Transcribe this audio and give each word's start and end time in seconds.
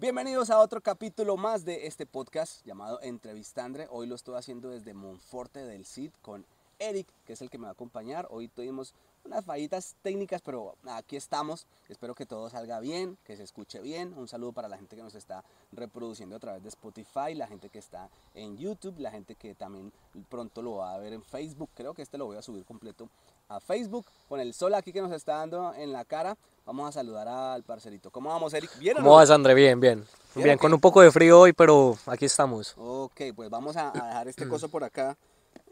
Bienvenidos 0.00 0.48
a 0.48 0.58
otro 0.58 0.80
capítulo 0.80 1.36
más 1.36 1.66
de 1.66 1.86
este 1.86 2.06
podcast 2.06 2.64
llamado 2.64 3.02
Entrevistandre. 3.02 3.86
Hoy 3.90 4.06
lo 4.06 4.14
estoy 4.14 4.34
haciendo 4.36 4.70
desde 4.70 4.94
Monforte 4.94 5.62
del 5.66 5.84
Cid 5.84 6.12
con 6.22 6.46
Eric, 6.78 7.06
que 7.26 7.34
es 7.34 7.42
el 7.42 7.50
que 7.50 7.58
me 7.58 7.64
va 7.64 7.68
a 7.68 7.72
acompañar. 7.72 8.26
Hoy 8.30 8.48
tuvimos 8.48 8.94
unas 9.26 9.44
fallitas 9.44 9.96
técnicas, 10.00 10.40
pero 10.40 10.74
aquí 10.86 11.16
estamos. 11.16 11.66
Espero 11.90 12.14
que 12.14 12.24
todo 12.24 12.48
salga 12.48 12.80
bien, 12.80 13.18
que 13.24 13.36
se 13.36 13.42
escuche 13.42 13.78
bien. 13.82 14.14
Un 14.16 14.26
saludo 14.26 14.52
para 14.52 14.68
la 14.68 14.78
gente 14.78 14.96
que 14.96 15.02
nos 15.02 15.14
está 15.14 15.44
reproduciendo 15.70 16.34
a 16.34 16.38
través 16.38 16.62
de 16.62 16.70
Spotify, 16.70 17.34
la 17.34 17.46
gente 17.46 17.68
que 17.68 17.78
está 17.78 18.08
en 18.34 18.56
YouTube, 18.56 18.98
la 19.00 19.10
gente 19.10 19.34
que 19.34 19.54
también 19.54 19.92
pronto 20.30 20.62
lo 20.62 20.76
va 20.76 20.94
a 20.94 20.98
ver 20.98 21.12
en 21.12 21.22
Facebook. 21.22 21.68
Creo 21.74 21.92
que 21.92 22.00
este 22.00 22.16
lo 22.16 22.24
voy 22.24 22.38
a 22.38 22.42
subir 22.42 22.64
completo 22.64 23.10
a 23.50 23.60
Facebook 23.60 24.06
con 24.28 24.40
el 24.40 24.54
sol 24.54 24.74
aquí 24.74 24.92
que 24.92 25.02
nos 25.02 25.12
está 25.12 25.34
dando 25.38 25.74
en 25.74 25.92
la 25.92 26.04
cara. 26.04 26.36
Vamos 26.64 26.88
a 26.88 26.92
saludar 26.92 27.26
al 27.26 27.64
parcerito. 27.64 28.10
¿Cómo 28.10 28.30
vamos, 28.30 28.54
Eric? 28.54 28.70
¿Bien 28.78 28.96
¿Cómo 28.96 29.16
vas, 29.16 29.28
André? 29.30 29.54
Bien, 29.54 29.78
bien. 29.80 30.06
Bien, 30.36 30.56
con 30.56 30.72
un 30.72 30.80
poco 30.80 31.00
de 31.00 31.10
frío 31.10 31.40
hoy, 31.40 31.52
pero 31.52 31.98
aquí 32.06 32.26
estamos. 32.26 32.74
Ok, 32.78 33.20
pues 33.34 33.50
vamos 33.50 33.76
a, 33.76 33.90
dejar 33.90 34.28
este 34.28 34.46
coso 34.46 34.68
por 34.68 34.84
acá 34.84 35.16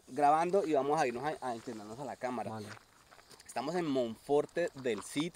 grabando 0.08 0.66
y 0.66 0.72
vamos 0.72 1.00
a 1.00 1.06
irnos 1.06 1.22
a, 1.24 1.36
a 1.40 1.52
a 1.52 2.04
la 2.04 2.16
cámara. 2.16 2.58
Estamos 3.46 3.76
en 3.76 3.86
Monforte 3.86 4.70
del 4.74 5.02
Cid, 5.02 5.34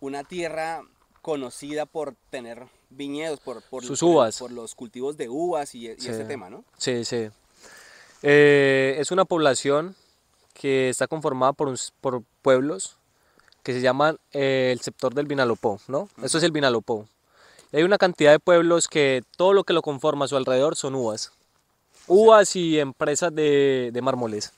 una 0.00 0.24
tierra 0.24 0.82
conocida 1.22 1.86
por 1.86 2.16
tener 2.30 2.66
viñedos, 2.90 3.38
por, 3.38 3.62
por, 3.62 3.84
Sus 3.84 4.02
uvas. 4.02 4.38
por, 4.38 4.50
los 4.50 4.74
cultivos 4.74 5.16
de 5.16 5.28
uvas 5.28 5.76
y, 5.76 5.86
ese 5.86 6.24
tema, 6.24 6.50
¿no? 6.50 6.64
Sí, 6.76 7.04
sí. 7.04 7.28
Eh, 8.22 8.96
es 8.98 9.12
una 9.12 9.24
población 9.24 9.94
que 10.58 10.88
está 10.88 11.06
conformada 11.06 11.52
por, 11.52 11.72
por 12.00 12.22
pueblos 12.42 12.96
que 13.62 13.72
se 13.72 13.80
llaman 13.80 14.18
eh, 14.32 14.70
el 14.72 14.80
sector 14.80 15.14
del 15.14 15.26
Vinalopó, 15.26 15.80
¿no? 15.86 16.08
Eso 16.22 16.38
es 16.38 16.44
el 16.44 16.52
Vinalopó. 16.52 17.06
hay 17.72 17.84
una 17.84 17.96
cantidad 17.96 18.32
de 18.32 18.40
pueblos 18.40 18.88
que 18.88 19.22
todo 19.36 19.52
lo 19.52 19.64
que 19.64 19.72
lo 19.72 19.82
conforma 19.82 20.24
a 20.24 20.28
su 20.28 20.36
alrededor 20.36 20.74
son 20.74 20.94
uvas. 20.94 21.32
Uvas 22.06 22.56
y 22.56 22.80
empresas 22.80 23.34
de, 23.34 23.90
de 23.92 24.02
mármoles. 24.02 24.52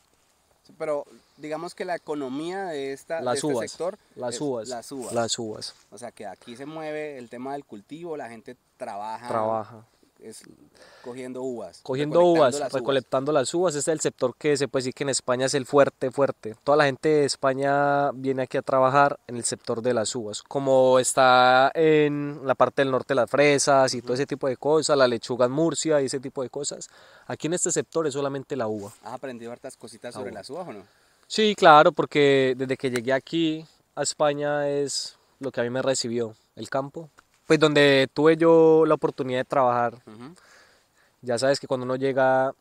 Pero 0.78 1.04
digamos 1.36 1.74
que 1.74 1.84
la 1.84 1.96
economía 1.96 2.66
de, 2.66 2.92
esta, 2.92 3.20
las 3.20 3.42
este 3.42 3.68
sector 3.68 3.98
las 4.14 4.40
uvas, 4.40 4.68
las 4.68 4.92
uvas. 4.92 5.12
Las 5.12 5.38
uvas. 5.38 5.74
O 5.90 5.98
sea 5.98 6.12
que 6.12 6.26
aquí 6.26 6.56
se 6.56 6.64
mueve 6.64 7.18
el 7.18 7.28
tema 7.28 7.52
del 7.52 7.64
cultivo, 7.64 8.16
la 8.16 8.28
gente 8.28 8.56
trabaja. 8.78 9.28
Trabaja 9.28 9.84
es 10.22 10.42
cogiendo 11.02 11.42
uvas. 11.42 11.80
Cogiendo 11.82 12.24
uvas, 12.24 12.72
recolectando 12.72 13.32
las 13.32 13.52
uvas. 13.54 13.74
Este 13.74 13.90
es 13.90 13.94
el 13.94 14.00
sector 14.00 14.34
que 14.36 14.56
se 14.56 14.68
puede 14.68 14.82
decir 14.82 14.94
que 14.94 15.04
en 15.04 15.10
España 15.10 15.46
es 15.46 15.54
el 15.54 15.66
fuerte, 15.66 16.10
fuerte. 16.10 16.56
Toda 16.64 16.76
la 16.76 16.84
gente 16.84 17.08
de 17.08 17.24
España 17.24 18.10
viene 18.12 18.42
aquí 18.42 18.56
a 18.56 18.62
trabajar 18.62 19.18
en 19.26 19.36
el 19.36 19.44
sector 19.44 19.82
de 19.82 19.94
las 19.94 20.14
uvas. 20.14 20.42
Como 20.42 20.98
está 20.98 21.70
en 21.74 22.40
la 22.44 22.54
parte 22.54 22.82
del 22.82 22.90
norte 22.90 23.14
las 23.14 23.30
fresas 23.30 23.94
y 23.94 24.02
todo 24.02 24.14
ese 24.14 24.26
tipo 24.26 24.48
de 24.48 24.56
cosas, 24.56 24.96
la 24.96 25.08
lechuga 25.08 25.46
en 25.46 25.52
Murcia 25.52 26.00
y 26.00 26.06
ese 26.06 26.20
tipo 26.20 26.42
de 26.42 26.50
cosas. 26.50 26.88
Aquí 27.26 27.46
en 27.46 27.54
este 27.54 27.72
sector 27.72 28.06
es 28.06 28.14
solamente 28.14 28.56
la 28.56 28.68
uva. 28.68 28.92
¿Has 29.02 29.14
aprendido 29.14 29.52
hartas 29.52 29.76
cositas 29.76 30.14
sobre 30.14 30.32
las 30.32 30.48
uvas 30.50 30.68
o 30.68 30.72
no? 30.72 30.82
Sí, 31.26 31.54
claro, 31.54 31.92
porque 31.92 32.54
desde 32.56 32.76
que 32.76 32.90
llegué 32.90 33.12
aquí 33.12 33.64
a 33.94 34.02
España 34.02 34.68
es 34.68 35.16
lo 35.38 35.52
que 35.52 35.60
a 35.60 35.64
mí 35.64 35.70
me 35.70 35.80
recibió, 35.80 36.34
el 36.56 36.68
campo 36.68 37.08
pues 37.50 37.58
donde 37.58 38.08
tuve 38.14 38.36
yo 38.36 38.84
la 38.86 38.94
oportunidad 38.94 39.40
de 39.40 39.44
trabajar. 39.44 40.00
Ya 41.20 41.36
sabes 41.36 41.58
que 41.58 41.66
cuando 41.66 41.84
uno 41.84 41.96
llega 41.96 42.54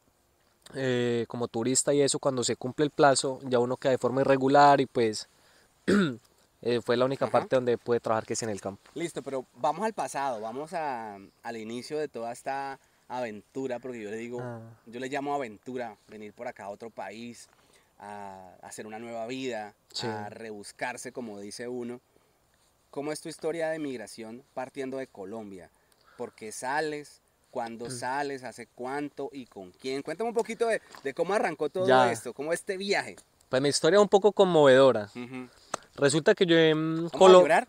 eh, 0.73 1.25
como 1.27 1.47
turista 1.47 1.93
y 1.93 2.01
eso, 2.01 2.17
cuando 2.17 2.43
se 2.43 2.55
cumple 2.55 2.85
el 2.85 2.89
plazo, 2.89 3.39
ya 3.43 3.59
uno 3.59 3.77
queda 3.77 3.91
de 3.91 3.99
forma 3.99 4.21
irregular 4.21 4.81
y 4.81 4.87
pues 4.87 5.29
eh, 6.63 6.81
fue 6.83 6.97
la 6.97 7.05
única 7.05 7.27
parte 7.29 7.55
donde 7.55 7.77
pude 7.77 7.99
trabajar 7.99 8.25
que 8.25 8.33
es 8.33 8.41
en 8.41 8.49
el 8.49 8.59
campo. 8.59 8.81
Listo, 8.95 9.21
pero 9.21 9.45
vamos 9.57 9.85
al 9.85 9.93
pasado, 9.93 10.41
vamos 10.41 10.73
al 10.73 11.57
inicio 11.57 11.99
de 11.99 12.07
toda 12.07 12.31
esta 12.31 12.79
aventura, 13.07 13.77
porque 13.77 14.01
yo 14.01 14.09
le 14.09 14.17
digo, 14.17 14.41
ah. 14.41 14.59
yo 14.87 14.99
le 14.99 15.07
llamo 15.07 15.35
aventura, 15.35 15.97
venir 16.07 16.33
por 16.33 16.47
acá 16.47 16.63
a 16.63 16.69
otro 16.69 16.89
país, 16.89 17.47
a, 17.99 18.55
hacer 18.63 18.87
una 18.87 18.97
nueva 18.97 19.27
vida, 19.27 19.75
a 20.01 20.29
rebuscarse, 20.29 21.11
como 21.11 21.39
dice 21.39 21.67
uno. 21.67 22.01
¿Cómo 22.89 23.11
es 23.11 23.21
tu 23.21 23.29
historia 23.29 23.69
de 23.69 23.79
migración 23.79 24.43
partiendo 24.53 24.97
de 24.97 25.07
Colombia? 25.07 25.69
¿Por 26.17 26.33
qué 26.33 26.51
sales? 26.51 27.21
¿Cuándo 27.51 27.85
mm. 27.85 27.91
sales? 27.91 28.43
¿Hace 28.43 28.67
cuánto? 28.67 29.29
¿Y 29.31 29.45
con 29.45 29.71
quién? 29.71 30.01
Cuéntame 30.01 30.29
un 30.29 30.35
poquito 30.35 30.67
de, 30.67 31.13
cómo 31.13 31.33
arrancó 31.33 31.69
todo 31.69 32.05
esto, 32.05 32.33
cómo 32.33 32.51
este 32.51 32.77
viaje. 32.77 33.15
Pues 33.47 33.61
mi 33.61 33.69
historia 33.69 33.97
es 33.97 34.01
un 34.01 34.09
poco 34.09 34.31
conmovedora. 34.31 35.09
Resulta 35.95 36.33
que 36.33 36.45
yo 36.45 36.57
en 36.57 37.09
Colombia... 37.09 37.65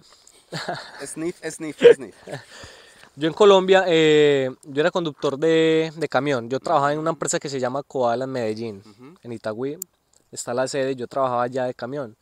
sniff, 1.07 1.37
sniff, 1.45 1.79
sniff. 1.95 2.17
Yo 3.17 3.27
en 3.27 3.35
Colombia, 3.35 3.85
eh, 3.87 4.51
yo 4.63 4.81
era 4.81 4.91
conductor 4.91 5.37
de, 5.37 5.93
camión. 6.09 6.49
Yo 6.49 6.61
trabajaba 6.61 6.93
en 6.93 6.99
una 7.01 7.11
empresa 7.11 7.39
que 7.39 7.49
se 7.49 7.59
llama 7.59 7.83
Koala 7.83 8.25
en 8.25 8.31
Medellín, 8.31 8.83
en 9.23 9.33
Itagüí. 9.33 9.79
Está 10.31 10.55
la 10.55 10.69
sede, 10.69 10.95
yo 10.95 11.07
trabajaba 11.09 11.43
allá 11.43 11.65
de 11.65 11.75
camión. 11.75 12.17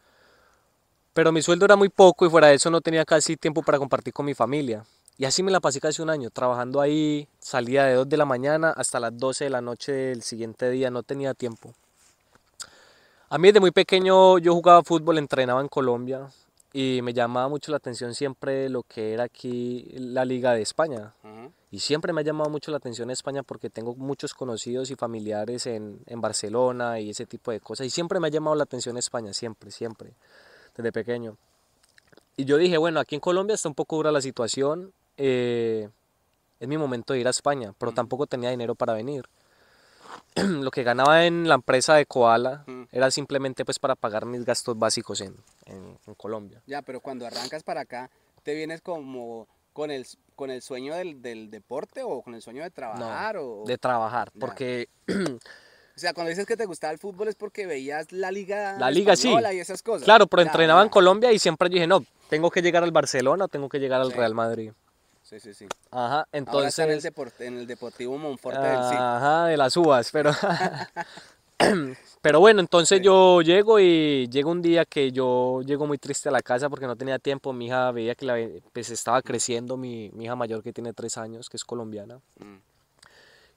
Pero 1.12 1.32
mi 1.32 1.42
sueldo 1.42 1.64
era 1.64 1.76
muy 1.76 1.88
poco 1.88 2.26
y 2.26 2.30
fuera 2.30 2.48
de 2.48 2.54
eso 2.54 2.70
no 2.70 2.80
tenía 2.80 3.04
casi 3.04 3.36
tiempo 3.36 3.62
para 3.62 3.78
compartir 3.78 4.12
con 4.12 4.26
mi 4.26 4.34
familia. 4.34 4.84
Y 5.20 5.24
así 5.24 5.42
me 5.42 5.50
la 5.50 5.58
pasé 5.58 5.80
casi 5.80 6.00
un 6.00 6.10
año, 6.10 6.30
trabajando 6.30 6.80
ahí, 6.80 7.26
salía 7.40 7.84
de 7.84 7.94
2 7.94 8.08
de 8.08 8.16
la 8.16 8.24
mañana 8.24 8.70
hasta 8.70 9.00
las 9.00 9.18
12 9.18 9.44
de 9.44 9.50
la 9.50 9.60
noche 9.60 9.90
del 9.90 10.22
siguiente 10.22 10.70
día, 10.70 10.92
no 10.92 11.02
tenía 11.02 11.34
tiempo. 11.34 11.74
A 13.28 13.36
mí 13.36 13.48
desde 13.48 13.58
muy 13.58 13.72
pequeño 13.72 14.38
yo 14.38 14.54
jugaba 14.54 14.84
fútbol, 14.84 15.18
entrenaba 15.18 15.60
en 15.60 15.66
Colombia 15.66 16.28
y 16.72 17.00
me 17.02 17.12
llamaba 17.12 17.48
mucho 17.48 17.72
la 17.72 17.78
atención 17.78 18.14
siempre 18.14 18.68
lo 18.68 18.84
que 18.84 19.12
era 19.12 19.24
aquí 19.24 19.90
la 19.96 20.24
Liga 20.24 20.52
de 20.52 20.62
España. 20.62 21.12
Y 21.72 21.80
siempre 21.80 22.12
me 22.12 22.20
ha 22.20 22.24
llamado 22.24 22.48
mucho 22.48 22.70
la 22.70 22.76
atención 22.76 23.10
España 23.10 23.42
porque 23.42 23.70
tengo 23.70 23.96
muchos 23.96 24.34
conocidos 24.34 24.90
y 24.92 24.94
familiares 24.94 25.66
en, 25.66 25.98
en 26.06 26.20
Barcelona 26.20 27.00
y 27.00 27.10
ese 27.10 27.26
tipo 27.26 27.50
de 27.50 27.58
cosas. 27.58 27.88
Y 27.88 27.90
siempre 27.90 28.20
me 28.20 28.28
ha 28.28 28.30
llamado 28.30 28.54
la 28.54 28.62
atención 28.62 28.96
España, 28.96 29.32
siempre, 29.32 29.72
siempre 29.72 30.14
desde 30.78 30.92
pequeño. 30.92 31.36
Y 32.36 32.44
yo 32.44 32.56
dije, 32.56 32.78
bueno, 32.78 33.00
aquí 33.00 33.16
en 33.16 33.20
Colombia 33.20 33.54
está 33.54 33.68
un 33.68 33.74
poco 33.74 33.96
dura 33.96 34.12
la 34.12 34.20
situación, 34.20 34.92
eh, 35.16 35.88
es 36.60 36.68
mi 36.68 36.78
momento 36.78 37.12
de 37.12 37.20
ir 37.20 37.26
a 37.26 37.30
España, 37.30 37.74
pero 37.78 37.92
tampoco 37.92 38.26
tenía 38.26 38.50
dinero 38.50 38.74
para 38.74 38.94
venir. 38.94 39.24
Lo 40.36 40.70
que 40.70 40.84
ganaba 40.84 41.26
en 41.26 41.48
la 41.48 41.56
empresa 41.56 41.94
de 41.94 42.06
Koala 42.06 42.64
era 42.92 43.10
simplemente 43.10 43.64
pues 43.64 43.78
para 43.78 43.96
pagar 43.96 44.24
mis 44.24 44.44
gastos 44.44 44.78
básicos 44.78 45.20
en, 45.20 45.36
en, 45.66 46.14
Colombia. 46.14 46.62
Ya, 46.66 46.80
pero 46.82 47.00
cuando 47.00 47.26
arrancas 47.26 47.62
para 47.62 47.82
acá, 47.82 48.10
¿te 48.42 48.54
vienes 48.54 48.80
como 48.80 49.48
con 49.72 49.90
el, 49.90 50.06
con 50.34 50.50
el 50.50 50.62
sueño 50.62 50.94
del, 50.94 51.20
del 51.20 51.50
deporte 51.50 52.02
o 52.02 52.22
con 52.22 52.34
el 52.34 52.42
sueño 52.42 52.62
de 52.62 52.70
trabajar? 52.70 53.36
o... 53.36 53.64
de 53.66 53.78
trabajar, 53.78 54.30
porque 54.38 54.88
O 55.98 56.00
sea, 56.00 56.14
cuando 56.14 56.28
dices 56.28 56.46
que 56.46 56.56
te 56.56 56.64
gustaba 56.64 56.92
el 56.92 57.00
fútbol 57.00 57.26
es 57.26 57.34
porque 57.34 57.66
veías 57.66 58.12
la 58.12 58.30
liga 58.30 58.78
La 58.78 58.88
liga 58.88 59.16
sí. 59.16 59.34
y 59.52 59.58
esas 59.58 59.82
cosas. 59.82 60.04
Claro, 60.04 60.28
pero 60.28 60.42
entrenaba 60.42 60.80
en 60.84 60.90
Colombia 60.90 61.32
y 61.32 61.40
siempre 61.40 61.68
dije, 61.68 61.88
no, 61.88 62.04
tengo 62.28 62.52
que 62.52 62.62
llegar 62.62 62.84
al 62.84 62.92
Barcelona, 62.92 63.48
tengo 63.48 63.68
que 63.68 63.80
llegar 63.80 64.00
al 64.00 64.12
Real 64.12 64.32
Madrid. 64.32 64.70
Sí, 65.24 65.40
sí, 65.40 65.52
sí. 65.52 65.66
Ajá, 65.90 66.24
entonces... 66.30 66.78
Ahora 66.78 66.94
está 66.94 67.44
en 67.44 67.58
el, 67.58 67.66
Deportivo 67.66 68.16
Monforte 68.16 68.60
del 68.60 68.76
Sí. 68.76 68.94
Ajá, 68.96 69.46
de 69.46 69.56
las 69.56 69.76
uvas, 69.76 70.10
pero... 70.12 70.30
pero 72.22 72.38
bueno, 72.38 72.60
entonces 72.60 73.02
yo 73.02 73.42
llego 73.42 73.80
y 73.80 74.28
llega 74.28 74.48
un 74.48 74.62
día 74.62 74.84
que 74.84 75.10
yo 75.10 75.62
llego 75.62 75.88
muy 75.88 75.98
triste 75.98 76.28
a 76.28 76.32
la 76.32 76.42
casa 76.42 76.70
porque 76.70 76.86
no 76.86 76.94
tenía 76.94 77.18
tiempo. 77.18 77.52
Mi 77.52 77.66
hija 77.66 77.90
veía 77.90 78.14
que 78.14 78.24
la, 78.24 78.36
pues 78.72 78.90
estaba 78.90 79.20
creciendo, 79.20 79.76
mi, 79.76 80.12
hija 80.16 80.36
mayor 80.36 80.62
que 80.62 80.72
tiene 80.72 80.92
tres 80.92 81.18
años, 81.18 81.48
que 81.48 81.56
es 81.56 81.64
colombiana. 81.64 82.20
Mm. 82.38 82.67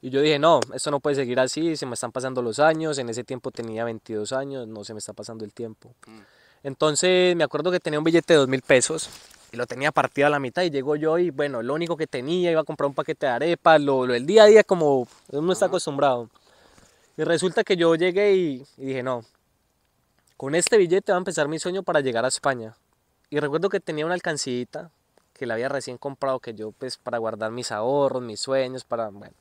Y 0.01 0.09
yo 0.09 0.21
dije, 0.21 0.39
no, 0.39 0.59
esto 0.73 0.89
no 0.89 0.99
puede 0.99 1.15
seguir 1.15 1.39
así, 1.39 1.75
se 1.77 1.85
me 1.85 1.93
están 1.93 2.11
pasando 2.11 2.41
los 2.41 2.59
años, 2.59 2.97
en 2.97 3.09
ese 3.09 3.23
tiempo 3.23 3.51
tenía 3.51 3.83
22 3.85 4.33
años, 4.33 4.67
no 4.67 4.83
se 4.83 4.93
me 4.93 4.99
está 4.99 5.13
pasando 5.13 5.45
el 5.45 5.53
tiempo. 5.53 5.93
Mm. 6.07 6.19
Entonces 6.63 7.35
me 7.35 7.43
acuerdo 7.43 7.71
que 7.71 7.79
tenía 7.79 7.99
un 7.99 8.03
billete 8.03 8.33
de 8.33 8.39
dos 8.39 8.47
mil 8.47 8.61
pesos 8.61 9.09
y 9.51 9.57
lo 9.57 9.67
tenía 9.67 9.91
partido 9.91 10.27
a 10.27 10.29
la 10.29 10.39
mitad 10.39 10.63
y 10.63 10.71
llego 10.71 10.95
yo 10.95 11.19
y 11.19 11.29
bueno, 11.29 11.61
lo 11.61 11.73
único 11.73 11.97
que 11.97 12.07
tenía, 12.07 12.51
iba 12.51 12.61
a 12.61 12.63
comprar 12.63 12.87
un 12.87 12.95
paquete 12.95 13.27
de 13.27 13.31
arepas, 13.31 13.79
lo, 13.79 14.07
lo 14.07 14.15
el 14.15 14.25
día 14.25 14.43
a 14.43 14.45
día 14.47 14.63
como 14.63 15.07
uno 15.29 15.53
está 15.53 15.67
acostumbrado. 15.67 16.29
Y 17.17 17.23
resulta 17.23 17.63
que 17.63 17.77
yo 17.77 17.93
llegué 17.95 18.33
y, 18.35 18.65
y 18.77 18.85
dije, 18.85 19.03
no, 19.03 19.23
con 20.37 20.55
este 20.55 20.77
billete 20.77 21.11
va 21.11 21.17
a 21.17 21.19
empezar 21.19 21.47
mi 21.47 21.59
sueño 21.59 21.83
para 21.83 21.99
llegar 21.99 22.25
a 22.25 22.29
España. 22.29 22.75
Y 23.29 23.39
recuerdo 23.39 23.69
que 23.69 23.79
tenía 23.79 24.05
una 24.05 24.15
alcancita 24.15 24.89
que 25.33 25.45
la 25.45 25.53
había 25.55 25.69
recién 25.69 25.97
comprado, 25.97 26.39
que 26.39 26.53
yo 26.53 26.71
pues 26.71 26.97
para 26.97 27.17
guardar 27.17 27.51
mis 27.51 27.71
ahorros, 27.71 28.21
mis 28.21 28.39
sueños, 28.39 28.83
para, 28.83 29.09
bueno, 29.09 29.33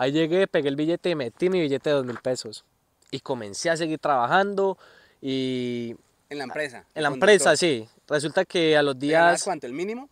Ahí 0.00 0.12
llegué, 0.12 0.46
pegué 0.46 0.70
el 0.70 0.76
billete 0.76 1.10
y 1.10 1.14
metí 1.14 1.50
mi 1.50 1.60
billete 1.60 1.90
de 1.90 1.96
dos 1.96 2.06
mil 2.06 2.16
pesos. 2.20 2.64
Y 3.10 3.20
comencé 3.20 3.68
a 3.68 3.76
seguir 3.76 3.98
trabajando 3.98 4.78
y... 5.20 5.94
¿En 6.30 6.38
la 6.38 6.44
empresa? 6.44 6.86
En 6.94 7.02
la 7.02 7.10
empresa, 7.10 7.54
sí. 7.54 7.86
Resulta 8.08 8.46
que 8.46 8.78
a 8.78 8.82
los 8.82 8.98
días... 8.98 9.44
cuánto? 9.44 9.66
¿El 9.66 9.74
mínimo? 9.74 10.08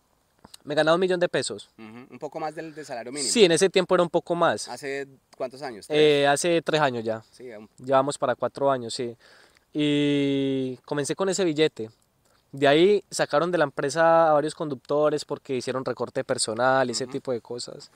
Me 0.63 0.75
ganaba 0.75 0.93
un 0.93 1.01
millón 1.01 1.19
de 1.19 1.27
pesos. 1.27 1.71
Un 1.79 2.19
poco 2.19 2.39
más 2.39 2.53
del, 2.53 2.71
salario 2.85 3.11
mínimo. 3.11 3.31
Sí, 3.31 3.45
en 3.45 3.51
ese 3.51 3.67
tiempo 3.67 3.95
era 3.95 4.03
un 4.03 4.11
poco 4.11 4.35
más. 4.35 4.67
¿Hace 4.67 5.07
cuántos 5.35 5.63
años? 5.63 5.87
Eh, 5.89 6.27
hace 6.27 6.61
tres 6.61 6.81
años 6.81 7.03
ya. 7.03 7.23
Sí, 7.31 7.49
Llevamos 7.83 8.15
para 8.19 8.35
cuatro 8.35 8.69
años, 8.69 8.93
sí. 8.93 9.17
Y 9.73 10.77
comencé 10.85 11.15
con 11.15 11.29
ese 11.29 11.43
billete. 11.43 11.89
De 12.51 12.67
ahí 12.67 13.03
sacaron 13.09 13.51
de 13.51 13.57
la 13.57 13.63
empresa 13.63 14.29
a 14.29 14.33
varios 14.33 14.53
conductores 14.53 15.25
porque 15.25 15.55
hicieron 15.55 15.83
recorte 15.83 16.23
personal 16.23 16.87
y 16.87 16.91
ese 16.91 17.07
tipo 17.07 17.31
de 17.31 17.41
cosas. 17.41 17.89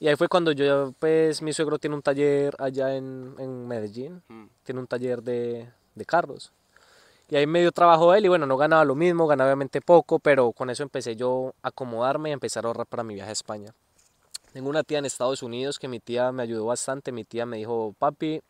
Y 0.00 0.08
ahí 0.08 0.16
fue 0.16 0.28
cuando 0.28 0.50
yo, 0.52 0.92
pues, 0.98 1.42
mi 1.42 1.52
suegro 1.52 1.78
tiene 1.78 1.94
un 1.94 2.02
taller 2.02 2.56
allá 2.58 2.96
en, 2.96 3.34
en 3.38 3.68
Medellín, 3.68 4.22
Mm. 4.28 4.46
tiene 4.64 4.80
un 4.80 4.86
taller 4.86 5.22
de, 5.22 5.68
de 5.94 6.04
carros. 6.06 6.52
Y 7.28 7.36
ahí 7.36 7.46
medio 7.46 7.70
trabajo 7.70 8.12
él 8.14 8.24
y 8.24 8.28
bueno, 8.28 8.46
no 8.46 8.56
ganaba 8.56 8.84
lo 8.84 8.94
mismo, 8.96 9.26
ganaba 9.28 9.50
obviamente 9.50 9.80
poco, 9.80 10.18
pero 10.18 10.50
con 10.52 10.68
eso 10.70 10.82
empecé 10.82 11.14
yo 11.14 11.54
a 11.62 11.68
acomodarme 11.68 12.30
y 12.30 12.32
a 12.32 12.34
empezar 12.34 12.64
a 12.64 12.68
ahorrar 12.68 12.86
para 12.86 13.04
mi 13.04 13.14
viaje 13.14 13.28
a 13.30 13.32
España. 13.32 13.72
Tengo 14.52 14.68
una 14.68 14.82
tía 14.82 14.98
en 14.98 15.04
Estados 15.04 15.42
Unidos 15.44 15.78
que 15.78 15.86
mi 15.86 16.00
tía 16.00 16.32
me 16.32 16.42
ayudó 16.42 16.64
bastante, 16.66 17.12
mi 17.12 17.24
tía 17.24 17.46
me 17.46 17.58
dijo, 17.58 17.94
papi, 17.98 18.40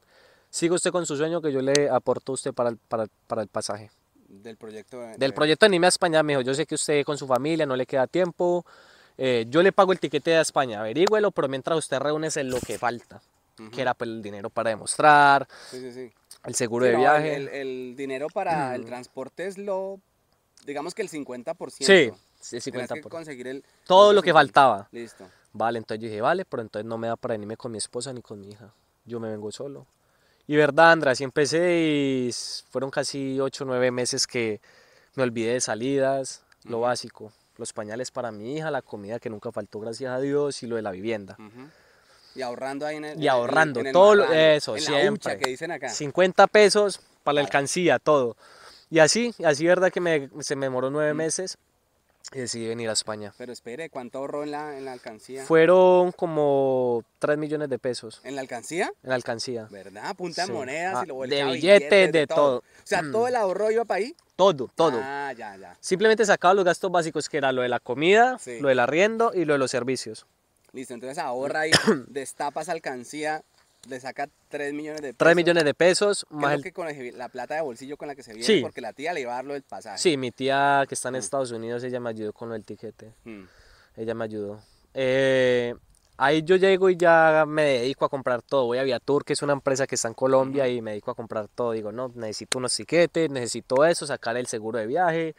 siga 0.49 0.77
usted 0.77 0.93
con 0.93 1.05
su 1.05 1.17
sueño 1.17 1.43
que 1.43 1.53
yo 1.53 1.61
le 1.61 1.91
aporto 1.91 2.33
a 2.33 2.35
usted 2.37 2.55
para 2.55 2.71
el, 2.71 2.79
para, 2.79 3.07
para 3.27 3.43
el 3.43 3.49
pasaje. 3.49 3.91
Del 4.29 4.57
proyecto. 4.57 4.99
de- 5.01 5.09
Del 5.09 5.19
de- 5.19 5.33
proyecto 5.33 5.67
Anime 5.67 5.87
a 5.87 5.89
España 5.89 6.23
me 6.23 6.33
dijo, 6.35 6.41
yo 6.43 6.55
sé 6.55 6.65
que 6.65 6.77
usted 6.77 7.05
con 7.05 7.19
su 7.19 7.27
familia 7.27 7.67
no 7.67 7.77
le 7.77 7.85
queda 7.85 8.07
tiempo, 8.07 8.65
eh, 9.23 9.45
yo 9.49 9.63
le 9.63 9.71
pago 9.71 9.93
el 9.93 10.01
tiquete 10.01 10.35
a 10.37 10.41
España, 10.41 10.81
averígüelo, 10.81 11.31
pero 11.31 11.47
mientras 11.47 11.77
usted 11.77 11.99
reúne 11.99 12.29
lo 12.45 12.59
que 12.61 12.79
falta, 12.79 13.21
que 13.71 13.83
era 13.83 13.93
pues, 13.93 14.09
el 14.09 14.23
dinero 14.23 14.49
para 14.49 14.71
demostrar, 14.71 15.47
Sí, 15.71 15.79
sí, 15.79 15.93
sí. 15.93 16.13
el 16.47 16.55
seguro 16.55 16.87
de 16.87 16.97
viaje. 16.97 17.35
El, 17.37 17.49
el 17.49 17.95
dinero 17.97 18.29
para 18.33 18.75
el 18.75 18.87
transporte 18.87 19.47
es 19.47 19.59
lo, 19.59 20.01
digamos 20.65 20.95
que 20.95 21.03
el 21.03 21.11
50%. 21.11 21.55
sí, 21.85 22.11
sí, 22.41 22.49
Tienes 22.49 22.65
50 22.65 22.95
que 22.95 23.03
por- 23.03 23.13
conseguir 23.13 23.47
el... 23.49 23.65
Todo 23.87 24.15
lo 24.15 24.23
que 24.23 24.31
50. 24.31 24.33
faltaba. 24.41 24.89
Listo. 24.91 25.29
Vale, 25.53 25.79
entonces 25.79 26.01
yo 26.03 26.09
dije, 26.09 26.21
vale, 26.23 26.47
pero 26.47 26.63
entonces 26.63 26.89
no 26.89 26.97
me 26.97 27.09
da 27.09 27.17
para 27.17 27.33
venirme 27.35 27.57
con 27.59 27.73
mi 27.73 27.79
esposa 27.79 28.13
ni 28.15 28.23
con 28.23 28.41
mi 28.41 28.49
hija. 28.51 28.73
Yo 29.05 29.21
me 29.21 29.29
vengo 29.31 29.53
solo. 29.53 29.87
Y 30.47 30.57
verdad, 30.57 30.93
Andra, 30.93 31.11
así 31.13 31.25
empecé 31.25 31.81
y 31.83 32.31
fueron 32.71 32.91
casi 32.91 33.39
8 33.39 33.65
o 33.65 33.67
9 33.67 33.91
meses 33.91 34.27
que 34.27 34.61
me 35.15 35.23
olvidé 35.25 35.53
de 35.53 35.61
salidas, 35.61 36.43
lo 36.65 36.81
básico. 36.81 37.33
Los 37.61 37.75
pañales 37.75 38.11
para 38.11 38.33
mi 38.33 38.57
hija, 38.57 38.71
la 38.71 38.81
comida 38.81 39.19
que 39.19 39.29
nunca 39.29 39.53
faltó, 39.53 39.81
gracias 39.81 40.11
a 40.11 40.19
Dios, 40.19 40.63
y 40.63 40.67
lo 40.67 40.77
de 40.77 40.83
la 40.83 40.91
vivienda. 40.91 41.37
Y 42.35 42.41
ahorrando 42.41 42.87
ahí 42.87 42.97
en 42.97 43.05
el... 43.05 43.23
Y 43.23 43.29
ahorrando, 43.29 43.81
en 43.81 43.89
el 43.89 43.93
todo 43.93 44.17
marrano, 44.17 44.33
eso, 44.33 44.77
en 44.77 44.85
la 44.85 44.91
siempre. 44.91 45.33
hucha 45.33 45.39
que 45.39 45.51
dicen 45.51 45.71
acá. 45.71 45.91
50 45.91 46.47
pesos 46.47 47.03
para 47.23 47.35
la 47.35 47.41
alcancía, 47.43 47.99
todo. 47.99 48.35
Y 48.89 49.01
así, 49.01 49.35
así 49.45 49.67
verdad 49.67 49.93
que 49.93 50.01
me, 50.01 50.31
se 50.41 50.57
me 50.57 50.67
demoró 50.67 50.89
nueve 50.89 51.13
meses 51.13 51.59
y 52.33 52.39
decidí 52.39 52.69
venir 52.69 52.89
a 52.89 52.93
España. 52.93 53.33
Pero 53.39 53.53
espere, 53.53 53.91
¿cuánto 53.91 54.19
ahorró 54.19 54.43
en 54.45 54.53
la, 54.53 54.77
en 54.79 54.85
la 54.85 54.93
alcancía? 54.93 55.45
Fueron 55.45 56.13
como 56.13 57.03
3 57.19 57.37
millones 57.39 57.69
de 57.69 57.79
pesos 57.79 58.21
¿En 58.25 58.35
la 58.37 58.41
alcancía? 58.43 58.93
en 59.03 59.09
la 59.09 59.15
alcancía. 59.17 59.67
¿Verdad? 59.71 60.15
Punta 60.15 60.45
Sí. 60.47 60.53
de 60.53 60.57
monedas 60.59 60.95
Ah, 60.99 61.03
y 61.05 61.09
lo 61.09 61.21
de 61.23 61.45
billetes, 61.45 62.13
de 62.13 62.27
todo. 62.27 62.59
O 62.59 62.63
sea, 62.85 63.03
todo 63.11 63.27
el 63.29 63.35
ahorro 63.37 63.71
iba 63.71 63.85
para 63.85 63.99
ahí. 63.99 64.15
Todo, 64.37 64.71
todo. 64.75 64.99
Ah, 65.03 65.33
ya, 65.37 65.57
ya. 65.57 65.77
Simplemente 65.81 66.25
sacaba 66.25 66.55
los 66.55 66.65
gastos 66.65 66.91
básicos 66.91 67.29
que 67.29 67.37
era 67.39 67.53
lo 67.53 67.63
de 67.63 67.69
la 67.69 67.81
comida, 67.81 68.39
Sí. 68.39 68.59
lo 68.61 68.69
del 68.69 68.79
arriendo 68.79 69.33
y 69.35 69.45
lo 69.45 69.55
de 69.55 69.59
los 69.59 69.71
servicios. 69.71 70.27
Listo, 70.73 70.95
entonces 70.95 71.19
ahorra 71.19 71.61
ahí, 71.61 71.71
destapa 72.07 72.63
esa 72.63 72.73
alcancía, 72.73 73.43
le 73.89 73.99
saca 74.01 74.29
3 74.49 74.73
millones 74.75 75.01
de 75.01 75.09
pesos. 75.09 75.19
3 75.19 75.37
millones 75.37 75.65
de 75.65 75.75
pesos 75.75 76.27
más 76.31 76.55
el... 76.55 76.63
que 76.63 76.73
con 76.73 76.89
el- 76.89 77.17
la 77.17 77.29
plata 77.29 77.55
de 77.55 77.61
bolsillo 77.63 77.97
con 77.97 78.09
la 78.09 78.15
que 78.15 78.23
se 78.23 78.33
viene, 78.33 78.47
Sí. 78.47 78.61
porque 78.61 78.81
la 78.81 78.93
tía 78.93 79.13
le 79.13 79.23
iba 79.23 79.33
a 79.33 79.37
dar 79.37 79.45
lo 79.45 79.55
del 79.55 79.63
pasaje. 79.63 79.99
Sí, 79.99 80.17
mi 80.17 80.31
tía 80.31 80.85
que 80.89 80.95
está 80.95 81.09
en 81.09 81.15
Mm. 81.15 81.19
Estados 81.19 81.51
Unidos, 81.51 81.83
ella 81.85 81.99
me 82.01 82.11
ayudó 82.11 82.33
con 82.33 82.49
lo 82.49 82.55
del 82.55 82.65
tiquete. 82.65 83.13
Mm. 83.25 83.45
Ella 83.97 84.15
me 84.15 84.25
ayudó. 84.25 84.61
Eh, 84.95 85.75
ahí 86.19 86.43
yo 86.43 86.57
llego 86.57 86.91
y 86.91 86.97
ya 86.97 87.45
me 87.49 87.63
dedico 87.65 88.05
a 88.05 88.09
comprar 88.09 88.43
todo. 88.43 88.67
Voy 88.67 88.79
a 88.79 88.83
Viatur, 88.83 89.25
que 89.25 89.33
es 89.33 89.43
una 89.43 89.53
empresa 89.55 89.87
que 89.87 89.95
está 89.95 90.09
en 90.09 90.15
Colombia, 90.15 90.69
y 90.69 90.81
me 90.83 90.91
dedico 90.93 91.11
a 91.11 91.15
comprar 91.15 91.49
todo. 91.49 91.73
Digo, 91.73 91.91
no, 91.93 92.13
necesito 92.15 92.59
unos 92.59 92.75
tiquetes, 92.77 93.31
necesito 93.31 93.85
eso, 93.85 94.07
sacar 94.07 94.37
el 94.37 94.47
seguro 94.47 94.79
de 94.79 94.87
viaje 94.87 95.35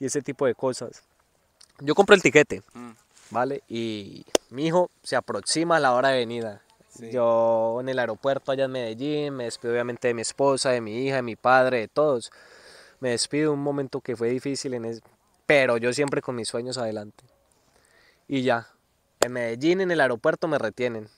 y 0.00 0.06
ese 0.06 0.22
tipo 0.22 0.46
de 0.46 0.54
cosas. 0.54 1.02
Yo 1.80 1.94
compro 1.94 2.14
el 2.14 2.22
tiquete, 2.22 2.62
Mm. 2.72 2.90
¿vale? 3.30 3.62
Y 3.68 4.24
mi 4.50 4.66
hijo 4.66 4.90
se 5.02 5.16
aproxima 5.16 5.76
a 5.76 5.80
la 5.80 5.92
hora 5.92 6.08
de 6.10 6.18
venida. 6.18 6.62
Yo 7.00 7.78
en 7.80 7.88
el 7.88 7.98
aeropuerto 7.98 8.52
allá 8.52 8.64
en 8.64 8.72
Medellín, 8.72 9.34
me 9.34 9.44
despido 9.44 9.72
obviamente 9.72 10.08
de 10.08 10.14
mi 10.14 10.22
esposa, 10.22 10.70
de 10.70 10.80
mi 10.80 11.04
hija, 11.04 11.16
de 11.16 11.22
mi 11.22 11.36
padre, 11.36 11.80
de 11.80 11.88
todos. 11.88 12.30
Me 13.00 13.10
despido 13.10 13.52
un 13.52 13.60
momento 13.60 14.00
que 14.00 14.16
fue 14.16 14.28
difícil, 14.30 14.74
en 14.74 15.00
pero 15.46 15.76
yo 15.76 15.92
siempre 15.92 16.22
con 16.22 16.36
mis 16.36 16.48
sueños 16.48 16.78
adelante. 16.78 17.24
Y 18.28 18.42
ya, 18.42 18.68
en 19.20 19.32
Medellín, 19.32 19.80
en 19.80 19.90
el 19.90 20.00
aeropuerto 20.00 20.48
me 20.48 20.58
retienen. 20.58 21.08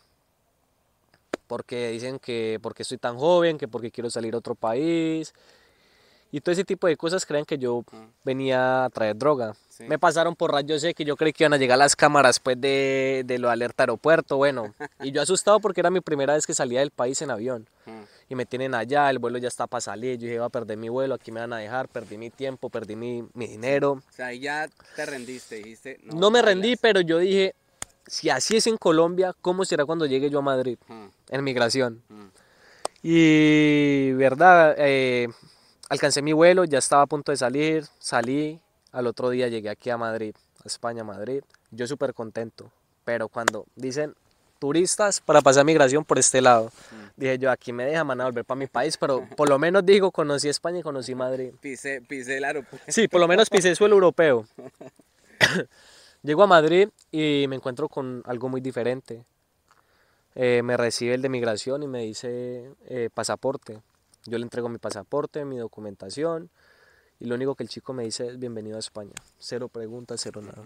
Porque 1.46 1.90
dicen 1.90 2.19
que 2.19 2.58
porque 2.61 2.82
estoy 2.82 2.99
tan 2.99 3.17
joven, 3.19 3.58
que 3.58 3.69
porque 3.69 3.93
quiero 3.93 4.11
salir 4.11 4.34
a 4.34 4.38
otro 4.38 4.55
país. 4.55 5.32
Y 6.32 6.40
todo 6.40 6.52
ese 6.52 6.64
tipo 6.64 6.87
de 6.87 6.96
cosas 6.96 7.25
creen 7.25 7.44
que 7.44 7.56
yo 7.56 7.82
Mm. 7.93 7.96
venía 8.25 8.84
a 8.84 8.90
traer 8.90 9.17
droga. 9.17 9.55
Sí. 9.69 9.84
Me 9.84 9.99
pasaron 9.99 10.34
por 10.34 10.52
rayos 10.52 10.84
que 10.96 11.05
yo 11.05 11.17
creí 11.17 11.32
que 11.32 11.44
iban 11.44 11.52
a 11.52 11.56
llegar 11.58 11.78
las 11.78 11.94
cámaras 11.94 12.40
pues 12.40 12.61
de, 12.61 13.23
de 13.26 13.38
lo 13.38 13.49
de 13.49 13.52
alerta 13.52 13.82
aeropuerto, 13.84 14.37
bueno. 14.38 14.75
Y 15.00 15.12
yo 15.12 15.23
asustado 15.23 15.61
porque 15.61 15.81
era 15.81 15.90
mi 15.90 16.00
primera 16.00 16.34
vez 16.34 16.46
que 16.46 16.55
salía 16.55 16.81
del 16.81 16.90
país 16.90 17.20
en 17.23 17.31
avión. 17.31 17.69
Mm. 17.87 18.02
Y 18.31 18.34
me 18.34 18.44
tienen 18.46 18.75
allá, 18.75 19.08
el 19.11 19.19
vuelo 19.19 19.38
ya 19.38 19.49
está 19.49 19.67
para 19.67 19.81
salir. 19.81 20.17
Yo 20.19 20.23
dije, 20.23 20.34
iba 20.34 20.46
a 20.46 20.50
perder 20.50 20.76
mi 20.78 20.88
vuelo, 20.88 21.14
aquí 21.14 21.31
me 21.31 21.40
van 21.40 21.52
a 21.52 21.58
dejar, 21.58 21.88
perdí 21.88 22.19
mi 22.19 22.31
tiempo, 22.31 22.70
perdí 22.70 22.96
mi, 22.96 23.23
mi 23.34 23.46
dinero. 23.46 23.93
O 23.93 24.02
sea, 24.12 24.26
ahí 24.26 24.40
ya 24.40 24.69
te 24.96 25.06
rendiste, 25.06 25.56
dijiste. 25.56 26.00
No, 26.02 26.14
No 26.20 26.31
me 26.31 26.43
rendí, 26.43 26.75
pero 26.76 27.00
yo 27.02 27.19
dije, 27.19 27.55
si 28.06 28.28
así 28.31 28.56
es 28.56 28.67
en 28.67 28.76
Colombia, 28.78 29.32
¿cómo 29.43 29.64
será 29.64 29.84
cuando 29.84 30.06
llegue 30.06 30.28
yo 30.31 30.40
a 30.40 30.43
Madrid? 30.43 30.78
Mm, 30.88 31.06
En 31.31 31.44
migración. 31.44 32.02
mm. 32.08 32.25
Y 33.08 34.12
verdad, 34.14 34.75
eh, 34.78 35.28
alcancé 35.88 36.23
mi 36.23 36.33
vuelo, 36.33 36.65
ya 36.65 36.79
estaba 36.79 37.03
a 37.03 37.06
punto 37.06 37.33
de 37.33 37.37
salir, 37.37 37.85
salí, 37.99 38.61
al 38.93 39.06
otro 39.06 39.31
día 39.31 39.49
llegué 39.49 39.69
aquí 39.69 39.91
a 39.91 39.97
Madrid, 39.97 40.35
a 40.65 40.67
España, 40.69 41.05
Madrid. 41.05 41.43
Yo 41.71 41.87
súper 41.87 42.15
contento, 42.15 42.71
pero 43.05 43.29
cuando 43.29 43.67
dicen 43.75 44.15
turistas 44.59 45.21
para 45.21 45.43
pasar 45.43 45.65
migración 45.65 46.05
por 46.05 46.19
este 46.19 46.41
lado, 46.41 46.73
dije 47.17 47.38
yo, 47.38 47.50
aquí 47.50 47.73
me 47.73 47.85
dejan 47.85 48.09
van 48.09 48.21
a 48.21 48.25
volver 48.25 48.44
para 48.44 48.59
mi 48.59 48.67
país, 48.67 48.97
pero 48.97 49.27
por 49.37 49.49
lo 49.49 49.59
menos 49.59 49.85
digo, 49.85 50.11
conocí 50.11 50.49
España 50.49 50.79
y 50.79 50.83
conocí 50.83 51.15
Madrid. 51.15 51.53
Pisé, 51.61 52.00
pisé 52.00 52.38
el 52.38 52.44
aeropuerto. 52.44 52.87
Sí, 52.91 53.09
por 53.09 53.21
lo 53.21 53.29
menos 53.29 53.50
pisé 53.50 53.75
suelo 53.75 53.94
europeo. 53.94 54.47
Llego 56.23 56.43
a 56.43 56.47
Madrid 56.47 56.88
y 57.12 57.47
me 57.49 57.56
encuentro 57.56 57.88
con 57.88 58.23
algo 58.27 58.49
muy 58.49 58.61
diferente. 58.61 59.25
Eh, 60.35 60.62
me 60.65 60.77
recibe 60.77 61.15
el 61.15 61.23
de 61.23 61.29
migración 61.29 61.83
y 61.83 61.87
me 61.87 62.00
dice 62.00 62.71
eh, 62.88 63.09
pasaporte. 63.12 63.81
Yo 64.26 64.38
le 64.38 64.44
entrego 64.44 64.69
mi 64.69 64.78
pasaporte, 64.78 65.44
mi 65.44 65.56
documentación 65.56 66.50
y 67.20 67.26
lo 67.26 67.34
único 67.34 67.55
que 67.55 67.62
el 67.62 67.69
chico 67.69 67.93
me 67.93 68.05
dice 68.05 68.26
es 68.28 68.38
bienvenido 68.38 68.76
a 68.76 68.81
España. 68.81 69.12
Cero 69.38 69.69
preguntas, 69.69 70.20
cero 70.23 70.43
nada. 70.43 70.62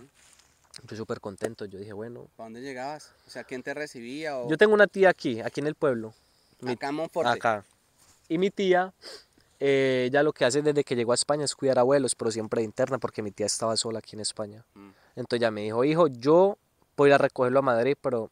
Yo 0.89 0.97
súper 0.97 1.21
contento. 1.21 1.67
Yo 1.67 1.79
dije, 1.79 1.93
bueno, 1.93 2.29
¿Para 2.37 2.47
dónde 2.47 2.63
llegabas? 2.63 3.13
O 3.27 3.31
sea, 3.31 3.45
¿quién 3.45 3.63
te 3.63 3.75
recibía? 3.75 4.39
O... 4.39 4.49
yo 4.49 4.57
tengo 4.57 4.73
una 4.73 4.87
tía 4.87 5.11
aquí, 5.11 5.41
aquí 5.41 5.61
en 5.61 5.67
el 5.67 5.75
pueblo. 5.75 6.15
Acá 6.67 6.89
en 6.89 6.95
Monforte. 6.95 7.31
Acá. 7.31 7.65
Y 8.29 8.39
mi 8.39 8.51
tía, 8.51 8.95
eh, 9.59 10.07
ella 10.09 10.23
lo 10.23 10.33
que 10.33 10.45
hace 10.45 10.63
desde 10.63 10.85
que 10.85 10.97
llegó 10.97 11.13
a 11.13 11.17
España 11.17 11.45
es 11.45 11.55
cuidar 11.55 11.79
abuelos, 11.79 12.15
pero 12.15 12.31
siempre 12.31 12.61
de 12.61 12.65
interna 12.65 12.99
porque 12.99 13.23
mi 13.23 13.31
tía 13.31 13.47
estaba 13.47 13.77
sola 13.77 13.99
aquí 13.99 14.17
en 14.17 14.21
España. 14.21 14.65
Mm. 14.75 14.91
Entonces 15.17 15.41
ya 15.43 15.51
me 15.51 15.63
dijo, 15.63 15.85
hijo, 15.85 16.07
yo 16.07 16.57
voy 16.97 17.09
a 17.09 17.11
ir 17.11 17.15
a 17.15 17.19
recogerlo 17.19 17.59
a 17.59 17.63
Madrid, 17.63 17.97
pero 18.01 18.31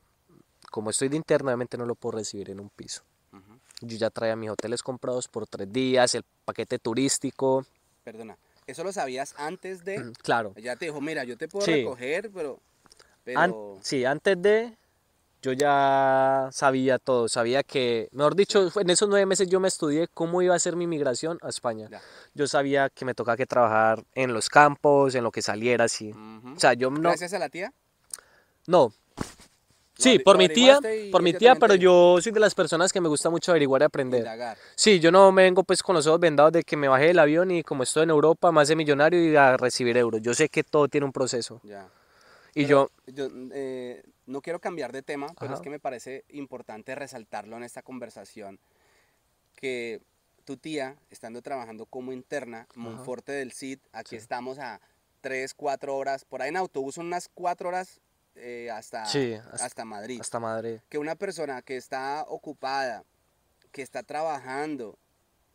como 0.70 0.90
estoy 0.90 1.08
de 1.08 1.16
interna, 1.16 1.50
obviamente 1.50 1.76
no 1.76 1.84
lo 1.86 1.94
puedo 1.94 2.18
recibir 2.18 2.50
en 2.50 2.60
un 2.60 2.70
piso. 2.70 3.02
Yo 3.80 3.96
ya 3.96 4.10
traía 4.10 4.34
mis 4.36 4.50
hoteles 4.50 4.82
comprados 4.82 5.28
por 5.28 5.46
tres 5.46 5.72
días, 5.72 6.14
el 6.14 6.24
paquete 6.44 6.78
turístico. 6.78 7.64
Perdona. 8.04 8.36
¿Eso 8.66 8.84
lo 8.84 8.92
sabías 8.92 9.34
antes 9.38 9.84
de...? 9.84 10.12
Claro. 10.22 10.52
Ya 10.56 10.76
te 10.76 10.86
dijo, 10.86 11.00
mira, 11.00 11.24
yo 11.24 11.36
te 11.38 11.48
puedo 11.48 11.64
Sí. 11.64 11.72
recoger, 11.72 12.30
pero... 12.30 12.60
pero... 13.24 13.40
An- 13.40 13.54
sí, 13.82 14.04
antes 14.04 14.40
de, 14.42 14.76
yo 15.40 15.52
ya 15.52 16.48
sabía 16.52 16.98
todo, 16.98 17.28
sabía 17.28 17.62
que, 17.62 18.08
mejor 18.12 18.34
dicho, 18.34 18.68
en 18.80 18.90
esos 18.90 19.08
nueve 19.08 19.24
meses 19.24 19.48
yo 19.48 19.60
me 19.60 19.68
estudié 19.68 20.08
cómo 20.08 20.42
iba 20.42 20.54
a 20.54 20.58
ser 20.58 20.74
mi 20.76 20.86
migración 20.86 21.38
a 21.42 21.48
España. 21.48 21.88
Ya. 21.90 22.02
Yo 22.34 22.46
sabía 22.46 22.90
que 22.90 23.04
me 23.04 23.14
tocaba 23.14 23.36
que 23.36 23.46
trabajar 23.46 24.04
en 24.14 24.34
los 24.34 24.48
campos, 24.48 25.14
en 25.14 25.22
lo 25.24 25.30
que 25.30 25.40
saliera, 25.40 25.84
así. 25.84 26.12
O 26.12 26.58
sea, 26.60 26.74
yo 26.74 26.90
no, 26.90 27.08
Gracias 27.10 27.32
a 27.32 27.38
la 27.38 27.48
tía. 27.48 27.72
no. 28.66 28.92
Sí, 29.98 30.20
por 30.20 30.38
mi 30.38 30.48
tía, 30.48 30.78
por 31.10 31.22
mi 31.22 31.32
tía, 31.32 31.56
pero 31.56 31.74
yo 31.74 32.18
soy 32.20 32.30
de 32.30 32.38
las 32.38 32.54
personas 32.54 32.92
que 32.92 33.00
me 33.00 33.08
gusta 33.08 33.30
mucho 33.30 33.50
averiguar 33.50 33.82
y 33.82 33.84
aprender. 33.84 34.24
Sí, 34.76 35.00
yo 35.00 35.10
no 35.10 35.32
me 35.32 35.42
vengo 35.42 35.64
pues 35.64 35.82
con 35.82 35.96
los 35.96 36.06
ojos 36.06 36.20
vendados 36.20 36.52
de 36.52 36.62
que 36.62 36.76
me 36.76 36.86
bajé 36.86 37.06
del 37.06 37.18
avión 37.18 37.50
y 37.50 37.64
como 37.64 37.82
estoy 37.82 38.04
en 38.04 38.10
Europa, 38.10 38.52
me 38.52 38.60
hace 38.60 38.76
millonario 38.76 39.22
y 39.22 39.34
a 39.34 39.56
recibir 39.56 39.96
euros. 39.96 40.22
Yo 40.22 40.34
sé 40.34 40.48
que 40.48 40.62
todo 40.62 40.86
tiene 40.86 41.04
un 41.04 41.12
proceso. 41.12 41.60
Ya. 41.64 41.88
Y 42.54 42.64
Pero 42.66 42.90
yo, 43.06 43.12
yo 43.28 43.28
eh, 43.52 44.02
no 44.26 44.40
quiero 44.40 44.60
cambiar 44.60 44.92
de 44.92 45.02
tema, 45.02 45.26
pero 45.38 45.54
es 45.54 45.60
que 45.60 45.70
me 45.70 45.80
parece 45.80 46.24
importante 46.28 46.94
resaltarlo 46.94 47.56
en 47.56 47.64
esta 47.64 47.82
conversación, 47.82 48.60
que 49.56 50.00
tu 50.44 50.56
tía, 50.56 50.96
estando 51.10 51.42
trabajando 51.42 51.86
como 51.86 52.12
interna, 52.12 52.66
Monforte 52.74 53.32
del 53.32 53.52
CID, 53.52 53.80
aquí 53.92 54.10
Sí. 54.10 54.16
estamos 54.16 54.58
a 54.58 54.80
3, 55.20 55.52
4 55.54 55.96
horas, 55.96 56.24
por 56.24 56.40
ahí 56.40 56.48
en 56.48 56.56
autobús 56.56 56.94
son 56.94 57.06
unas 57.06 57.28
4 57.34 57.68
horas 57.68 58.00
eh, 58.38 58.70
hasta, 58.70 59.04
Sí, 59.06 59.34
hasta, 59.34 59.66
hasta- 59.66 59.84
Madrid. 59.84 60.20
hasta 60.20 60.38
Madrid. 60.40 60.78
Que 60.88 60.98
una 60.98 61.14
persona 61.14 61.62
que 61.62 61.76
está 61.76 62.24
ocupada, 62.28 63.04
que 63.72 63.82
está 63.82 64.02
trabajando, 64.02 64.98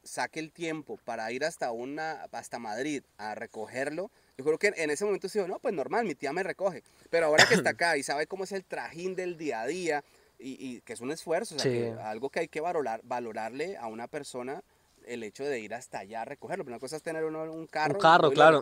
saque 0.04 0.40
el 0.40 0.52
tiempo 0.52 0.98
para 1.06 1.32
ir 1.32 1.46
hasta 1.46 1.72
una 1.72 2.24
hasta 2.32 2.60
Madrid 2.60 3.04
a 3.18 3.36
recogerlo, 3.36 4.12
yo 4.38 4.44
creo 4.44 4.58
que 4.58 4.74
en 4.76 4.90
ese 4.90 5.06
momento 5.06 5.30
sí, 5.30 5.40
no, 5.48 5.60
pues 5.60 5.74
normal, 5.74 6.06
mi 6.06 6.16
tía 6.16 6.34
me 6.34 6.44
recoge. 6.44 6.84
Pero 7.10 7.28
ahora 7.28 7.46
que 7.48 7.54
está 7.56 7.70
acá 7.78 7.98
y 7.98 8.04
sabe 8.04 8.28
cómo 8.28 8.44
es 8.44 8.52
el 8.52 8.66
trajín 8.66 9.16
del 9.16 9.38
día 9.38 9.62
a 9.62 9.68
día 9.68 10.04
y, 10.40 10.58
y 10.60 10.82
que 10.82 10.94
es 10.94 11.00
un 11.02 11.12
esfuerzo, 11.12 11.56
o 11.56 11.60
sea, 11.60 11.72
Sí. 11.72 11.78
que 11.78 11.92
algo 12.02 12.30
que 12.30 12.42
hay 12.42 12.48
que 12.50 12.60
valorar, 12.60 13.00
valorarle 13.04 13.78
a 13.78 13.88
una 13.88 14.08
persona 14.08 14.62
el 15.08 15.24
hecho 15.24 15.44
de 15.44 15.60
ir 15.60 15.74
hasta 15.74 16.00
allá 16.00 16.22
a 16.22 16.26
recogerlo. 16.26 16.64
Primera 16.64 16.80
cosa 16.80 16.96
es 16.98 17.04
tener 17.04 17.24
uno 17.26 17.44
un 17.52 17.68
carro. 17.68 18.00
carro, 18.00 18.28
y 18.28 18.32
lo 18.32 18.36
claro. 18.36 18.62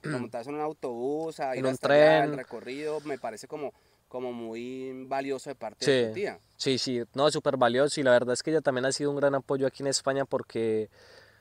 Pero 0.00 0.18
montarse 0.18 0.50
en 0.50 0.56
un 0.56 0.62
autobús, 0.62 1.40
a 1.40 1.54
En 1.54 1.66
un 1.66 1.72
hasta 1.72 1.88
allá, 1.92 2.16
el 2.24 2.30
tren. 2.30 2.38
recorrido, 2.38 3.00
me 3.02 3.18
parece 3.18 3.46
como, 3.46 3.72
como 4.08 4.32
muy 4.32 5.04
valioso 5.06 5.50
de 5.50 5.54
parte 5.54 5.90
de 5.90 6.08
tu 6.08 6.14
tía. 6.14 6.38
sí, 6.56 6.78
sí, 6.78 7.02
no, 7.14 7.30
súper 7.30 7.56
valioso 7.56 8.00
y 8.00 8.02
la 8.04 8.10
verdad 8.12 8.34
es 8.34 8.42
que 8.42 8.50
ella 8.50 8.60
también 8.60 8.84
ha 8.86 8.92
sido 8.92 9.10
un 9.10 9.16
gran 9.16 9.34
apoyo 9.34 9.66
aquí 9.66 9.82
en 9.82 9.86
España 9.88 10.24
porque 10.24 10.88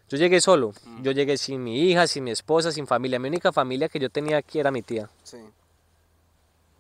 yo 0.10 0.18
llegué 0.18 0.42
solo, 0.42 0.74
Mm. 0.86 1.04
yo 1.04 1.12
llegué 1.12 1.38
sin 1.38 1.64
mi 1.64 1.80
hija, 1.84 2.08
sin 2.08 2.24
mi 2.24 2.32
esposa, 2.32 2.72
sin 2.72 2.88
familia, 2.88 3.20
mi 3.20 3.28
única 3.30 3.52
familia 3.52 3.88
que 3.90 4.00
yo 4.00 4.10
tenía 4.10 4.38
aquí 4.38 4.60
era 4.60 4.72
mi 4.72 4.82
tía, 4.82 5.10
Sí. 5.24 5.38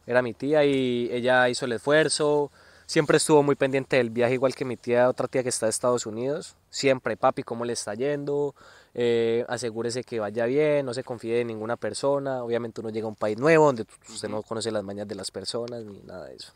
era 0.07 0.21
mi 0.21 0.33
tía 0.33 0.65
y 0.65 1.09
ella 1.11 1.47
hizo 1.49 1.65
el 1.65 1.73
esfuerzo, 1.73 2.51
siempre 2.91 3.15
estuvo 3.15 3.41
muy 3.41 3.55
pendiente 3.55 3.95
del 3.95 4.10
viaje 4.10 4.33
igual 4.33 4.53
que 4.53 4.65
mi 4.65 4.75
tía, 4.75 5.07
otra 5.07 5.29
tía 5.29 5.43
que 5.43 5.48
está 5.48 5.65
de 5.65 5.69
Estados 5.69 6.05
Unidos, 6.05 6.57
siempre, 6.69 7.15
papi, 7.15 7.41
¿cómo 7.41 7.63
le 7.63 7.71
está 7.71 7.93
yendo? 7.95 8.53
Eh, 8.93 9.45
asegúrese 9.48 10.03
que 10.03 10.19
vaya 10.19 10.45
bien, 10.45 10.86
no 10.86 10.93
se 10.93 11.01
confíe 11.01 11.39
en 11.39 11.48
ninguna 11.48 11.77
persona, 11.77 12.43
obviamente 12.43 12.81
uno 12.81 12.89
llega 12.89 13.05
a 13.05 13.07
un 13.07 13.15
país 13.15 13.38
nuevo 13.38 13.67
donde 13.67 13.86
usted 14.10 14.27
no 14.27 14.41
conoce 14.41 14.71
las 14.71 14.83
mañas 14.83 15.07
de 15.07 15.15
las 15.15 15.31
personas 15.31 15.86
ni 15.86 16.01
nada 16.01 16.25
de 16.25 16.36
eso. 16.36 16.51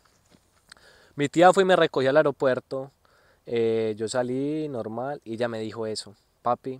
Mi 1.14 1.30
tía 1.30 1.54
fue 1.54 1.62
y 1.62 1.66
me 1.66 1.74
recogió 1.74 2.10
al 2.10 2.18
aeropuerto. 2.18 2.90
eh, 3.46 3.94
yo 3.96 4.06
salí 4.06 4.68
normal 4.68 5.22
y 5.24 5.34
ella 5.34 5.48
me 5.48 5.58
dijo 5.60 5.86
eso. 5.86 6.14
Papi, 6.42 6.78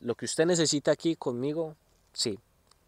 lo 0.00 0.14
que 0.16 0.26
usted 0.26 0.44
necesita 0.44 0.90
aquí 0.90 1.16
conmigo, 1.16 1.76
sí. 2.12 2.38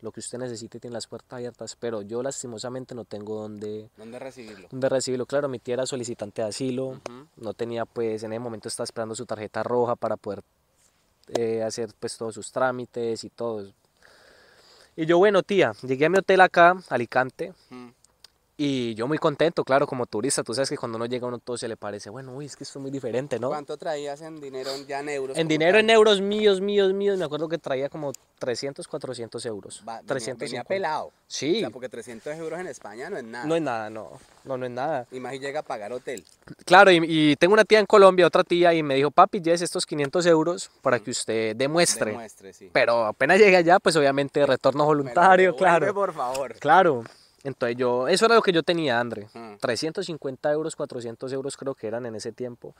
Lo 0.02 0.12
que 0.12 0.20
usted 0.20 0.38
necesite 0.38 0.80
tiene 0.80 0.94
las 0.94 1.06
puertas 1.06 1.36
abiertas, 1.36 1.76
pero 1.78 2.02
yo 2.02 2.22
lastimosamente 2.22 2.94
no 2.94 3.04
tengo 3.04 3.36
dónde, 3.42 3.90
¿Dónde 3.96 4.18
recibirlo? 4.18 4.68
dónde 4.70 4.88
recibirlo. 4.88 5.26
Claro, 5.26 5.48
mi 5.48 5.58
tía 5.58 5.74
era 5.74 5.86
solicitante 5.86 6.42
de 6.42 6.48
asilo. 6.48 7.00
No 7.36 7.54
tenía, 7.54 7.84
pues, 7.84 8.22
en 8.22 8.32
ese 8.32 8.40
momento 8.40 8.68
estaba 8.68 8.84
esperando 8.84 9.14
su 9.14 9.26
tarjeta 9.26 9.62
roja 9.62 9.96
para 9.96 10.16
poder 10.16 10.42
eh, 11.28 11.62
hacer, 11.62 11.90
pues, 11.98 12.16
todos 12.16 12.34
sus 12.34 12.50
trámites 12.50 13.24
y 13.24 13.30
todo. 13.30 13.72
Y 14.96 15.06
yo, 15.06 15.18
bueno, 15.18 15.42
tía, 15.42 15.72
llegué 15.82 16.06
a 16.06 16.10
mi 16.10 16.18
hotel 16.18 16.40
acá, 16.40 16.76
Alicante, 16.88 17.52
Ujú. 17.70 17.92
Y 18.62 18.94
yo 18.94 19.08
muy 19.08 19.16
contento, 19.16 19.64
claro, 19.64 19.86
como 19.86 20.04
turista, 20.04 20.42
tú 20.42 20.52
sabes 20.52 20.68
que 20.68 20.76
cuando 20.76 20.96
uno 20.96 21.06
llega 21.06 21.24
a 21.24 21.28
uno 21.28 21.38
todo 21.38 21.56
se 21.56 21.66
le 21.66 21.78
parece, 21.78 22.10
bueno, 22.10 22.34
uy, 22.34 22.44
es 22.44 22.56
que 22.56 22.64
esto 22.64 22.78
es 22.78 22.82
muy 22.82 22.90
diferente, 22.90 23.38
¿no? 23.40 23.48
¿Cuánto 23.48 23.78
traías 23.78 24.20
en 24.20 24.38
dinero 24.38 24.70
ya 24.86 25.00
en 25.00 25.08
euros? 25.08 25.38
En 25.38 25.48
dinero, 25.48 25.72
tal? 25.78 25.80
en 25.80 25.90
euros 25.90 26.20
míos, 26.20 26.60
míos, 26.60 26.92
míos, 26.92 27.18
me 27.18 27.24
acuerdo 27.24 27.48
que 27.48 27.56
traía 27.56 27.88
como 27.88 28.12
300, 28.38 28.86
400 28.86 29.46
euros. 29.46 29.82
Va- 29.88 29.94
venía- 30.00 30.06
350. 30.06 30.44
venía 30.44 30.64
pelado. 30.64 31.06
O 31.06 31.12
Sí, 31.26 31.60
sea, 31.60 31.70
porque 31.70 31.88
300 31.88 32.36
euros 32.36 32.60
en 32.60 32.66
España 32.66 33.08
no 33.08 33.16
es 33.16 33.24
nada. 33.24 33.44
no 33.46 33.54
es 33.56 33.62
nada, 33.62 33.88
no, 33.88 34.10
no, 34.44 34.56
no 34.58 34.66
es 34.66 34.72
nada. 34.72 35.06
Y 35.10 35.20
más 35.20 35.32
y 35.34 35.38
llega 35.38 35.60
a 35.60 35.62
pagar 35.62 35.92
hotel. 35.94 36.22
Claro, 36.66 36.90
y, 36.90 37.00
y 37.06 37.36
tengo 37.36 37.54
una 37.54 37.64
tía 37.64 37.78
en 37.78 37.86
Colombia, 37.86 38.26
otra 38.26 38.44
tía, 38.44 38.74
y 38.74 38.82
me 38.82 38.94
dijo, 38.94 39.10
papi, 39.10 39.40
lleves 39.40 39.62
estos 39.62 39.86
500 39.86 40.26
euros 40.26 40.70
para 40.82 40.98
que 40.98 41.10
usted 41.12 41.56
demuestre. 41.56 42.10
Demuestre, 42.10 42.52
sí. 42.52 42.68
Pero 42.72 43.06
apenas 43.06 43.38
llegue 43.38 43.56
allá, 43.56 43.78
pues 43.78 43.96
obviamente 43.96 44.44
retorno 44.44 44.84
voluntario, 44.84 45.56
claro. 45.56 45.94
por 45.94 46.12
favor. 46.12 46.54
Claro. 46.58 47.04
Entonces 47.42 47.76
yo, 47.76 48.08
eso 48.08 48.26
era 48.26 48.34
lo 48.34 48.42
que 48.42 48.52
yo 48.52 48.62
tenía, 48.62 49.00
André. 49.00 49.28
Ujú. 49.34 49.58
350 49.60 50.52
euros, 50.52 50.76
400 50.76 51.32
euros 51.32 51.56
creo 51.56 51.74
que 51.74 51.86
eran 51.86 52.06
en 52.06 52.14
ese 52.14 52.32
tiempo. 52.32 52.74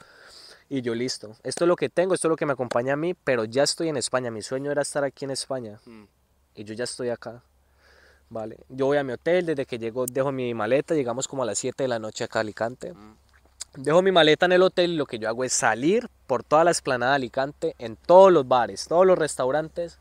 Y 0.69 0.83
yo 0.83 0.95
listo. 0.95 1.35
Esto 1.43 1.65
es 1.65 1.69
lo 1.69 1.77
que 1.77 1.89
tengo, 1.89 2.15
esto 2.15 2.29
es 2.29 2.31
lo 2.31 2.37
que 2.37 2.47
me 2.47 2.53
acompaña 2.53 2.93
a 2.93 2.97
mí, 2.97 3.15
pero 3.15 3.45
ya 3.45 3.65
estoy 3.65 3.89
en 3.89 3.97
España. 3.97 4.31
Mi 4.31 4.43
sueño 4.43 4.71
era 4.71 4.83
estar 4.83 5.03
aquí 5.03 5.25
en 5.25 5.33
España. 5.33 5.81
Mm. 5.85 6.05
Y 6.55 6.65
yo 6.65 6.75
ya 6.75 6.85
estoy 6.85 7.09
acá. 7.09 7.43
Vale. 8.29 8.59
Yo 8.69 8.87
voy 8.87 8.99
a 8.99 9.03
mi 9.03 9.13
hotel, 9.13 9.47
desde 9.47 9.67
que 9.67 9.79
llego 9.79 10.07
dejo 10.07 10.31
mi 10.31 10.55
maleta, 10.55 10.95
llegamos 10.95 11.27
como 11.27 11.43
a 11.43 11.47
las 11.47 11.59
7 11.59 11.83
de 11.83 11.89
la 11.89 11.99
noche 11.99 12.23
acá 12.23 12.39
a 12.39 12.43
Alicante. 12.43 12.93
Mm. 12.93 13.17
Dejo 13.79 14.03
mi 14.03 14.13
maleta 14.13 14.47
en 14.47 14.53
el 14.53 14.63
hotel 14.63 14.93
y 14.93 14.97
lo 14.97 15.07
que 15.07 15.19
yo 15.19 15.29
hago 15.29 15.45
es 15.45 15.53
salir 15.53 16.09
por 16.27 16.45
toda 16.45 16.65
la 16.65 16.71
esplanada 16.71 17.13
de 17.13 17.17
Alicante, 17.17 17.75
en 17.79 17.97
todos 17.97 18.33
los 18.33 18.47
bares, 18.47 18.87
todos 18.87 19.07
los 19.07 19.19
restaurantes. 19.19 19.99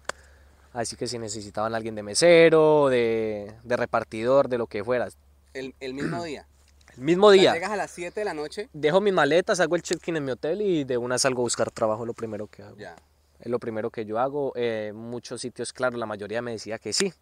Así 0.74 0.96
que 0.96 1.08
si 1.08 1.18
necesitaban 1.18 1.74
a 1.74 1.78
alguien 1.78 1.96
de 1.96 2.04
mesero, 2.04 2.90
de, 2.90 3.54
de 3.64 3.78
repartidor, 3.78 4.50
de 4.50 4.58
lo 4.58 4.68
que 4.68 4.84
fuera. 4.84 5.08
El, 5.54 5.74
el 5.80 5.94
mismo 5.94 6.24
día. 6.24 6.48
El 6.96 7.04
mismo 7.04 7.28
O 7.28 7.32
sea, 7.34 7.42
día. 7.42 7.54
llegas 7.54 7.72
a 7.72 7.76
las 7.76 7.92
7 7.92 8.20
de 8.20 8.26
la 8.26 8.34
noche. 8.34 8.70
Dejo 8.74 9.02
mi 9.02 9.12
maleta, 9.12 9.54
hago 9.54 9.76
el 9.76 9.82
check-in 9.82 10.18
en 10.18 10.26
mi 10.26 10.32
hotel 10.32 10.62
y 10.62 10.84
de 10.84 10.98
una 10.98 11.18
salgo 11.18 11.42
a 11.42 11.44
buscar 11.44 11.72
trabajo, 11.72 12.06
lo 12.06 12.14
primero 12.14 12.48
que 12.48 12.62
hago. 12.64 12.78
Ya. 12.78 12.96
Es 13.40 13.48
lo 13.48 13.58
primero 13.60 13.90
que 13.90 14.06
yo 14.06 14.20
hago. 14.20 14.52
Eh, 14.56 14.92
muchos 14.94 15.42
sitios, 15.42 15.72
claro, 15.72 15.98
la 15.98 16.06
mayoría 16.06 16.42
me 16.42 16.52
decía 16.52 16.78
que 16.78 16.92
sí. 16.94 17.14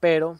Pero 0.00 0.38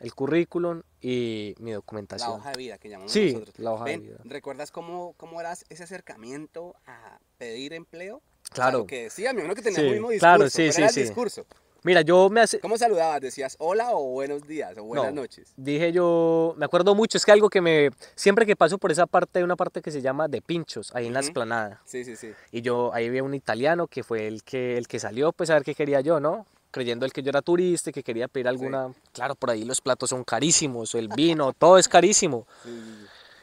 el 0.00 0.14
currículum 0.14 0.82
y 1.00 1.54
mi 1.58 1.70
La 1.70 1.76
documentación. 1.76 2.32
hoja 2.32 2.50
de 2.52 2.58
vida 2.58 2.78
que 2.78 2.88
llamamos 2.90 3.12
Sí, 3.12 3.32
nosotros. 3.32 3.58
la 3.58 3.72
hoja 3.72 3.84
de 3.86 3.98
vida. 3.98 4.16
¿Recuerdas 4.24 4.70
cómo, 4.70 5.14
cómo 5.16 5.40
era 5.40 5.52
ese 5.52 5.82
acercamiento 5.82 6.74
a 6.86 7.18
pedir 7.38 7.72
empleo? 7.72 8.20
O 8.52 8.54
sea, 8.56 8.64
Claro. 8.64 8.86
que 8.86 9.04
decía, 9.04 9.32
me 9.32 9.42
que 9.54 9.62
tenías 9.62 9.74
Sí, 9.76 9.80
el 9.86 9.92
mismo 9.92 10.10
discurso. 10.10 10.18
claro, 10.36 10.50
sí, 10.50 10.72
sí, 10.72 10.78
era 10.80 10.88
el 10.88 10.94
sí. 10.94 11.00
discurso. 11.02 11.46
Mira, 11.82 12.02
yo 12.02 12.28
me 12.28 12.42
hace... 12.42 12.60
¿Cómo 12.60 12.76
saludabas? 12.76 13.22
¿Decías 13.22 13.56
hola 13.58 13.92
o 13.92 14.10
buenos 14.10 14.46
días 14.46 14.76
o 14.76 14.82
buenas 14.84 15.14
No, 15.14 15.22
noches? 15.22 15.52
Dije 15.56 15.92
yo, 15.92 16.54
me 16.58 16.66
acuerdo 16.66 16.94
mucho, 16.94 17.16
es 17.16 17.24
que 17.24 17.32
algo 17.32 17.48
que 17.48 17.62
me, 17.62 17.90
siempre 18.14 18.44
que 18.44 18.54
paso 18.54 18.76
por 18.76 18.92
esa 18.92 19.06
parte, 19.06 19.38
hay 19.38 19.44
una 19.44 19.56
parte 19.56 19.80
que 19.80 19.90
se 19.90 20.02
llama 20.02 20.28
de 20.28 20.42
pinchos, 20.42 20.94
ahí 20.94 21.06
en 21.06 21.14
la 21.14 21.20
esplanada. 21.20 21.80
Sí, 21.86 22.04
sí, 22.04 22.16
sí. 22.16 22.32
Y 22.52 22.60
yo, 22.60 22.92
ahí 22.92 23.08
vi 23.08 23.20
un 23.20 23.32
italiano 23.34 23.86
que 23.86 24.02
fue 24.02 24.26
el 24.26 24.42
que, 24.42 24.76
el 24.76 24.88
que 24.88 24.98
salió, 24.98 25.32
pues 25.32 25.48
a 25.48 25.54
ver 25.54 25.62
qué 25.64 25.74
quería 25.74 26.02
yo, 26.02 26.20
¿no? 26.20 26.44
Creyendo 26.70 27.06
el 27.06 27.12
que 27.14 27.22
yo 27.22 27.30
era 27.30 27.40
turista 27.40 27.88
y 27.90 27.92
que 27.94 28.02
quería 28.02 28.28
pedir 28.28 28.46
alguna... 28.48 28.92
Claro, 29.12 29.34
por 29.34 29.50
ahí 29.50 29.64
los 29.64 29.80
platos 29.80 30.10
son 30.10 30.22
carísimos, 30.22 30.94
el 30.94 31.08
vino, 31.08 31.52
todo 31.54 31.78
es 31.78 31.88
carísimo. 31.88 32.46
Sí. 32.62 32.70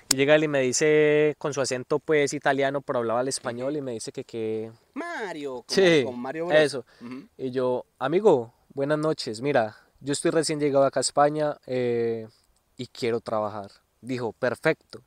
Y 0.09 0.15
llega 0.15 0.35
él 0.35 0.43
y 0.45 0.47
me 0.47 0.61
dice, 0.61 1.35
con 1.37 1.53
su 1.53 1.59
acento 1.61 1.99
pues 1.99 2.33
italiano, 2.33 2.81
pero 2.81 2.99
hablaba 2.99 3.21
el 3.21 3.27
español 3.27 3.75
y 3.75 3.81
me 3.81 3.91
dice 3.91 4.11
que 4.11 4.23
que... 4.23 4.71
Mario, 4.93 5.65
Sí, 5.67 6.03
como 6.05 6.17
Mario 6.17 6.45
Bros. 6.47 6.59
eso. 6.59 6.85
Y 7.37 7.51
yo, 7.51 7.85
amigo, 7.99 8.53
buenas 8.73 8.97
noches. 8.97 9.41
Mira, 9.41 9.75
yo 9.99 10.13
estoy 10.13 10.31
recién 10.31 10.59
llegado 10.59 10.85
acá 10.85 10.99
a 10.99 11.01
España 11.01 11.57
eh, 11.65 12.27
y 12.77 12.87
quiero 12.87 13.19
trabajar. 13.19 13.69
Dijo, 13.99 14.31
perfecto. 14.31 15.01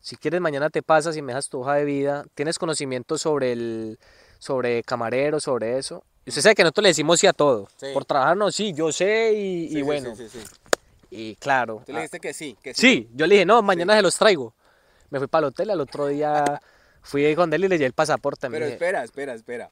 Si 0.00 0.16
quieres, 0.16 0.40
mañana 0.40 0.70
te 0.70 0.82
pasas 0.82 1.16
y 1.16 1.22
me 1.22 1.32
dejas 1.32 1.48
tu 1.48 1.60
hoja 1.60 1.74
de 1.74 1.84
vida. 1.84 2.26
¿Tienes 2.34 2.58
conocimiento 2.58 3.16
sobre 3.16 3.52
el, 3.52 3.98
sobre 4.38 4.82
camarero, 4.82 5.38
sobre 5.40 5.78
eso? 5.78 6.04
Y 6.26 6.30
usted 6.30 6.42
sabe 6.42 6.54
que 6.54 6.62
nosotros 6.62 6.82
le 6.82 6.88
decimos 6.88 7.20
sí 7.20 7.26
a 7.26 7.32
todo. 7.32 7.68
Sí. 7.76 7.86
Por 7.94 8.04
trabajar, 8.04 8.36
no, 8.36 8.50
sí, 8.50 8.72
yo 8.72 8.90
sé 8.90 9.32
y, 9.34 9.68
Sí, 9.68 9.78
y 9.78 9.82
bueno. 9.82 10.16
Sí, 10.16 10.28
sí, 10.28 10.40
sí. 10.40 10.46
Y 11.14 11.36
claro. 11.36 11.82
Tú 11.86 11.92
le 11.92 11.98
ah, 11.98 12.00
dijiste 12.02 12.20
que 12.20 12.32
sí, 12.32 12.56
que 12.60 12.74
sí. 12.74 12.80
Sí, 12.80 13.10
yo 13.14 13.26
le 13.26 13.36
dije, 13.36 13.46
no, 13.46 13.62
mañana 13.62 13.94
se 13.94 14.02
los 14.02 14.16
traigo. 14.16 14.52
Me 15.10 15.18
fui 15.18 15.28
para 15.28 15.46
el 15.46 15.52
hotel, 15.52 15.70
al 15.70 15.80
otro 15.80 16.08
día 16.08 16.60
fui 17.02 17.24
ahí 17.24 17.36
con 17.36 17.52
él 17.52 17.64
y 17.64 17.68
le 17.68 17.76
llevé 17.76 17.86
el 17.86 17.92
pasaporte. 17.92 18.50
Pero 18.50 18.64
dije, 18.64 18.74
espera, 18.74 19.04
espera, 19.04 19.34
espera. 19.34 19.70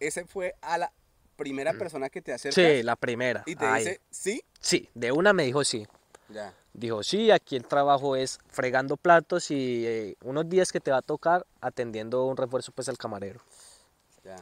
Ese 0.00 0.24
fue 0.24 0.54
a 0.62 0.78
la 0.78 0.90
primera 1.36 1.72
persona 1.74 2.08
que 2.08 2.22
te 2.22 2.32
acercas 2.32 2.54
sí, 2.54 2.82
la 2.82 2.96
primera. 2.96 3.42
y 3.46 3.56
te 3.56 3.66
Ay, 3.66 3.84
dice 3.84 4.00
sí. 4.10 4.42
Sí, 4.60 4.88
de 4.94 5.12
una 5.12 5.32
me 5.32 5.44
dijo 5.44 5.64
sí. 5.64 5.86
Ya. 6.28 6.54
Dijo, 6.72 7.02
sí, 7.02 7.30
aquí 7.30 7.56
el 7.56 7.66
trabajo 7.66 8.16
es 8.16 8.38
fregando 8.48 8.96
platos 8.96 9.50
y 9.50 9.86
eh, 9.86 10.16
unos 10.22 10.48
días 10.48 10.72
que 10.72 10.80
te 10.80 10.90
va 10.90 10.98
a 10.98 11.02
tocar 11.02 11.46
atendiendo 11.60 12.24
un 12.24 12.36
refuerzo 12.36 12.72
pues 12.72 12.88
al 12.88 12.96
camarero. 12.96 13.40
Ya. 14.24 14.36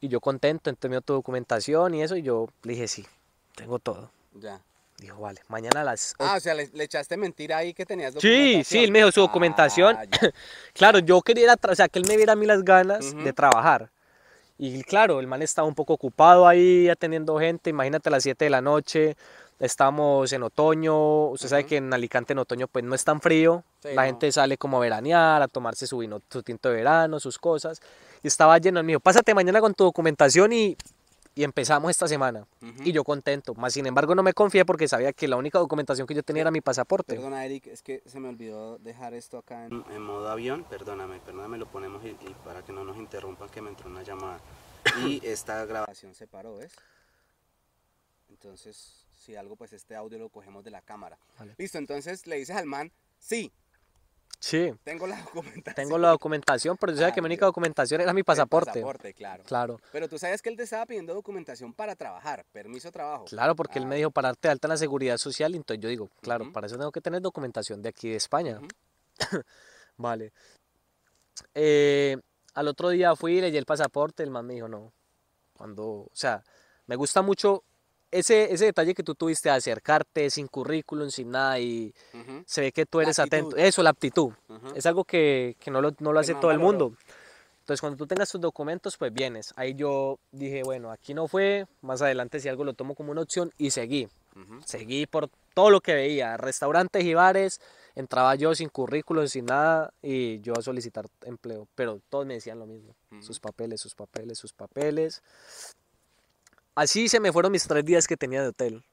Y 0.00 0.08
yo 0.08 0.20
contento, 0.20 0.70
entonces 0.70 0.90
me 0.90 0.94
dio 0.94 1.00
tu 1.00 1.14
documentación 1.14 1.94
y 1.94 2.02
eso, 2.02 2.16
y 2.16 2.22
yo 2.22 2.48
le 2.62 2.74
dije, 2.74 2.86
sí, 2.86 3.06
tengo 3.56 3.78
todo. 3.78 4.12
Ya. 4.34 4.60
Dijo, 4.98 5.20
vale, 5.20 5.40
mañana 5.48 5.82
a 5.82 5.84
las 5.84 6.14
Ah, 6.18 6.34
o 6.36 6.40
sea, 6.40 6.54
le, 6.54 6.68
le 6.72 6.84
echaste 6.84 7.16
mentira 7.16 7.58
ahí 7.58 7.72
que 7.72 7.86
tenías 7.86 8.12
Sí, 8.14 8.16
documentación. 8.18 8.64
sí, 8.64 8.84
él 8.84 8.90
me 8.90 8.98
dijo 8.98 9.12
su 9.12 9.20
documentación. 9.20 9.96
Ah. 9.96 10.04
Claro, 10.74 10.98
yo 10.98 11.22
quería, 11.22 11.44
ir 11.44 11.50
a 11.50 11.56
tra- 11.56 11.72
o 11.72 11.74
sea, 11.76 11.88
que 11.88 11.98
él 12.00 12.04
me 12.08 12.16
viera 12.16 12.32
a 12.32 12.36
mí 12.36 12.46
las 12.46 12.64
ganas 12.64 13.14
de 13.16 13.32
trabajar. 13.32 13.90
Y 14.58 14.82
claro, 14.82 15.20
el 15.20 15.28
man 15.28 15.40
estaba 15.42 15.68
un 15.68 15.74
poco 15.76 15.92
ocupado 15.92 16.48
ahí 16.48 16.88
atendiendo 16.88 17.38
gente, 17.38 17.70
imagínate 17.70 18.08
a 18.08 18.12
las 18.12 18.24
7 18.24 18.46
de 18.46 18.50
la 18.50 18.60
noche, 18.60 19.16
estamos 19.60 20.32
en 20.32 20.42
otoño, 20.42 21.26
usted 21.28 21.48
sabe 21.48 21.64
que 21.64 21.76
en 21.76 21.94
Alicante 21.94 22.32
en 22.32 22.40
otoño 22.40 22.66
pues 22.66 22.84
no 22.84 22.94
es 22.96 23.04
tan 23.04 23.20
frío, 23.20 23.62
Sí, 23.80 23.90
la 23.94 24.02
no. 24.02 24.06
gente 24.06 24.32
sale 24.32 24.56
como 24.58 24.78
a 24.78 24.80
veranear, 24.80 25.42
a 25.42 25.46
tomarse 25.46 25.86
su 25.86 25.98
vino, 25.98 26.20
su 26.28 26.42
tinto 26.42 26.70
de 26.70 26.74
verano, 26.76 27.20
sus 27.20 27.38
cosas, 27.38 27.80
y 28.20 28.26
estaba 28.26 28.58
lleno, 28.58 28.80
él 28.80 28.84
me 28.86 28.90
dijo, 28.92 29.00
pásate 29.00 29.32
mañana 29.32 29.60
con 29.60 29.74
tu 29.74 29.84
documentación 29.84 30.52
y, 30.52 30.76
y 31.38 31.44
empezamos 31.44 31.88
esta 31.88 32.08
semana. 32.08 32.48
Y 32.84 32.90
yo 32.90 33.04
contento, 33.04 33.54
más 33.54 33.72
sin 33.72 33.86
embargo 33.86 34.12
no 34.16 34.24
me 34.24 34.32
confié 34.32 34.64
porque 34.64 34.88
sabía 34.88 35.12
que 35.12 35.28
la 35.28 35.36
única 35.36 35.60
documentación 35.60 36.04
que 36.04 36.12
yo 36.12 36.24
tenía 36.24 36.40
era 36.40 36.50
mi 36.50 36.60
pasaporte. 36.60 37.14
Perdona, 37.14 37.44
Eric, 37.44 37.68
es 37.68 37.80
que 37.80 38.02
se 38.06 38.18
me 38.18 38.28
olvidó 38.28 38.78
dejar 38.78 39.14
esto 39.14 39.38
acá 39.38 39.66
en, 39.66 39.84
en 39.88 40.02
modo 40.02 40.28
avión. 40.28 40.64
Perdóname, 40.68 41.20
perdóname, 41.20 41.56
lo 41.56 41.68
ponemos 41.68 42.04
y, 42.04 42.08
y 42.08 42.36
para 42.44 42.64
que 42.64 42.72
no 42.72 42.82
nos 42.82 42.96
interrumpan 42.96 43.48
que 43.50 43.62
me 43.62 43.70
entró 43.70 43.88
una 43.88 44.02
llamada. 44.02 44.40
Y 45.06 45.20
esta 45.24 45.64
grabación 45.64 46.12
se 46.12 46.26
paró, 46.26 46.56
¿ves? 46.56 46.72
Entonces, 48.30 49.06
si 49.16 49.36
algo, 49.36 49.54
pues 49.54 49.72
este 49.72 49.94
audio 49.94 50.18
lo 50.18 50.30
cogemos 50.30 50.64
de 50.64 50.72
la 50.72 50.82
cámara. 50.82 51.20
Vale. 51.38 51.54
Listo, 51.56 51.78
entonces 51.78 52.26
le 52.26 52.34
dices 52.34 52.56
al 52.56 52.66
man, 52.66 52.90
sí. 53.20 53.52
Sí, 54.40 54.72
Tengo 54.84 55.06
la 55.06 55.16
documentación. 55.34 55.74
tengo 55.74 55.98
la 55.98 56.10
documentación, 56.10 56.76
pero 56.76 56.92
sabía 56.92 57.08
Ah, 57.08 57.12
que 57.12 57.20
mi 57.20 57.26
única 57.26 57.44
Dios. 57.46 57.48
documentación 57.48 58.00
era 58.00 58.12
mi 58.12 58.22
pasaporte. 58.22 58.70
pasaporte, 58.70 59.12
claro. 59.14 59.42
Claro, 59.44 59.80
Pero 59.90 60.08
tú 60.08 60.16
sabes 60.18 60.40
que 60.42 60.48
él 60.48 60.56
te 60.56 60.62
estaba 60.62 60.86
pidiendo 60.86 61.12
documentación 61.12 61.72
para 61.74 61.96
trabajar, 61.96 62.44
permiso 62.52 62.88
de 62.88 62.92
trabajo. 62.92 63.24
claro, 63.24 63.56
porque 63.56 63.78
él 63.78 63.84
Ah, 63.84 63.88
me 63.88 63.96
dijo 63.96 64.10
para 64.12 64.28
darte 64.28 64.46
de 64.48 64.52
alta 64.52 64.68
en 64.68 64.70
la 64.70 64.76
seguridad 64.76 65.16
social, 65.16 65.54
y 65.54 65.56
entonces 65.56 65.82
yo 65.82 65.88
digo, 65.88 66.08
claro, 66.20 66.52
para 66.52 66.66
eso 66.68 66.76
tengo 66.78 66.92
que 66.92 67.00
tener 67.00 67.20
documentación 67.20 67.82
de 67.82 67.88
aquí 67.88 68.10
de 68.10 68.16
España. 68.16 68.60
Vale. 69.96 70.32
Eh, 71.54 72.16
al 72.54 72.68
otro 72.68 72.88
día 72.90 73.14
fui, 73.16 73.40
leí 73.40 73.56
el 73.56 73.64
pasaporte, 73.66 74.22
el 74.22 74.30
man 74.30 74.46
me 74.46 74.54
dijo, 74.54 74.68
no. 74.68 74.92
Cuando, 75.52 75.84
o 75.84 76.10
sea, 76.12 76.44
me 76.86 76.96
gusta 76.96 77.22
mucho 77.22 77.64
ese, 78.10 78.52
ese 78.52 78.66
detalle 78.66 78.94
que 78.94 79.02
tú 79.02 79.14
tuviste 79.14 79.48
de 79.48 79.56
acercarte 79.56 80.30
sin 80.30 80.46
currículum, 80.46 81.10
sin 81.10 81.30
nada, 81.30 81.58
y 81.58 81.94
Ujú, 82.12 82.42
se 82.46 82.60
ve 82.62 82.72
que 82.72 82.86
tú 82.86 83.00
eres 83.00 83.18
atento. 83.18 83.56
Eso, 83.56 83.82
la 83.82 83.90
aptitud. 83.90 84.32
ujú. 84.48 84.74
Es 84.74 84.86
algo 84.86 85.04
que, 85.04 85.56
que 85.60 85.70
no 85.70 85.80
lo, 85.80 85.92
no 85.98 86.12
lo 86.12 86.20
hace 86.20 86.34
todo 86.34 86.50
el 86.50 86.58
mundo. 86.58 86.92
Entonces, 87.60 87.80
cuando 87.80 87.98
tú 87.98 88.06
tengas 88.06 88.30
tus 88.30 88.40
documentos, 88.40 88.96
pues 88.96 89.12
vienes. 89.12 89.52
Ahí 89.56 89.74
yo 89.74 90.18
dije, 90.32 90.62
bueno, 90.62 90.90
aquí 90.90 91.12
no 91.12 91.28
fue, 91.28 91.66
más 91.82 92.00
adelante 92.00 92.40
si 92.40 92.48
algo 92.48 92.64
lo 92.64 92.72
tomo 92.72 92.94
como 92.94 93.12
una 93.12 93.20
opción 93.20 93.52
y 93.58 93.70
seguí. 93.70 94.08
Ujú. 94.34 94.62
Seguí 94.64 95.06
por 95.06 95.28
todo 95.54 95.70
lo 95.70 95.80
que 95.80 95.92
veía, 95.94 96.36
restaurantes 96.36 97.04
y 97.04 97.14
bares, 97.14 97.60
entraba 97.94 98.34
yo 98.36 98.54
sin 98.54 98.68
currículum, 98.68 99.26
sin 99.26 99.46
nada, 99.46 99.92
y 100.00 100.40
yo 100.40 100.54
a 100.56 100.62
solicitar 100.62 101.06
empleo. 101.26 101.68
Pero 101.74 102.00
todos 102.08 102.24
me 102.24 102.34
decían 102.34 102.58
lo 102.58 102.66
mismo, 102.66 102.94
sus 103.20 103.38
papeles, 103.40 103.80
sus 103.80 103.94
papeles, 103.94 104.38
sus 104.38 104.52
papeles. 104.52 105.22
Así 106.78 107.08
se 107.08 107.18
me 107.18 107.32
fueron 107.32 107.50
mis 107.50 107.66
tres 107.66 107.84
días 107.84 108.06
que 108.06 108.16
tenía 108.16 108.40
de 108.40 108.48
hotel. 108.48 108.84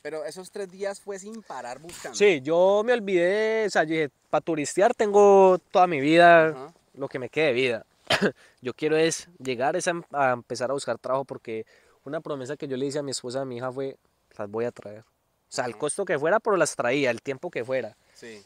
Pero 0.00 0.24
esos 0.24 0.48
tres 0.52 0.70
días 0.70 1.00
fue 1.00 1.18
sin 1.18 1.42
parar 1.42 1.80
buscando. 1.80 2.16
Sí, 2.16 2.40
yo 2.40 2.82
me 2.84 2.92
olvidé, 2.92 3.66
o 3.66 3.70
sea, 3.70 3.82
yo 3.82 3.94
dije, 3.94 4.10
para 4.30 4.40
turistear 4.42 4.94
tengo 4.94 5.58
toda 5.72 5.88
mi 5.88 6.00
vida, 6.00 6.72
lo 6.94 7.08
que 7.08 7.18
me 7.18 7.28
quede 7.28 7.46
de 7.46 7.52
vida. 7.52 7.86
yo 8.60 8.72
quiero 8.74 8.96
es 8.96 9.28
llegar 9.40 9.74
es 9.74 9.88
a, 9.88 9.90
em- 9.90 10.04
a 10.12 10.30
empezar 10.30 10.70
a 10.70 10.74
buscar 10.74 10.98
trabajo 10.98 11.24
porque 11.24 11.66
una 12.04 12.20
promesa 12.20 12.56
que 12.56 12.68
yo 12.68 12.76
le 12.76 12.86
hice 12.86 13.00
a 13.00 13.02
mi 13.02 13.10
esposa, 13.10 13.40
a 13.40 13.44
mi 13.44 13.56
hija 13.56 13.72
fue, 13.72 13.96
las 14.38 14.48
voy 14.48 14.64
a 14.64 14.70
traer. 14.70 15.00
O 15.00 15.04
sea, 15.48 15.64
el 15.64 15.72
Ujú. 15.72 15.80
costo 15.80 16.04
que 16.04 16.20
fuera, 16.20 16.38
pero 16.38 16.56
las 16.56 16.76
traía, 16.76 17.10
el 17.10 17.22
tiempo 17.22 17.50
que 17.50 17.64
fuera. 17.64 17.96
Sí. 18.14 18.40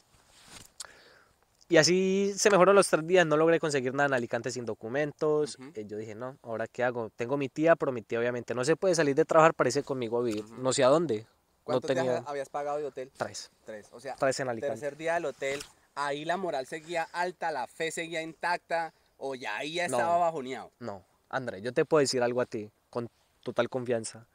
Y 1.68 1.78
así 1.78 2.32
se 2.36 2.48
me 2.48 2.56
fueron 2.56 2.76
los 2.76 2.86
tres 2.88 3.04
días, 3.06 3.26
no 3.26 3.36
logré 3.36 3.58
conseguir 3.58 3.92
nada 3.92 4.06
en 4.06 4.14
Alicante 4.14 4.50
sin 4.52 4.64
documentos. 4.64 5.58
Eh, 5.74 5.84
yo 5.86 5.96
dije, 5.96 6.14
no, 6.14 6.38
¿ahora 6.42 6.68
qué 6.68 6.84
hago? 6.84 7.10
Tengo 7.10 7.36
mi 7.36 7.48
tía, 7.48 7.74
pero 7.74 7.90
mi 7.90 8.02
tía 8.02 8.20
obviamente 8.20 8.54
no 8.54 8.64
se 8.64 8.76
puede 8.76 8.94
salir 8.94 9.16
de 9.16 9.24
trabajar, 9.24 9.52
parece 9.52 9.82
conmigo 9.82 10.18
a 10.18 10.22
vivir. 10.22 10.44
No 10.50 10.72
sé 10.72 10.84
a 10.84 10.88
dónde. 10.88 11.22
No 11.22 11.26
¿Cuántos 11.64 11.90
días 11.90 12.04
tenía 12.06 12.18
habías 12.24 12.48
pagado 12.48 12.78
de 12.78 12.84
hotel? 12.84 13.10
tres, 13.16 13.50
Tres. 13.64 13.88
O 13.92 13.98
sea, 13.98 14.14
tres 14.14 14.38
en 14.38 14.48
Alicante. 14.48 14.78
tercer 14.78 14.96
día 14.96 15.14
del 15.14 15.24
hotel, 15.24 15.60
ahí 15.96 16.24
la 16.24 16.36
moral 16.36 16.66
seguía 16.68 17.02
alta, 17.12 17.50
la 17.50 17.66
fe 17.66 17.90
seguía 17.90 18.22
intacta, 18.22 18.94
o 19.18 19.34
ya 19.34 19.56
ahí 19.56 19.74
ya 19.74 19.88
No. 19.88 19.96
estaba 19.98 20.18
bajoneado. 20.18 20.70
No, 20.78 21.02
André, 21.28 21.62
yo 21.62 21.72
te 21.72 21.84
puedo 21.84 22.00
decir 22.00 22.22
algo 22.22 22.40
a 22.40 22.46
ti 22.46 22.70
con 22.90 23.08
total 23.42 23.68
confianza. 23.68 24.28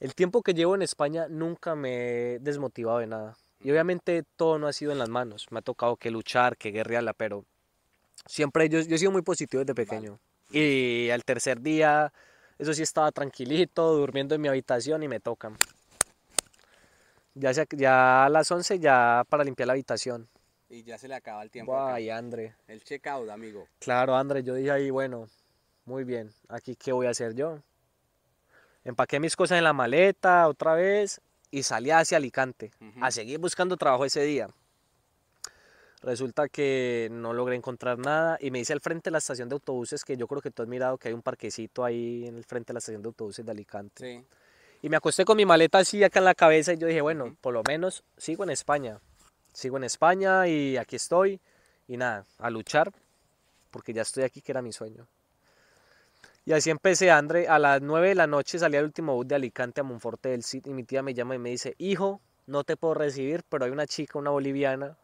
El 0.00 0.14
tiempo 0.14 0.42
que 0.42 0.52
llevo 0.52 0.74
en 0.74 0.82
España 0.82 1.28
nunca 1.30 1.74
me 1.74 2.34
he 2.34 2.38
desmotivado 2.40 2.98
de 2.98 3.06
nada. 3.06 3.36
Y 3.64 3.70
obviamente 3.72 4.22
todo 4.36 4.58
no 4.58 4.68
ha 4.68 4.72
sido 4.72 4.92
en 4.92 4.98
las 4.98 5.08
manos. 5.08 5.46
Me 5.50 5.58
ha 5.58 5.62
tocado 5.62 5.96
que 5.96 6.10
luchar, 6.10 6.56
que 6.56 6.70
guerrearla, 6.70 7.14
pero 7.14 7.44
siempre 8.26 8.68
yo, 8.68 8.78
yo 8.80 8.94
he 8.94 8.98
sido 8.98 9.10
muy 9.10 9.22
positivo 9.22 9.60
desde 9.64 9.74
pequeño. 9.74 10.20
Y 10.50 11.08
al 11.10 11.24
tercer 11.24 11.60
día, 11.62 12.12
eso 12.58 12.74
sí 12.74 12.82
estaba 12.82 13.10
tranquilito, 13.10 13.94
durmiendo 13.94 14.34
en 14.34 14.42
mi 14.42 14.48
habitación 14.48 15.02
y 15.02 15.08
me 15.08 15.18
tocan. 15.18 15.56
Ya, 17.32 17.54
se- 17.54 17.66
ya 17.70 18.26
a 18.26 18.28
las 18.28 18.50
11 18.52 18.78
ya 18.78 19.24
para 19.30 19.42
limpiar 19.42 19.66
la 19.68 19.72
habitación. 19.72 20.28
Y 20.68 20.82
ya 20.82 20.98
se 20.98 21.08
le 21.08 21.14
acaba 21.14 21.42
el 21.42 21.50
tiempo. 21.50 21.74
Ay, 21.78 22.10
André. 22.10 22.54
El 22.68 22.84
checkout, 22.84 23.30
amigo. 23.30 23.66
Claro, 23.80 24.14
André, 24.14 24.42
yo 24.42 24.54
dije 24.54 24.70
ahí, 24.72 24.90
bueno, 24.90 25.26
muy 25.86 26.04
bien, 26.04 26.32
aquí 26.48 26.76
qué 26.76 26.92
voy 26.92 27.06
a 27.06 27.10
hacer 27.10 27.34
yo. 27.34 27.60
Empaqué 28.84 29.18
mis 29.20 29.34
cosas 29.36 29.56
en 29.58 29.64
la 29.64 29.72
maleta 29.72 30.46
otra 30.48 30.74
vez 30.74 31.20
y 31.54 31.62
salí 31.62 31.92
hacia 31.92 32.16
Alicante 32.16 32.72
a 33.00 33.12
seguir 33.12 33.38
buscando 33.38 33.76
trabajo 33.76 34.04
ese 34.04 34.22
día. 34.24 34.48
Resulta 36.02 36.48
que 36.48 37.08
no 37.12 37.32
logré 37.32 37.54
encontrar 37.54 37.96
nada 37.96 38.36
y 38.40 38.50
me 38.50 38.58
hice 38.58 38.72
al 38.72 38.80
frente 38.80 39.04
de 39.08 39.12
la 39.12 39.18
estación 39.18 39.48
de 39.48 39.54
autobuses, 39.54 40.04
que 40.04 40.16
yo 40.16 40.26
creo 40.26 40.42
que 40.42 40.50
tú 40.50 40.62
has 40.62 40.68
mirado 40.68 40.98
que 40.98 41.08
hay 41.08 41.14
un 41.14 41.22
parquecito 41.22 41.84
ahí 41.84 42.26
en 42.26 42.36
el 42.36 42.44
frente 42.44 42.68
de 42.68 42.74
la 42.74 42.78
estación 42.78 43.02
de 43.02 43.06
autobuses 43.06 43.46
de 43.46 43.52
Alicante. 43.52 44.04
Sí. 44.04 44.26
Y 44.82 44.88
me 44.88 44.96
acosté 44.96 45.24
con 45.24 45.36
mi 45.36 45.46
maleta 45.46 45.78
así 45.78 46.02
acá 46.02 46.18
en 46.18 46.24
la 46.24 46.34
cabeza 46.34 46.72
y 46.72 46.76
yo 46.76 46.88
dije, 46.88 47.00
bueno, 47.00 47.36
por 47.40 47.54
lo 47.54 47.62
menos 47.62 48.02
sigo 48.16 48.42
en 48.42 48.50
España. 48.50 48.98
Sigo 49.52 49.76
en 49.76 49.84
España 49.84 50.48
y 50.48 50.76
aquí 50.76 50.96
estoy. 50.96 51.40
Y 51.86 51.96
nada, 51.96 52.26
a 52.38 52.50
luchar, 52.50 52.92
porque 53.70 53.92
ya 53.92 54.02
estoy 54.02 54.24
aquí, 54.24 54.42
que 54.42 54.50
era 54.50 54.60
mi 54.60 54.72
sueño. 54.72 55.06
Y 56.46 56.52
así 56.52 56.70
empecé, 56.70 57.10
André. 57.10 57.48
A 57.48 57.58
las 57.58 57.80
9 57.80 58.08
de 58.08 58.14
la 58.14 58.26
noche 58.26 58.58
salí 58.58 58.76
al 58.76 58.84
último 58.84 59.14
bus 59.14 59.26
de 59.26 59.34
Alicante 59.34 59.80
a 59.80 59.84
Monforte 59.84 60.28
del 60.30 60.42
Cid 60.42 60.66
y 60.66 60.70
mi 60.74 60.84
tía 60.84 61.02
me 61.02 61.14
llama 61.14 61.34
y 61.34 61.38
me 61.38 61.50
dice, 61.50 61.74
hijo, 61.78 62.20
no 62.46 62.64
te 62.64 62.76
puedo 62.76 62.94
recibir, 62.94 63.42
pero 63.48 63.64
hay 63.64 63.70
una 63.70 63.86
chica, 63.86 64.18
una 64.18 64.30
boliviana, 64.30 64.96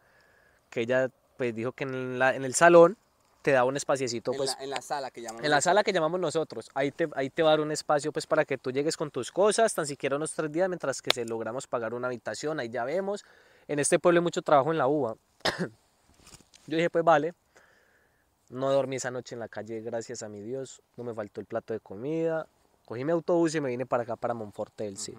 que 0.68 0.82
ella 0.82 1.08
pues 1.38 1.54
dijo 1.54 1.72
que 1.72 1.84
en, 1.84 2.18
la- 2.18 2.34
en 2.36 2.44
el 2.44 2.54
salón 2.54 2.98
te 3.40 3.52
da 3.52 3.64
un 3.64 3.74
espaciecito 3.74 4.32
En, 4.32 4.36
pues 4.36 4.54
la, 4.58 4.64
en 4.64 4.68
la 4.70 4.82
sala 4.82 5.10
que 5.10 5.22
llamamos. 5.22 5.42
en 5.46 5.50
la 5.50 5.60
sala 5.62 5.82
que 5.82 5.94
llamamos 5.94 6.20
nosotros, 6.20 6.68
ahí 6.74 6.90
te, 6.90 7.08
ahí 7.14 7.30
te 7.30 7.42
va 7.42 7.48
a 7.48 7.52
dar 7.52 7.60
un 7.60 7.72
espacio 7.72 8.12
pues 8.12 8.26
para 8.26 8.44
que 8.44 8.58
tú 8.58 8.70
llegues 8.70 8.98
con 8.98 9.10
tus 9.10 9.32
cosas, 9.32 9.72
tan 9.72 9.86
siquiera 9.86 10.16
unos 10.16 10.34
tres 10.34 10.52
días, 10.52 10.68
mientras 10.68 11.00
que 11.00 11.10
se 11.14 11.24
logramos 11.24 11.66
pagar 11.66 11.94
una 11.94 12.08
habitación, 12.08 12.60
ahí 12.60 12.68
ya 12.68 12.84
vemos. 12.84 13.24
En 13.66 13.78
este 13.78 13.98
pueblo 13.98 14.18
hay 14.20 14.24
mucho 14.24 14.42
trabajo 14.42 14.70
en 14.72 14.76
la 14.76 14.86
uva. 14.86 15.16
Yo 16.66 16.76
dije, 16.76 16.90
pues 16.90 17.02
vale. 17.02 17.32
No 18.50 18.70
dormí 18.72 18.96
esa 18.96 19.10
noche 19.10 19.34
en 19.34 19.38
la 19.40 19.48
calle, 19.48 19.80
gracias 19.80 20.22
a 20.22 20.28
mi 20.28 20.40
Dios. 20.42 20.82
No 20.96 21.04
me 21.04 21.14
faltó 21.14 21.40
el 21.40 21.46
plato 21.46 21.72
de 21.72 21.80
comida. 21.80 22.46
Cogí 22.84 23.04
mi 23.04 23.12
autobús 23.12 23.54
y 23.54 23.60
me 23.60 23.68
vine 23.68 23.86
para 23.86 24.02
acá, 24.02 24.16
para 24.16 24.34
Monforte 24.34 24.84
del 24.84 24.98
Cid. 24.98 25.16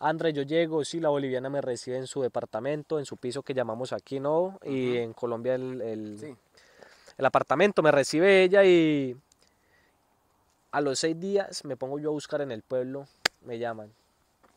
André, 0.00 0.32
yo 0.32 0.42
llego, 0.42 0.84
sí, 0.84 0.98
la 0.98 1.10
boliviana 1.10 1.48
me 1.50 1.60
recibe 1.60 1.96
en 1.98 2.06
su 2.06 2.22
departamento, 2.22 2.98
en 2.98 3.04
su 3.06 3.16
piso 3.16 3.42
que 3.42 3.54
llamamos 3.54 3.92
aquí, 3.92 4.18
¿no? 4.18 4.58
Y 4.64 4.96
en 4.96 5.12
Colombia 5.12 5.54
el, 5.54 5.80
el- 5.82 6.18
Sí. 6.18 6.34
el 7.18 7.26
apartamento, 7.26 7.82
me 7.82 7.92
recibe 7.92 8.42
ella 8.42 8.64
y 8.64 9.14
a 10.72 10.80
los 10.80 10.98
seis 10.98 11.18
días 11.20 11.64
me 11.64 11.76
pongo 11.76 11.98
yo 11.98 12.08
a 12.08 12.12
buscar 12.12 12.40
en 12.40 12.50
el 12.50 12.62
pueblo, 12.62 13.06
me 13.44 13.58
llaman. 13.58 13.92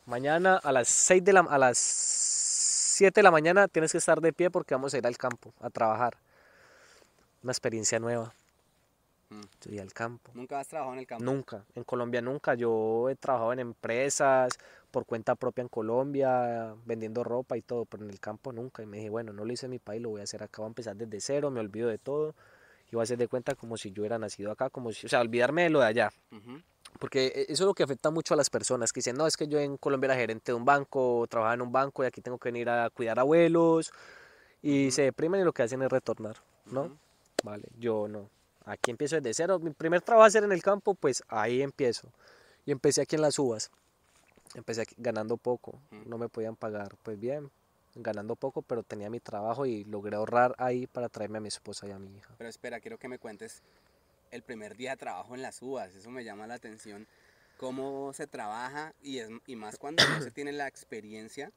Mañana 0.06 0.58
a 0.64 0.72
las 0.72 0.88
seis 0.88 1.24
de 1.24 1.34
la, 1.34 1.42
a 1.42 1.58
las 1.58 1.78
7 1.78 3.20
de 3.20 3.24
la 3.24 3.32
mañana 3.32 3.68
tienes 3.68 3.92
que 3.92 3.98
estar 3.98 4.22
de 4.22 4.32
pie 4.34 4.50
porque 4.50 4.76
vamos 4.76 4.94
a 4.94 4.98
ir 4.98 5.06
al 5.08 5.18
campo 5.18 5.54
a 5.60 5.70
trabajar. 5.70 6.16
Una 7.44 7.52
experiencia 7.52 8.00
nueva. 8.00 8.34
Mm. 9.30 9.72
Iba 9.72 9.84
al 9.84 9.94
campo. 9.94 10.32
Nunca 10.34 10.60
has 10.60 10.68
trabajado 10.68 10.94
en 10.94 11.00
el 11.00 11.08
campo. 11.08 11.24
Nunca, 11.24 11.66
en 11.76 11.84
Colombia 11.84 12.22
nunca. 12.22 12.54
Yo 12.56 13.10
he 13.10 13.16
trabajado 13.16 13.54
en 13.54 13.60
empresas, 13.60 14.58
por 14.92 15.06
cuenta 15.06 15.36
propia 15.36 15.62
en 15.64 15.68
Colombia, 15.68 16.76
vendiendo 16.86 17.24
ropa 17.24 17.58
y 17.58 17.62
todo, 17.62 17.86
pero 17.86 18.04
en 18.04 18.12
el 18.12 18.20
campo 18.20 18.54
nunca. 18.54 18.84
Y 18.84 18.86
me 18.86 18.98
dije, 18.98 19.10
bueno, 19.10 19.34
no 19.34 19.44
lo 19.44 19.52
hice 19.52 19.66
en 19.66 19.72
mi 19.72 19.80
país, 19.80 20.02
lo 20.02 20.10
voy 20.10 20.22
a 20.22 20.24
hacer 20.24 20.44
acá, 20.44 20.58
voy 20.62 20.68
a 20.68 20.70
empezar 20.70 20.96
desde 20.96 21.20
cero, 21.20 21.52
me 21.52 21.60
olvido 21.60 21.90
de 21.90 21.98
todo. 21.98 22.36
Y 22.92 22.96
voy 22.96 23.02
a 23.02 23.04
hacer 23.04 23.18
de 23.18 23.28
cuenta 23.28 23.56
como 23.56 23.76
si 23.76 23.92
yo 23.92 24.04
hubiera 24.04 24.20
nacido 24.20 24.52
acá, 24.52 24.70
como 24.70 24.92
si, 24.92 25.06
o 25.06 25.10
sea, 25.10 25.20
olvidarme 25.22 25.64
de 25.64 25.70
lo 25.72 25.80
de 25.80 25.88
allá. 25.88 26.12
Porque 27.00 27.26
e- 27.28 27.42
eso 27.50 27.64
es 27.64 27.68
lo 27.68 27.74
que 27.74 27.84
afecta 27.84 28.12
mucho 28.12 28.36
a 28.36 28.38
las 28.38 28.52
personas 28.52 28.94
que 28.94 29.00
dicen, 29.00 29.18
no, 29.18 29.26
es 29.26 29.36
que 29.36 29.48
yo 29.48 29.60
en 29.60 29.78
Colombia 29.78 30.08
era 30.08 30.16
gerente 30.16 30.52
de 30.52 30.54
un 30.54 30.64
banco, 30.64 31.26
trabajaba 31.28 31.56
en 31.56 31.62
un 31.64 31.72
banco 31.72 32.04
y 32.04 32.08
aquí 32.08 32.22
tengo 32.22 32.38
que 32.38 32.50
venir 32.50 32.70
a 32.70 32.90
cuidar 32.92 33.20
abuelos. 33.20 33.92
Y 34.62 34.92
se 34.92 35.02
deprimen 35.02 35.42
y 35.42 35.44
lo 35.44 35.52
que 35.54 35.64
hacen 35.64 35.82
es 35.82 35.90
retornar, 35.90 36.38
¿no? 36.68 36.96
Vale, 37.44 37.68
yo 37.78 38.08
no. 38.08 38.30
Aquí 38.66 38.92
empiezo 38.92 39.18
desde 39.18 39.34
cero. 39.34 39.60
Mi 39.60 39.72
primer 39.72 40.02
trabajo 40.02 40.26
a 40.26 40.32
ser 40.32 40.44
en 40.44 40.52
el 40.52 40.64
campo, 40.64 40.96
pues 40.96 41.24
ahí 41.28 41.62
empiezo. 41.62 42.10
Y 42.66 42.72
empecé 42.72 43.02
aquí 43.02 43.16
en 43.16 43.22
las 43.22 43.38
uvas. 43.38 43.70
Empecé 44.56 44.82
aquí 44.82 44.96
ganando 44.98 45.38
poco. 45.38 45.80
No 46.06 46.18
me 46.18 46.30
podían 46.30 46.56
pagar, 46.56 46.96
pues 47.04 47.20
bien, 47.20 47.52
ganando 47.96 48.36
poco, 48.36 48.62
pero 48.62 48.84
tenía 48.84 49.10
mi 49.10 49.20
trabajo 49.20 49.66
y 49.66 49.84
logré 49.84 50.16
ahorrar 50.16 50.56
ahí 50.58 50.88
para 50.88 51.10
traerme 51.10 51.40
a 51.40 51.42
mi 51.42 51.50
esposa 51.50 51.88
y 51.88 51.92
a 51.92 52.00
mi 52.00 52.16
hija. 52.16 52.34
Pero 52.38 52.50
espera, 52.50 52.80
quiero 52.80 52.98
que 52.98 53.10
me 53.10 53.20
cuentes 53.20 53.62
el 54.32 54.42
primer 54.44 54.78
día 54.78 54.92
de 54.92 54.98
trabajo 54.98 55.36
en 55.36 55.42
las 55.42 55.62
uvas. 55.62 55.94
Eso 55.94 56.10
me 56.10 56.24
llama 56.24 56.48
la 56.48 56.54
atención. 56.54 57.08
Cómo 57.58 58.14
se 58.14 58.28
trabaja 58.28 58.94
y, 59.02 59.20
es, 59.20 59.30
y 59.46 59.56
más 59.56 59.78
cuando 59.78 60.04
no 60.08 60.22
se 60.22 60.32
tiene 60.32 60.52
la 60.54 60.68
experiencia, 60.68 61.52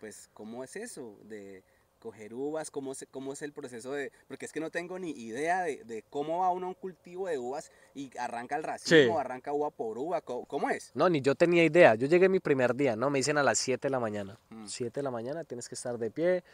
pues 0.00 0.28
cómo 0.34 0.64
es 0.64 0.76
eso 0.76 1.16
de 1.22 1.62
coger 1.98 2.32
uvas, 2.34 2.70
cómo, 2.70 2.94
se, 2.94 3.06
cómo 3.06 3.32
es 3.32 3.42
el 3.42 3.52
proceso 3.52 3.92
de... 3.92 4.12
Porque 4.28 4.46
es 4.46 4.52
que 4.52 4.60
no 4.60 4.70
tengo 4.70 4.98
ni 4.98 5.10
idea 5.10 5.62
de, 5.62 5.84
de 5.84 6.02
cómo 6.08 6.38
va 6.40 6.50
uno 6.50 6.66
a 6.66 6.68
un 6.70 6.74
cultivo 6.74 7.28
de 7.28 7.38
uvas 7.38 7.70
y 7.94 8.10
arranca 8.18 8.56
el 8.56 8.62
racismo, 8.62 9.14
Sí. 9.14 9.18
arranca 9.20 9.52
uva 9.52 9.70
por 9.70 9.98
uva, 9.98 10.20
¿cómo, 10.20 10.46
cómo 10.46 10.70
es? 10.70 10.90
No, 10.94 11.08
ni 11.08 11.20
yo 11.20 11.34
tenía 11.34 11.64
idea. 11.64 11.94
Yo 11.96 12.06
llegué 12.06 12.28
mi 12.28 12.40
primer 12.40 12.74
día, 12.74 12.96
¿no? 12.96 13.10
Me 13.10 13.18
dicen 13.18 13.36
a 13.38 13.42
las 13.42 13.58
7 13.58 13.88
de 13.88 13.90
la 13.90 14.00
mañana. 14.00 14.38
Mm. 14.50 14.66
7 14.66 15.00
de 15.00 15.02
la 15.02 15.10
mañana 15.10 15.44
tienes 15.44 15.68
que 15.68 15.74
estar 15.74 15.98
de 15.98 16.10
pie. 16.10 16.44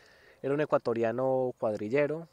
Era 0.43 0.53
un 0.55 0.61
ecuatoriano 0.61 1.55
cuadrillero. 1.59 2.29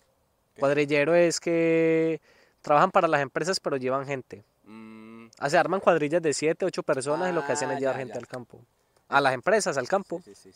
¿Qué? 0.54 0.60
Cuadrillero 0.60 1.16
es 1.16 1.40
que 1.40 2.22
trabajan 2.62 2.92
para 2.92 3.08
las 3.08 3.22
empresas 3.22 3.60
pero 3.60 3.78
llevan 3.78 4.06
gente. 4.06 4.44
Mm, 4.64 5.28
O 5.42 5.50
sea, 5.50 5.60
arman 5.62 5.80
cuadrillas 5.80 6.22
de 6.22 6.34
7, 6.34 6.66
8 6.66 6.84
personas 6.84 7.32
y 7.32 7.34
lo 7.34 7.46
que 7.46 7.54
hacen 7.54 7.70
Ah, 7.70 7.74
es 7.74 7.80
llevar 7.80 7.96
ya, 7.96 8.00
gente 8.00 8.14
ya. 8.14 8.20
al 8.20 8.28
campo. 8.28 8.60
A 9.08 9.20
las 9.20 9.34
empresas, 9.34 9.78
al 9.78 9.88
campo. 9.88 10.22
sí, 10.24 10.34
sí. 10.36 10.52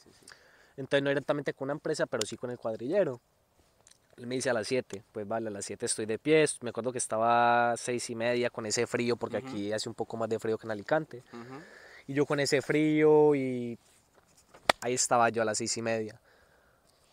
Entonces 0.77 1.03
no 1.03 1.09
directamente 1.09 1.53
con 1.53 1.67
una 1.67 1.73
empresa, 1.73 2.05
pero 2.05 2.25
sí 2.25 2.37
con 2.37 2.51
el 2.51 2.57
cuadrillero. 2.57 3.19
Él 4.17 4.27
me 4.27 4.35
dice 4.35 4.49
a 4.49 4.53
las 4.53 4.67
7, 4.67 5.03
pues 5.11 5.27
vale, 5.27 5.49
a 5.49 5.51
las 5.51 5.65
7 5.65 5.85
estoy 5.85 6.05
de 6.05 6.17
pie, 6.17 6.45
me 6.61 6.69
acuerdo 6.69 6.91
que 6.91 6.97
estaba 6.97 7.71
a 7.71 7.77
6 7.77 8.09
y 8.09 8.15
media 8.15 8.49
con 8.49 8.65
ese 8.65 8.87
frío, 8.87 9.17
porque 9.17 9.37
aquí 9.37 9.73
hace 9.73 9.89
un 9.89 9.95
poco 9.95 10.15
más 10.15 10.29
de 10.29 10.39
frío 10.39 10.57
que 10.57 10.67
en 10.67 10.71
Alicante. 10.71 11.23
Y 12.07 12.13
yo 12.13 12.25
con 12.25 12.39
ese 12.39 12.61
frío 12.61 13.35
y 13.35 13.77
ahí 14.81 14.93
estaba 14.93 15.29
yo 15.29 15.41
a 15.41 15.45
las 15.45 15.57
6 15.57 15.77
y 15.77 15.81
media. 15.81 16.21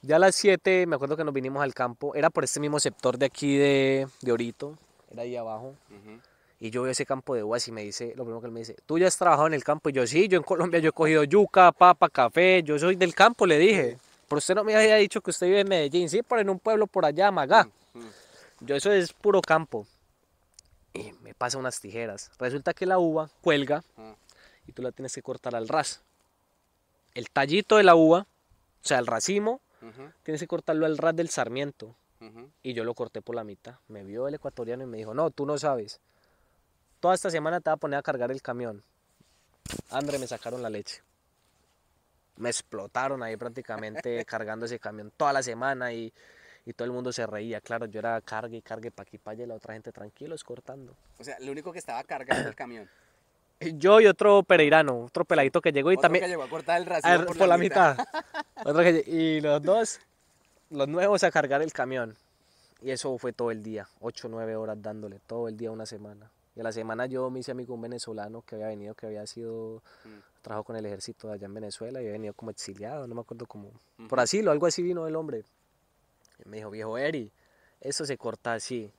Ya 0.02 0.16
a 0.16 0.18
las 0.18 0.34
7 0.36 0.86
me 0.86 0.96
acuerdo 0.96 1.16
que 1.16 1.24
nos 1.24 1.34
vinimos 1.34 1.62
al 1.62 1.74
campo, 1.74 2.14
era 2.14 2.30
por 2.30 2.44
este 2.44 2.60
mismo 2.60 2.78
sector 2.78 3.18
de 3.18 3.26
aquí 3.26 3.56
de, 3.56 4.06
de 4.20 4.32
Orito, 4.32 4.78
era 5.10 5.22
ahí 5.22 5.36
abajo. 5.36 5.74
Y 6.62 6.70
yo 6.70 6.82
veo 6.82 6.92
ese 6.92 7.04
campo 7.04 7.34
de 7.34 7.42
uvas 7.42 7.66
y 7.66 7.72
me 7.72 7.82
dice, 7.82 8.14
lo 8.14 8.22
primero 8.22 8.40
que 8.40 8.46
él 8.46 8.52
me 8.52 8.60
dice, 8.60 8.76
¿tú 8.86 8.96
ya 8.96 9.08
has 9.08 9.18
trabajado 9.18 9.48
en 9.48 9.54
el 9.54 9.64
campo? 9.64 9.88
Y 9.88 9.94
yo, 9.94 10.06
sí, 10.06 10.28
yo 10.28 10.36
en 10.36 10.44
Colombia 10.44 10.78
yo 10.78 10.90
he 10.90 10.92
cogido 10.92 11.24
yuca, 11.24 11.72
papa, 11.72 12.08
café, 12.08 12.62
yo 12.62 12.78
soy 12.78 12.94
del 12.94 13.16
campo, 13.16 13.46
le 13.46 13.58
dije. 13.58 13.98
Pero 14.28 14.38
usted 14.38 14.54
no 14.54 14.62
me 14.62 14.76
había 14.76 14.94
dicho 14.94 15.20
que 15.20 15.30
usted 15.30 15.48
vive 15.48 15.58
en 15.58 15.68
Medellín, 15.68 16.08
sí, 16.08 16.22
por 16.22 16.38
en 16.38 16.48
un 16.48 16.60
pueblo 16.60 16.86
por 16.86 17.04
allá, 17.04 17.32
Magá. 17.32 17.68
Yo 18.60 18.76
eso 18.76 18.92
es 18.92 19.12
puro 19.12 19.42
campo. 19.42 19.88
Y 20.94 21.10
me 21.24 21.34
pasa 21.34 21.58
unas 21.58 21.80
tijeras. 21.80 22.30
Resulta 22.38 22.74
que 22.74 22.86
la 22.86 23.00
uva 23.00 23.28
cuelga 23.40 23.82
y 24.68 24.70
tú 24.70 24.82
la 24.82 24.92
tienes 24.92 25.12
que 25.16 25.22
cortar 25.22 25.56
al 25.56 25.66
ras. 25.66 26.00
El 27.14 27.28
tallito 27.30 27.78
de 27.78 27.82
la 27.82 27.96
uva, 27.96 28.20
o 28.20 28.86
sea, 28.86 29.00
el 29.00 29.08
racimo, 29.08 29.60
tienes 30.22 30.40
que 30.40 30.46
cortarlo 30.46 30.86
al 30.86 30.96
ras 30.96 31.16
del 31.16 31.28
sarmiento. 31.28 31.96
Y 32.62 32.72
yo 32.72 32.84
lo 32.84 32.94
corté 32.94 33.20
por 33.20 33.34
la 33.34 33.42
mitad. 33.42 33.74
Me 33.88 34.04
vio 34.04 34.28
el 34.28 34.34
ecuatoriano 34.34 34.84
y 34.84 34.86
me 34.86 34.98
dijo, 34.98 35.12
no, 35.12 35.32
tú 35.32 35.44
no 35.44 35.58
sabes. 35.58 35.98
Toda 37.02 37.14
esta 37.14 37.30
semana 37.30 37.60
te 37.60 37.68
voy 37.68 37.74
a 37.74 37.76
poner 37.78 37.98
a 37.98 38.02
cargar 38.02 38.30
el 38.30 38.40
camión. 38.40 38.80
André, 39.90 40.18
me 40.18 40.26
sacaron 40.26 40.62
la 40.62 40.70
leche 40.70 41.02
me 42.36 42.48
explotaron 42.48 43.22
ahí 43.22 43.36
prácticamente 43.36 44.24
cargando 44.26 44.66
ese 44.66 44.78
camión 44.78 45.12
toda 45.16 45.32
la 45.32 45.42
semana 45.42 45.92
y, 45.92 46.12
y, 46.64 46.72
todo 46.72 46.86
el 46.86 46.92
mundo 46.92 47.12
se 47.12 47.26
reía. 47.26 47.60
Claro, 47.60 47.86
yo 47.86 47.98
era 47.98 48.20
cargue 48.20 48.58
y 48.58 48.62
cargue 48.62 48.90
pa' 48.90 49.02
aquí 49.02 49.18
pa' 49.18 49.32
allá 49.32 49.44
y 49.44 49.46
la 49.46 49.54
otra 49.54 49.74
gente 49.74 49.92
tranquilos 49.92 50.44
cortando. 50.44 50.94
O 51.18 51.24
sea, 51.24 51.38
lo 51.40 51.52
único 51.52 51.72
que 51.72 51.78
estaba 51.78 52.02
cargando 52.04 52.48
el 52.48 52.54
camión. 52.54 52.88
Yo 53.60 54.00
y 54.00 54.06
otro 54.06 54.42
pereirano, 54.42 55.04
otro 55.04 55.24
peladito 55.24 55.60
que 55.60 55.70
llegó 55.70 55.92
y 55.92 55.94
Otro 55.94 56.02
también... 56.02 56.24
que 56.24 56.30
llegó 56.30 56.42
a 56.42 56.48
cortar 56.48 56.80
el 56.80 56.86
racimo 56.86 57.26
por, 57.26 57.36
la, 57.46 57.56
mitad. 57.56 57.96
Que- 58.64 59.04
y 59.06 59.40
los 59.40 59.62
dos, 59.62 60.00
los 60.70 60.88
nuevos 60.88 61.22
a 61.22 61.30
cargar 61.30 61.62
el 61.62 61.72
camión. 61.72 62.16
Y 62.80 62.90
eso 62.90 63.16
fue 63.18 63.32
todo 63.32 63.52
el 63.52 63.62
día, 63.62 63.86
8 64.00 64.26
o 64.26 64.30
9 64.30 64.56
horas 64.56 64.82
dándole, 64.82 65.20
todo 65.28 65.46
el 65.46 65.56
día 65.56 65.70
una 65.70 65.86
semana. 65.86 66.28
Y 66.54 66.60
a 66.60 66.62
la 66.64 66.72
semana 66.72 67.06
yo 67.06 67.30
me 67.30 67.40
hice 67.40 67.50
amigo 67.52 67.74
un 67.74 67.80
venezolano 67.80 68.42
que 68.42 68.56
había 68.56 68.66
venido, 68.68 68.94
que 68.94 69.06
había 69.06 69.26
sido, 69.26 69.82
Mm. 70.04 70.18
trabajó 70.42 70.64
con 70.64 70.76
el 70.76 70.84
ejército 70.86 71.30
allá 71.30 71.46
en 71.46 71.54
Venezuela 71.54 72.00
y 72.00 72.04
había 72.04 72.12
venido 72.12 72.34
como 72.34 72.50
exiliado, 72.50 73.06
no 73.06 73.14
me 73.14 73.20
acuerdo 73.22 73.46
cómo, 73.46 73.70
por 74.08 74.20
asilo, 74.20 74.50
algo 74.50 74.66
así 74.66 74.82
vino 74.82 75.06
el 75.06 75.16
hombre. 75.16 75.44
Y 76.44 76.48
me 76.48 76.56
dijo, 76.58 76.70
viejo 76.70 76.98
Eri, 76.98 77.30
eso 77.80 78.04
se 78.04 78.18
corta 78.18 78.54
así. 78.54 78.92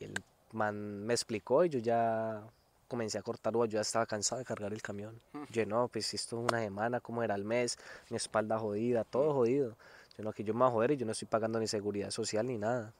Y 0.00 0.04
el 0.04 0.14
man 0.52 1.04
me 1.04 1.14
explicó 1.14 1.64
y 1.64 1.68
yo 1.68 1.78
ya 1.78 2.42
comencé 2.88 3.18
a 3.18 3.22
cortar 3.22 3.54
uva, 3.56 3.66
yo 3.66 3.72
ya 3.76 3.80
estaba 3.82 4.06
cansado 4.06 4.38
de 4.38 4.44
cargar 4.44 4.72
el 4.72 4.80
camión. 4.82 5.20
Yo 5.50 5.66
no, 5.66 5.88
pues 5.88 6.12
esto 6.14 6.38
es 6.44 6.50
una 6.52 6.60
semana, 6.60 7.00
¿cómo 7.00 7.22
era 7.22 7.34
al 7.34 7.44
mes? 7.44 7.76
Mi 8.10 8.16
espalda 8.16 8.58
jodida, 8.58 9.04
todo 9.04 9.32
jodido. 9.34 9.76
Yo 10.16 10.24
no, 10.24 10.32
que 10.32 10.44
yo 10.44 10.54
me 10.54 10.60
voy 10.60 10.68
a 10.68 10.72
joder 10.72 10.90
y 10.92 10.96
yo 10.96 11.06
no 11.06 11.12
estoy 11.12 11.28
pagando 11.28 11.58
ni 11.60 11.66
seguridad 11.66 12.10
social 12.10 12.46
ni 12.46 12.56
nada. 12.56 12.92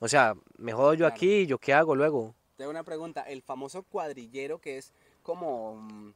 O 0.00 0.08
sea, 0.08 0.34
me 0.58 0.72
jodo 0.72 0.92
yo 0.94 0.98
Claro. 1.06 1.14
aquí 1.14 1.32
y 1.40 1.46
yo 1.46 1.58
qué 1.58 1.72
hago 1.72 1.94
luego. 1.94 2.34
Te 2.58 2.64
hago 2.64 2.70
una 2.72 2.82
pregunta. 2.82 3.22
El 3.22 3.40
famoso 3.40 3.84
cuadrillero 3.84 4.58
que 4.60 4.78
es 4.78 4.92
como, 5.22 5.76
mm, 5.76 6.12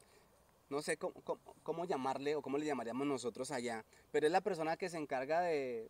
no 0.71 0.83
sé 0.83 0.97
cómo, 0.97 1.15
cómo- 1.23 1.41
cómo 1.63 1.85
llamarle 1.85 2.35
o 2.35 2.43
cómo 2.43 2.59
le 2.59 2.67
llamaríamos 2.67 3.07
nosotros 3.07 3.53
allá, 3.53 3.85
pero 4.11 4.27
es 4.27 4.33
la 4.33 4.41
persona 4.41 4.77
que 4.77 4.89
se 4.91 4.99
encarga 4.99 5.41
de 5.41 5.89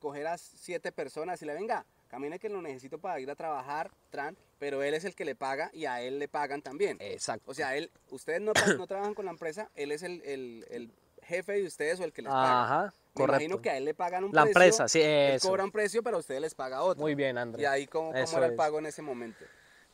coger 0.00 0.26
a 0.26 0.36
siete 0.36 0.90
personas 0.90 1.40
y 1.42 1.44
le 1.46 1.54
venga, 1.54 1.86
camine 2.08 2.40
que 2.40 2.48
lo 2.48 2.60
necesito 2.60 2.98
para 2.98 3.20
ir 3.20 3.30
a 3.30 3.36
trabajar, 3.36 3.92
tran, 4.10 4.36
pero 4.58 4.82
él 4.82 4.94
es 4.94 5.04
el 5.04 5.14
que 5.14 5.24
le 5.24 5.36
paga 5.36 5.70
y 5.72 5.84
a 5.84 6.02
él 6.02 6.18
le 6.18 6.26
pagan 6.26 6.60
también. 6.60 6.96
Exacto. 7.00 7.48
O 7.48 7.54
sea, 7.54 7.76
él, 7.76 7.88
ustedes 8.10 8.40
no, 8.40 8.52
no 8.76 8.86
trabajan 8.88 9.14
con 9.14 9.26
la 9.26 9.30
empresa, 9.30 9.70
él 9.76 9.92
es 9.92 10.02
el, 10.02 10.20
el- 10.22 10.66
el 10.70 10.90
jefe 11.32 11.52
de 11.52 11.64
ustedes 11.64 11.98
o 12.00 12.04
el 12.04 12.12
que 12.12 12.22
les 12.22 12.30
paga. 12.32 12.62
Ajá, 12.64 12.82
Me 12.84 12.92
correcto. 13.14 13.42
imagino 13.44 13.62
que 13.62 13.70
a 13.70 13.76
él 13.76 13.84
le 13.84 13.94
pagan 13.94 14.24
un 14.24 14.32
La 14.32 14.42
precio. 14.44 14.60
empresa, 14.62 14.88
sí, 14.88 15.00
Él 15.00 15.34
eso. 15.36 15.48
cobra 15.48 15.64
un 15.64 15.70
precio, 15.72 16.02
pero 16.02 16.16
a 16.18 16.20
ustedes 16.20 16.40
les 16.40 16.54
paga 16.54 16.82
otro. 16.82 17.00
Muy 17.02 17.14
bien, 17.14 17.36
André. 17.38 17.62
Y 17.62 17.66
ahí, 17.66 17.86
¿cómo, 17.86 18.12
cómo 18.12 18.36
era 18.38 18.46
el 18.46 18.54
pago 18.54 18.78
en 18.78 18.86
ese 18.86 19.02
momento? 19.02 19.44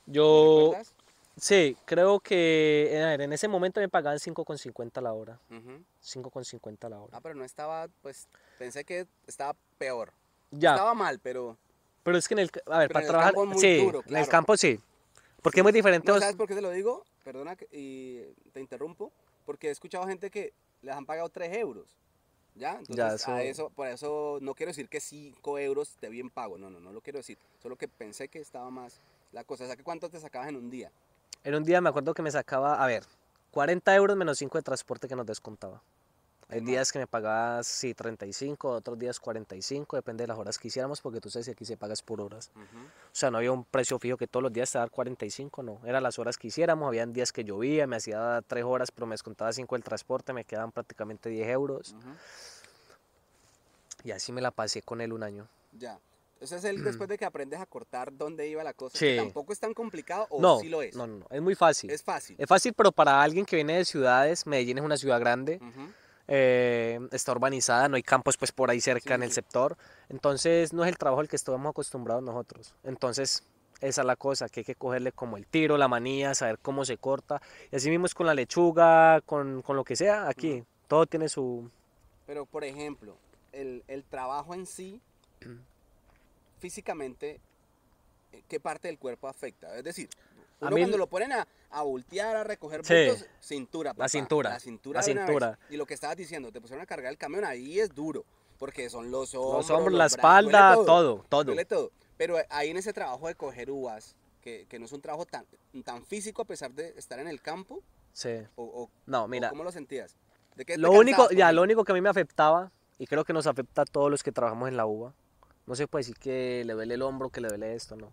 Yo, 0.07 0.74
sí, 1.37 1.77
creo 1.85 2.20
que, 2.20 3.01
a 3.05 3.09
ver, 3.09 3.20
en 3.22 3.33
ese 3.33 3.46
momento 3.48 3.81
me 3.81 3.88
pagaban 3.88 4.18
5,50 4.18 5.01
la 5.01 5.12
hora. 5.12 5.38
Ujú. 5.51 5.83
5,50 6.03 6.88
la 6.88 6.98
hora. 7.01 7.16
Ah, 7.16 7.20
pero 7.20 7.35
no 7.35 7.44
estaba, 7.44 7.88
pues, 8.03 8.27
pensé 8.59 8.85
que 8.85 9.07
estaba 9.27 9.55
peor. 9.77 10.12
Ya, 10.51 10.70
Estaba 10.70 10.94
mal, 10.94 11.18
pero... 11.18 11.59
pero 12.03 12.16
es 12.16 12.27
que 12.27 12.35
en 12.35 12.40
el, 12.40 12.51
a 12.66 12.79
ver, 12.79 12.88
Pero 12.88 12.94
para 12.94 13.01
en 13.01 13.05
el 13.05 13.09
trabajar, 13.09 13.35
campo 13.35 13.42
es 13.42 13.48
muy 13.51 13.61
sí, 13.61 13.77
duro, 13.85 13.98
en 13.98 14.05
el 14.05 14.09
claro. 14.09 14.29
campo 14.31 14.57
sí. 14.57 14.81
Porque 15.42 15.61
es 15.61 15.64
muy 15.64 15.72
diferente. 15.72 16.11
¿No 16.11 16.18
sabes 16.18 16.37
por 16.37 16.48
qué 16.48 16.55
te 16.55 16.62
lo 16.62 16.70
digo? 16.70 17.05
Perdona 17.22 17.55
que- 17.55 17.68
y 17.70 18.22
te 18.53 18.61
interrumpo. 18.61 19.12
Porque 19.44 19.68
he 19.68 19.70
escuchado 19.70 20.07
gente 20.07 20.31
que 20.31 20.53
les 20.83 20.95
han 20.95 21.07
pagado 21.07 21.29
3 21.29 21.57
euros. 21.57 21.87
¿Ya? 22.55 22.77
Entonces, 22.79 23.29
a 23.29 23.43
eso- 23.43 23.67
eso, 23.67 23.71
por 23.71 23.87
eso 23.87 24.38
no 24.43 24.55
quiero 24.55 24.71
decir 24.71 24.88
que 24.88 25.01
5 25.01 25.59
euros 25.59 25.97
te 26.01 26.09
bien 26.09 26.29
pago. 26.29 26.59
No, 26.59 26.71
no, 26.71 26.81
no 26.81 26.93
lo 26.93 27.01
quiero 27.01 27.19
decir. 27.19 27.38
Solo 27.62 27.77
que 27.77 27.87
pensé 27.87 28.29
que 28.29 28.41
estaba 28.41 28.69
más 28.71 29.01
la 29.33 29.45
cosa. 29.45 29.64
O 29.64 29.67
sea, 29.69 29.77
que 29.77 29.85
¿cuánto 29.85 30.09
te 30.11 30.19
sacabas 30.19 30.49
en 30.49 30.57
un 30.57 30.69
día? 30.69 30.91
En 31.45 31.55
un 31.55 31.62
día 31.62 31.81
me 31.81 31.88
acuerdo 31.88 32.14
que 32.14 32.23
me 32.23 32.31
sacaba, 32.33 32.83
a 32.83 32.87
ver, 32.88 33.05
40 33.53 33.95
euros 33.95 34.17
menos 34.17 34.38
5 34.38 34.59
de 34.59 34.62
transporte 34.62 35.07
que 35.07 35.14
nos 35.14 35.25
descontaba. 35.27 35.81
Hay 36.50 36.62
días 36.62 36.90
que 36.92 36.98
me 36.98 37.06
pagabas, 37.06 37.66
sí, 37.66 37.92
35, 37.92 38.70
otros 38.70 38.98
días 38.98 39.20
45, 39.20 39.96
depende 39.96 40.22
de 40.22 40.28
las 40.28 40.38
horas 40.38 40.58
que 40.58 40.68
hiciéramos, 40.68 41.02
porque 41.02 41.20
tú 41.20 41.28
sabes 41.28 41.44
que 41.44 41.52
aquí 41.52 41.66
se 41.66 41.76
pagas 41.76 42.00
por 42.00 42.22
horas. 42.22 42.50
O 42.56 42.61
sea, 43.12 43.30
no 43.30 43.37
había 43.37 43.52
un 43.52 43.64
precio 43.64 43.98
fijo 43.98 44.16
que 44.16 44.26
todos 44.26 44.42
los 44.42 44.52
días 44.52 44.72
te 44.72 44.78
dar 44.78 44.90
45, 44.90 45.62
no. 45.62 45.78
Eran 45.84 46.02
las 46.02 46.18
horas 46.18 46.38
que 46.38 46.46
hiciéramos, 46.48 46.88
habían 46.88 47.12
días 47.12 47.32
que 47.32 47.44
llovía, 47.44 47.87
me 47.87 47.96
hacía 47.96 48.42
3 48.46 48.64
horas, 48.64 48.90
pero 48.90 49.06
me 49.06 49.12
descontaba 49.12 49.52
5 49.52 49.76
el 49.76 49.82
transporte, 49.82 50.32
me 50.32 50.44
quedaban 50.44 50.72
prácticamente 50.72 51.28
10 51.28 51.48
euros. 51.48 51.92
Ujú. 51.92 52.08
Y 54.04 54.12
así 54.12 54.32
me 54.32 54.40
la 54.40 54.50
pasé 54.50 54.80
con 54.80 55.02
él 55.02 55.12
un 55.12 55.24
año. 55.24 55.46
Ya. 55.72 55.98
Ese 56.40 56.56
es 56.56 56.64
el 56.64 56.82
después 56.82 57.08
de 57.11 57.18
que 57.18 57.26
aprendes 57.26 57.61
a 57.61 57.66
cortar 57.66 58.16
dónde 58.16 58.48
iba 58.48 58.64
la 58.64 58.72
cosa. 58.72 58.96
Sí. 58.96 59.16
tampoco 59.16 59.52
es 59.52 59.61
tan 59.61 59.74
complicado 59.74 60.26
o 60.30 60.40
no, 60.40 60.61
sí 60.61 60.70
lo 60.70 60.80
es. 60.80 60.96
no, 60.96 61.06
no, 61.06 61.18
no, 61.18 61.26
es 61.30 61.42
muy 61.42 61.54
fácil. 61.54 61.90
Es 61.90 62.02
fácil. 62.02 62.37
Es 62.38 62.46
fácil, 62.48 62.72
pero 62.72 62.90
para 62.90 63.20
alguien 63.20 63.44
que 63.44 63.56
viene 63.56 63.76
de 63.76 63.84
ciudades, 63.84 64.46
Medellín 64.46 64.78
es 64.78 64.84
una 64.84 64.96
ciudad 64.96 65.20
grande, 65.20 65.56
Ujú. 65.61 65.92
Eh, 66.29 67.01
está 67.11 67.33
urbanizada, 67.33 67.88
no 67.88 67.97
hay 67.97 68.03
campos 68.03 68.37
pues 68.37 68.53
por 68.53 68.71
ahí 68.71 68.81
cerca 68.81 69.09
Sí, 69.09 69.12
en 69.14 69.23
el 69.23 69.31
sí. 69.31 69.37
sector, 69.37 69.77
entonces 70.09 70.73
no 70.73 70.85
es 70.85 70.88
el 70.88 70.99
trabajo 70.99 71.21
al 71.21 71.29
que 71.29 71.37
estamos 71.37 71.69
acostumbrados 71.71 72.23
nosotros. 72.23 72.75
Entonces, 72.85 73.43
esa 73.81 74.01
es 74.03 74.07
la 74.07 74.17
cosa, 74.17 74.49
que 74.49 74.61
hay 74.61 74.64
que 74.64 74.75
cogerle 74.75 75.12
como 75.12 75.37
el 75.37 75.47
tiro, 75.47 75.77
la 75.79 75.88
manía, 75.88 76.35
saber 76.35 76.59
cómo 76.59 76.85
se 76.85 76.97
corta, 76.99 77.41
y 77.73 77.77
así 77.77 77.91
mismo 77.91 78.07
es 78.07 78.14
con 78.14 78.27
la 78.27 78.35
lechuga, 78.35 79.21
con, 79.23 79.62
con 79.62 79.77
lo 79.77 79.85
que 79.85 79.97
sea, 79.97 80.29
aquí, 80.29 80.64
todo 80.87 81.07
tiene 81.07 81.29
su... 81.29 81.71
Pero, 82.27 82.45
por 82.45 82.64
ejemplo, 82.64 83.17
el, 83.53 83.83
el 83.88 84.05
trabajo 84.05 84.55
en 84.55 84.67
sí, 84.67 85.01
físicamente, 86.59 87.41
eh, 88.33 88.43
¿qué 88.49 88.61
parte 88.61 88.88
del 88.88 88.99
cuerpo 88.99 89.29
afecta? 89.29 89.77
Es 89.77 89.85
decir, 89.85 90.09
uno 90.66 90.71
mí 90.75 90.81
cuando 90.83 90.99
lo 90.99 91.07
ponen 91.07 91.33
a, 91.33 91.47
a 91.71 91.83
voltear, 91.83 92.37
a 92.37 92.44
recoger 92.44 92.85
Sí. 92.85 92.94
bultos, 93.09 93.27
cintura. 93.40 93.94
papá, 93.94 94.09
cintura, 94.09 94.51
La 94.51 94.61
cintura. 94.61 95.01
la 95.01 95.07
una 95.12 95.21
vez. 95.23 95.27
cintura. 95.29 95.59
Y 95.71 95.77
lo 95.77 95.87
que 95.87 95.94
estabas 95.94 96.16
diciendo, 96.16 96.51
te 96.53 96.61
pusieron 96.61 96.83
a 96.83 96.87
cargar 96.87 97.11
el 97.12 97.18
camión, 97.18 97.44
ahí 97.44 97.79
es 97.81 97.94
duro, 97.94 98.25
porque 98.59 98.90
son 98.90 99.11
los 99.11 99.35
hombros, 99.35 99.68
Los 99.68 99.71
hombros, 99.71 99.92
los 99.92 99.99
la 99.99 100.05
brazos, 100.05 100.16
espalda, 100.18 100.75
duele 100.75 100.87
todo, 100.87 101.25
todo. 101.29 101.44
Duele 101.44 101.64
todo. 101.64 101.90
Pero 102.16 102.37
ahí 102.51 102.71
en 102.71 102.77
ese 102.77 102.92
trabajo 102.92 103.29
de 103.29 103.35
coger 103.35 103.71
uvas, 103.71 104.16
que, 104.40 104.66
que 104.68 104.79
no 104.79 104.87
es 104.87 104.92
un 104.92 105.01
trabajo 105.01 105.27
tan, 105.27 105.44
tan 105.85 106.05
físico 106.05 106.42
a 106.42 106.44
pesar 106.44 106.73
de 106.73 106.88
estar 106.97 107.18
en 107.21 107.29
el 107.29 107.40
campo, 107.40 107.83
Sí. 108.12 108.31
o, 108.57 108.64
o- 108.64 108.90
No, 109.07 109.25
o 109.25 109.29
mira, 109.29 109.51
¿cómo 109.51 109.62
lo 109.62 109.71
sentías? 109.71 110.16
¿De 110.57 110.64
qué 110.64 110.77
Lo 110.77 110.90
único, 110.90 111.18
cansabas, 111.18 111.37
ya, 111.37 111.53
lo 111.53 111.62
único 111.62 111.85
que 111.85 111.92
a 111.92 111.94
mí 111.94 112.01
me 112.01 112.09
afectaba, 112.09 112.73
y 112.99 113.07
creo 113.07 113.25
que 113.25 113.33
nos 113.33 113.47
afecta 113.47 113.83
a 113.83 113.85
todos 113.85 114.11
los 114.11 114.25
que 114.25 114.33
trabajamos 114.33 114.68
en 114.68 114.77
la 114.77 114.87
uva, 114.87 115.14
no 115.66 115.77
se 115.77 115.87
puede 115.87 116.01
decir 116.01 116.16
que 116.16 116.64
le 116.64 116.73
duele 116.73 116.94
el 116.94 117.03
hombro, 117.03 117.29
que 117.31 117.40
le 117.40 117.49
duele 117.49 117.75
esto, 117.75 117.94
no. 117.94 118.12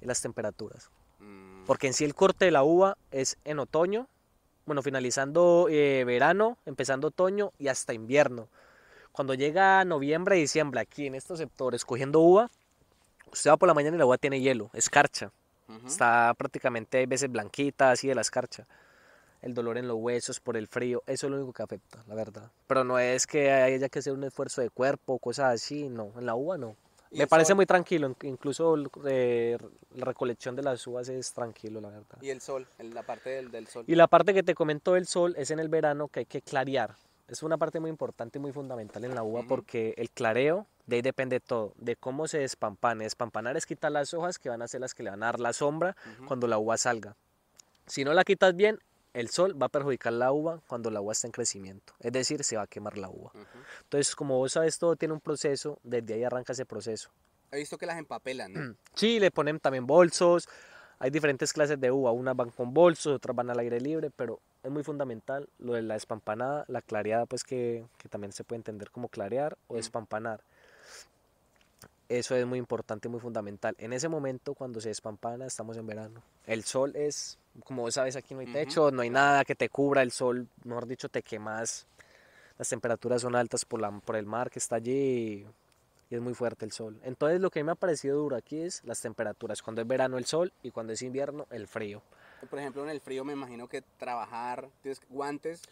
Es 0.00 0.06
las 0.06 0.20
temperaturas. 0.20 0.90
Porque 1.66 1.88
en 1.88 1.94
sí 1.94 2.04
el 2.04 2.14
corte 2.14 2.44
de 2.44 2.50
la 2.50 2.62
uva 2.62 2.96
es 3.10 3.38
en 3.44 3.58
otoño, 3.58 4.06
bueno, 4.66 4.82
finalizando 4.82 5.66
eh, 5.70 6.04
verano, 6.04 6.58
empezando 6.66 7.08
otoño 7.08 7.52
y 7.58 7.68
hasta 7.68 7.92
invierno. 7.92 8.48
Cuando 9.12 9.34
llega 9.34 9.84
noviembre 9.84 10.36
y 10.36 10.42
diciembre 10.42 10.80
aquí 10.80 11.06
en 11.06 11.14
estos 11.14 11.38
sectores 11.38 11.84
cogiendo 11.84 12.20
uva, 12.20 12.50
usted 13.32 13.50
va 13.50 13.56
por 13.56 13.66
la 13.66 13.74
mañana 13.74 13.96
y 13.96 13.98
la 13.98 14.06
uva 14.06 14.18
tiene 14.18 14.40
hielo, 14.40 14.70
escarcha. 14.74 15.30
Está 15.84 16.32
prácticamente, 16.38 16.98
hay 16.98 17.06
veces 17.06 17.30
blanquita, 17.30 17.90
así 17.90 18.06
de 18.06 18.14
la 18.14 18.20
escarcha. 18.20 18.66
El 19.42 19.52
dolor 19.52 19.78
en 19.78 19.88
los 19.88 19.96
huesos 19.96 20.38
por 20.38 20.56
el 20.56 20.68
frío, 20.68 21.02
eso 21.06 21.26
es 21.26 21.30
lo 21.30 21.36
único 21.38 21.52
que 21.52 21.62
afecta, 21.62 22.02
la 22.06 22.14
verdad. 22.14 22.50
Pero 22.66 22.84
no 22.84 22.98
es 22.98 23.26
que 23.26 23.50
haya 23.50 23.88
que 23.88 23.98
hacer 23.98 24.12
un 24.12 24.24
esfuerzo 24.24 24.60
de 24.60 24.70
cuerpo, 24.70 25.18
cosas 25.18 25.54
así, 25.54 25.88
no. 25.88 26.12
En 26.16 26.26
la 26.26 26.34
uva 26.34 26.56
no. 26.56 26.76
Me 27.10 27.22
el 27.24 27.28
parece 27.28 27.48
sol- 27.48 27.56
muy 27.56 27.66
tranquilo, 27.66 28.06
in- 28.08 28.16
incluso 28.22 28.76
eh, 29.06 29.56
la 29.94 30.04
recolección 30.04 30.56
de 30.56 30.62
las 30.62 30.86
uvas 30.86 31.08
es 31.08 31.32
tranquilo, 31.32 31.80
la 31.80 31.88
verdad. 31.90 32.18
Y 32.20 32.30
el 32.30 32.40
sol, 32.40 32.66
en 32.78 32.94
la 32.94 33.02
parte 33.02 33.30
del, 33.30 33.50
del 33.50 33.66
sol. 33.68 33.84
Y 33.86 33.94
la 33.94 34.06
parte 34.08 34.34
que 34.34 34.42
te 34.42 34.54
comentó 34.54 34.94
del 34.94 35.06
sol 35.06 35.34
es 35.38 35.50
en 35.50 35.58
el 35.60 35.68
verano 35.68 36.08
que 36.08 36.20
hay 36.20 36.26
que 36.26 36.42
clarear. 36.42 36.94
Es 37.28 37.42
una 37.42 37.56
parte 37.58 37.80
muy 37.80 37.90
importante 37.90 38.38
y 38.38 38.40
muy 38.42 38.52
fundamental 38.52 39.04
en 39.04 39.14
la 39.14 39.22
uva 39.24 39.42
porque 39.48 39.94
el 39.96 40.10
clareo 40.10 40.66
De 40.86 40.96
ahí 40.96 41.02
depende 41.02 41.40
todo, 41.40 41.72
de 41.76 41.96
cómo 41.96 42.28
se 42.28 42.38
despampane. 42.38 43.02
Despampanar 43.02 43.56
es 43.56 43.66
quitar 43.66 43.90
las 43.90 44.14
hojas 44.14 44.38
que 44.38 44.48
van 44.48 44.62
a 44.62 44.68
ser 44.68 44.80
las 44.80 44.94
que 44.94 45.02
le 45.02 45.10
van 45.10 45.24
a 45.24 45.26
dar 45.26 45.40
la 45.40 45.52
sombra 45.52 45.96
cuando 46.28 46.46
la 46.46 46.58
uva 46.58 46.76
salga. 46.76 47.16
Si 47.86 48.04
no 48.04 48.12
la 48.14 48.22
quitas 48.22 48.54
bien, 48.54 48.78
el 49.16 49.30
sol 49.30 49.60
va 49.60 49.66
a 49.66 49.68
perjudicar 49.70 50.12
la 50.12 50.30
uva 50.30 50.60
cuando 50.66 50.90
la 50.90 51.00
uva 51.00 51.12
está 51.12 51.26
en 51.26 51.32
crecimiento. 51.32 51.94
Es 52.00 52.12
decir, 52.12 52.44
se 52.44 52.56
va 52.56 52.62
a 52.62 52.66
quemar 52.66 52.98
la 52.98 53.08
uva. 53.08 53.32
Entonces, 53.84 54.14
como 54.14 54.36
vos 54.36 54.52
sabes, 54.52 54.78
todo 54.78 54.94
tiene 54.94 55.14
un 55.14 55.20
proceso, 55.20 55.78
desde 55.82 56.14
ahí 56.14 56.24
arranca 56.24 56.52
ese 56.52 56.66
proceso. 56.66 57.08
He 57.50 57.56
visto 57.56 57.78
que 57.78 57.86
las 57.86 57.96
empapelan, 57.96 58.52
¿no? 58.52 58.76
Sí, 58.94 59.18
le 59.18 59.30
ponen 59.30 59.58
también 59.58 59.86
bolsos. 59.86 60.50
Hay 60.98 61.10
diferentes 61.10 61.54
clases 61.54 61.80
de 61.80 61.90
uva. 61.90 62.12
Unas 62.12 62.36
van 62.36 62.50
con 62.50 62.74
bolsos, 62.74 63.14
otras 63.14 63.34
van 63.34 63.48
al 63.48 63.58
aire 63.58 63.80
libre, 63.80 64.10
pero 64.10 64.38
es 64.62 64.70
muy 64.70 64.82
fundamental 64.82 65.48
lo 65.58 65.72
de 65.72 65.80
la 65.80 65.94
despampanada, 65.94 66.66
la 66.68 66.82
clareada, 66.82 67.24
pues 67.24 67.42
que, 67.42 67.86
que 67.96 68.10
también 68.10 68.32
se 68.32 68.44
puede 68.44 68.58
entender 68.58 68.90
como 68.90 69.08
clarear 69.08 69.56
o 69.68 69.76
despampanar. 69.76 70.42
Eso 72.08 72.36
es 72.36 72.46
muy 72.46 72.58
importante, 72.58 73.08
muy 73.08 73.18
fundamental. 73.18 73.74
En 73.78 73.92
ese 73.92 74.08
momento, 74.08 74.54
cuando 74.54 74.80
se 74.80 74.90
despampana, 74.90 75.46
estamos 75.46 75.76
en 75.76 75.86
verano. 75.86 76.22
El 76.46 76.62
sol 76.62 76.94
es, 76.94 77.38
como 77.64 77.90
sabes, 77.90 78.14
aquí 78.14 78.34
no 78.34 78.40
hay 78.40 78.46
techo, 78.46 78.92
no 78.92 79.02
hay 79.02 79.10
nada 79.10 79.44
que 79.44 79.56
te 79.56 79.68
cubra. 79.68 80.02
El 80.02 80.12
sol, 80.12 80.46
mejor 80.62 80.86
dicho, 80.86 81.08
te 81.08 81.22
quemas. 81.22 81.86
Las 82.58 82.68
temperaturas 82.68 83.22
son 83.22 83.34
altas 83.34 83.64
por, 83.64 83.80
la, 83.80 83.90
por 83.90 84.14
el 84.16 84.24
mar 84.24 84.50
que 84.50 84.60
está 84.60 84.76
allí 84.76 85.46
y 86.08 86.14
es 86.14 86.20
muy 86.20 86.34
fuerte 86.34 86.64
el 86.64 86.70
sol. 86.70 87.00
Entonces, 87.02 87.40
lo 87.40 87.50
que 87.50 87.58
a 87.58 87.62
mí 87.62 87.66
me 87.66 87.72
ha 87.72 87.76
parecido 87.76 88.16
duro 88.16 88.36
aquí 88.36 88.60
es 88.60 88.82
las 88.84 89.00
temperaturas. 89.00 89.60
Cuando 89.60 89.82
es 89.82 89.88
verano, 89.88 90.16
el 90.16 90.26
sol 90.26 90.52
y 90.62 90.70
cuando 90.70 90.92
es 90.92 91.02
invierno, 91.02 91.46
el 91.50 91.66
frío. 91.66 92.02
Por 92.48 92.60
ejemplo, 92.60 92.84
en 92.84 92.90
el 92.90 93.00
frío 93.00 93.24
me 93.24 93.32
imagino 93.32 93.66
que 93.66 93.82
trabajar, 93.98 94.68
tienes 94.80 95.00
guantes, 95.10 95.62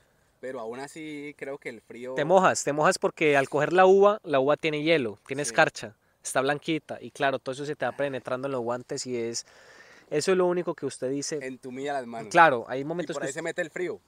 pero 0.41 0.59
aún 0.59 0.81
así 0.81 1.35
creo 1.39 1.59
que 1.59 1.69
el 1.69 1.81
frío... 1.81 2.15
Te 2.15 2.25
mojas, 2.25 2.65
te 2.65 2.73
mojas 2.73 2.99
porque 2.99 3.37
al 3.37 3.49
coger 3.49 3.73
la 3.73 3.87
uva, 3.87 4.19
la 4.25 4.41
uva 4.41 4.57
tiene 4.57 4.83
hielo, 4.83 5.19
tiene 5.27 5.43
escarcha 5.43 5.95
está 6.25 6.41
blanquita 6.41 6.99
y 7.01 7.11
claro, 7.11 7.39
todo 7.39 7.53
eso 7.53 7.67
se 7.67 7.77
te 7.77 7.85
va 7.85 7.93
penetrando 7.93 8.49
en 8.49 8.53
los 8.53 8.63
guantes 8.63 9.07
y 9.07 9.17
es 9.17 9.47
eso 10.11 10.33
es 10.33 10.39
lo 10.39 10.47
único 10.47 10.75
que 10.75 10.87
usted 10.87 11.11
dice. 11.11 11.39
Entumía 11.43 11.93
las 11.93 12.07
manos. 12.07 12.31
Claro, 12.31 12.65
hay 12.69 12.85
momentos 12.85 13.15
y 13.15 13.17
por 13.17 13.23
ahí 13.23 13.29
que 13.29 13.33
se 13.33 13.43
mete 13.43 13.63
el 13.63 13.71
frío. 13.71 14.01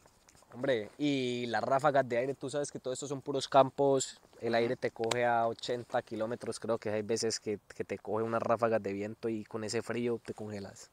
Hombre, 0.53 0.91
y 0.99 1.47
las 1.47 1.63
ráfagas 1.63 2.09
de 2.09 2.19
aire, 2.19 2.35
tú 2.35 2.49
sabes 2.49 2.71
que 2.71 2.79
todo 2.79 2.95
esto 2.95 3.07
son 3.07 3.21
puros 3.21 3.49
campos, 3.49 4.21
el 4.41 4.55
aire 4.55 4.77
te 4.77 4.91
coge 4.91 5.25
a 5.25 5.47
80 5.49 6.01
kilómetros, 6.03 6.59
creo 6.61 6.79
que 6.79 6.89
hay 6.89 7.03
veces 7.03 7.41
que, 7.41 7.59
que, 7.75 7.85
te 7.85 7.99
coge 7.99 8.23
unas 8.23 8.41
ráfagas 8.41 8.83
de 8.83 8.93
viento 8.93 9.29
y 9.29 9.45
con 9.45 9.65
ese 9.65 9.83
frío 9.83 10.19
te 10.25 10.33
congelas. 10.33 10.91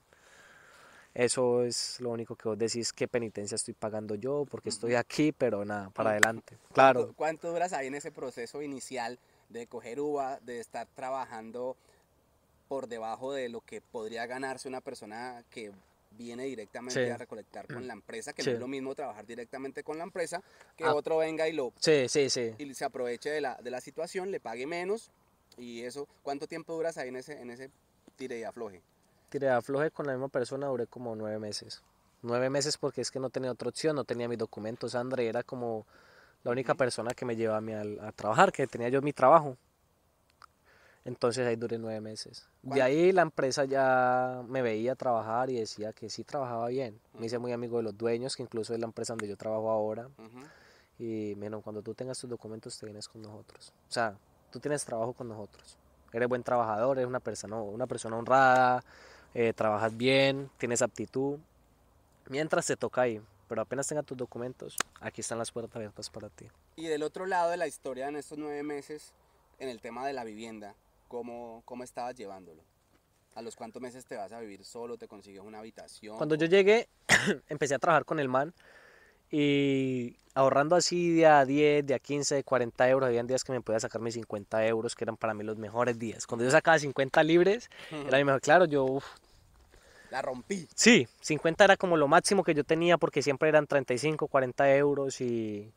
Eso 1.13 1.63
es 1.63 2.01
lo 2.01 2.09
único 2.09 2.35
que 2.35 2.49
vos 2.49 2.57
decís, 2.57 2.91
qué 2.91 3.07
penitencia 3.07 3.55
estoy 3.55 3.75
pagando 3.75 4.15
yo, 4.15 4.45
porque 4.49 4.69
estoy 4.69 4.95
aquí, 4.95 5.31
pero 5.31 5.63
nada, 5.63 5.91
para 5.91 6.09
adelante. 6.09 6.57
Claro. 6.73 7.01
¿Cuánto, 7.01 7.15
cuánto 7.15 7.51
duras 7.51 7.71
ahí 7.71 7.87
en 7.87 7.95
ese 7.95 8.11
proceso 8.11 8.61
inicial 8.63 9.19
de 9.49 9.67
coger 9.67 9.99
uva, 9.99 10.39
de 10.41 10.59
estar 10.59 10.87
trabajando 10.95 11.75
por 12.67 12.87
debajo 12.87 13.33
de 13.33 13.49
lo 13.49 13.61
que 13.61 13.81
podría 13.81 14.25
ganarse 14.25 14.67
una 14.67 14.81
persona 14.81 15.43
que 15.49 15.71
viene 16.17 16.43
directamente 16.45 17.11
a 17.11 17.17
recolectar 17.17 17.67
con 17.67 17.87
la 17.87 17.93
empresa, 17.93 18.33
que 18.33 18.43
no 18.43 18.51
es 18.51 18.59
lo 18.59 18.67
mismo 18.67 18.93
trabajar 18.93 19.25
directamente 19.25 19.83
con 19.83 19.97
la 19.97 20.03
empresa, 20.03 20.41
que 20.77 20.83
Ah. 20.83 20.93
otro 20.93 21.17
venga 21.17 21.47
y 21.47 21.53
lo 21.53 21.73
Sí, 21.79 22.07
sí, 22.07 22.29
sí. 22.29 22.53
y 22.59 22.73
se 22.75 22.85
aproveche 22.85 23.29
de 23.31 23.41
la, 23.41 23.55
de 23.55 23.71
la 23.71 23.81
situación, 23.81 24.29
le 24.31 24.39
pague 24.39 24.67
menos 24.67 25.09
y 25.57 25.81
eso, 25.81 26.07
¿cuánto 26.21 26.47
tiempo 26.47 26.73
duras 26.73 26.97
ahí 26.97 27.09
en 27.09 27.15
ese, 27.15 27.41
en 27.41 27.49
ese 27.49 27.69
tire 28.15 28.37
y 28.39 28.43
afloje? 28.43 28.81
Tiré 29.29 29.49
afloje 29.49 29.89
con 29.89 30.05
la 30.05 30.13
misma 30.13 30.27
persona, 30.29 30.67
duré 30.67 30.85
como 30.85 31.15
nueve 31.15 31.39
meses. 31.39 31.81
Nueve 32.21 32.49
meses 32.51 32.77
porque 32.77 33.01
es 33.01 33.09
que 33.11 33.19
no 33.19 33.29
tenía 33.31 33.51
otra 33.51 33.69
opción, 33.69 33.95
no 33.95 34.03
tenía 34.03 34.27
mis 34.27 34.37
documentos. 34.37 34.93
André 34.95 35.27
era 35.27 35.41
como 35.43 35.85
la 36.43 36.51
única 36.51 36.75
persona 36.75 37.13
que 37.13 37.25
me 37.25 37.35
llevaba 37.35 37.57
a, 37.57 37.61
mí 37.61 37.73
a 37.73 38.11
trabajar, 38.11 38.51
que 38.51 38.67
tenía 38.67 38.89
yo 38.89 39.01
mi 39.01 39.13
trabajo. 39.13 39.57
Entonces 41.05 41.45
ahí 41.45 41.55
duré 41.55 41.77
nueve 41.77 41.99
meses. 41.99 42.47
De 42.61 42.69
¿Cuánto? 42.69 42.85
ahí 42.85 43.11
la 43.11 43.23
empresa 43.23 43.65
ya 43.65 44.41
me 44.47 44.61
veía 44.61 44.95
trabajar 44.95 45.49
y 45.49 45.59
decía 45.59 45.91
que 45.91 46.09
sí 46.09 46.23
trabajaba 46.23 46.67
bien. 46.69 46.99
Me 47.19 47.25
hice 47.25 47.39
muy 47.39 47.51
amigo 47.51 47.77
de 47.77 47.83
los 47.83 47.97
dueños, 47.97 48.35
que 48.35 48.43
incluso 48.43 48.73
es 48.73 48.79
la 48.79 48.85
empresa 48.85 49.13
donde 49.13 49.27
yo 49.27 49.35
trabajo 49.35 49.69
ahora. 49.69 50.07
Y 50.97 51.33
menos 51.37 51.61
cuando 51.61 51.81
tú 51.81 51.93
tengas 51.93 52.19
tus 52.19 52.29
documentos 52.29 52.77
te 52.77 52.85
vienes 52.85 53.09
con 53.09 53.21
nosotros. 53.21 53.73
O 53.89 53.91
sea, 53.91 54.15
tú 54.49 54.59
tienes 54.59 54.85
trabajo 54.85 55.11
con 55.11 55.27
nosotros. 55.27 55.77
Eres 56.13 56.29
buen 56.29 56.43
trabajador, 56.43 56.97
eres 56.97 57.07
una 57.07 57.19
persona, 57.19 57.57
una 57.57 57.87
persona 57.87 58.17
honrada, 58.17 58.83
eh, 59.33 59.51
trabajas 59.51 59.95
bien, 59.97 60.49
tienes 60.57 60.81
aptitud. 60.81 61.37
Mientras 62.29 62.65
te 62.65 62.77
toca 62.77 63.01
ahí, 63.01 63.19
pero 63.53 63.61
apenas 63.61 63.85
tengas 63.85 64.03
tus 64.03 64.17
documentos, 64.17 64.75
aquí 64.99 65.21
están 65.21 65.37
las 65.37 65.51
puertas 65.51 65.75
abiertas 65.75 66.09
para 66.09 66.27
ti. 66.27 66.47
Y 66.75 66.87
del 66.87 67.03
otro 67.03 67.27
lado 67.27 67.51
de 67.51 67.57
la 67.57 67.67
historia 67.67 68.07
en 68.07 68.15
estos 68.15 68.35
nueve 68.35 68.63
meses, 68.63 69.13
en 69.59 69.69
el 69.69 69.79
tema 69.79 70.07
de 70.07 70.13
la 70.13 70.23
vivienda, 70.23 70.73
¿cómo, 71.07 71.61
cómo 71.63 71.83
estabas 71.83 72.15
llevándolo? 72.15 72.63
¿A 73.35 73.43
los 73.43 73.55
cuántos 73.55 73.79
meses 73.79 74.07
te 74.07 74.15
vas 74.15 74.31
a 74.31 74.39
vivir 74.39 74.65
solo? 74.65 74.97
¿Te 74.97 75.07
consigues 75.07 75.43
una 75.43 75.59
habitación? 75.59 76.17
Cuando 76.17 76.33
yo 76.33 76.47
llegué, 76.47 76.87
empecé 77.47 77.75
a 77.75 77.77
trabajar 77.77 78.05
con 78.05 78.19
el 78.19 78.27
man 78.27 78.55
y 79.29 80.17
ahorrando 80.33 80.75
así 80.75 81.13
de 81.13 81.27
a 81.27 81.45
10, 81.45 81.85
de 81.85 81.93
a 81.93 81.99
15, 81.99 82.33
de 82.33 82.43
40 82.43 82.89
euros, 82.89 83.07
habían 83.07 83.27
días 83.27 83.43
que 83.43 83.51
me 83.51 83.61
podía 83.61 83.79
sacar 83.79 84.01
mis 84.01 84.15
50 84.15 84.65
euros, 84.65 84.95
que 84.95 85.03
eran 85.03 85.15
para 85.15 85.35
mí 85.35 85.43
los 85.43 85.57
mejores 85.57 85.99
días. 85.99 86.25
Cuando 86.25 86.43
yo 86.43 86.49
sacaba 86.49 86.79
50 86.79 87.21
libres, 87.21 87.69
era 87.91 88.17
mi 88.17 88.23
mejor. 88.23 88.41
Claro, 88.41 88.65
yo, 88.65 88.85
uf, 88.85 89.05
La 90.13 90.21
rompí. 90.21 90.67
Sí, 90.75 91.07
50 91.21 91.63
era 91.63 91.75
como 91.75 91.97
lo 91.97 92.07
máximo 92.07 92.43
que 92.43 92.53
yo 92.53 92.63
tenía 92.63 92.99
porque 92.99 93.23
siempre 93.23 93.49
eran 93.49 93.65
35, 93.65 94.27
40 94.27 94.75
euros 94.75 95.19
y 95.21 95.73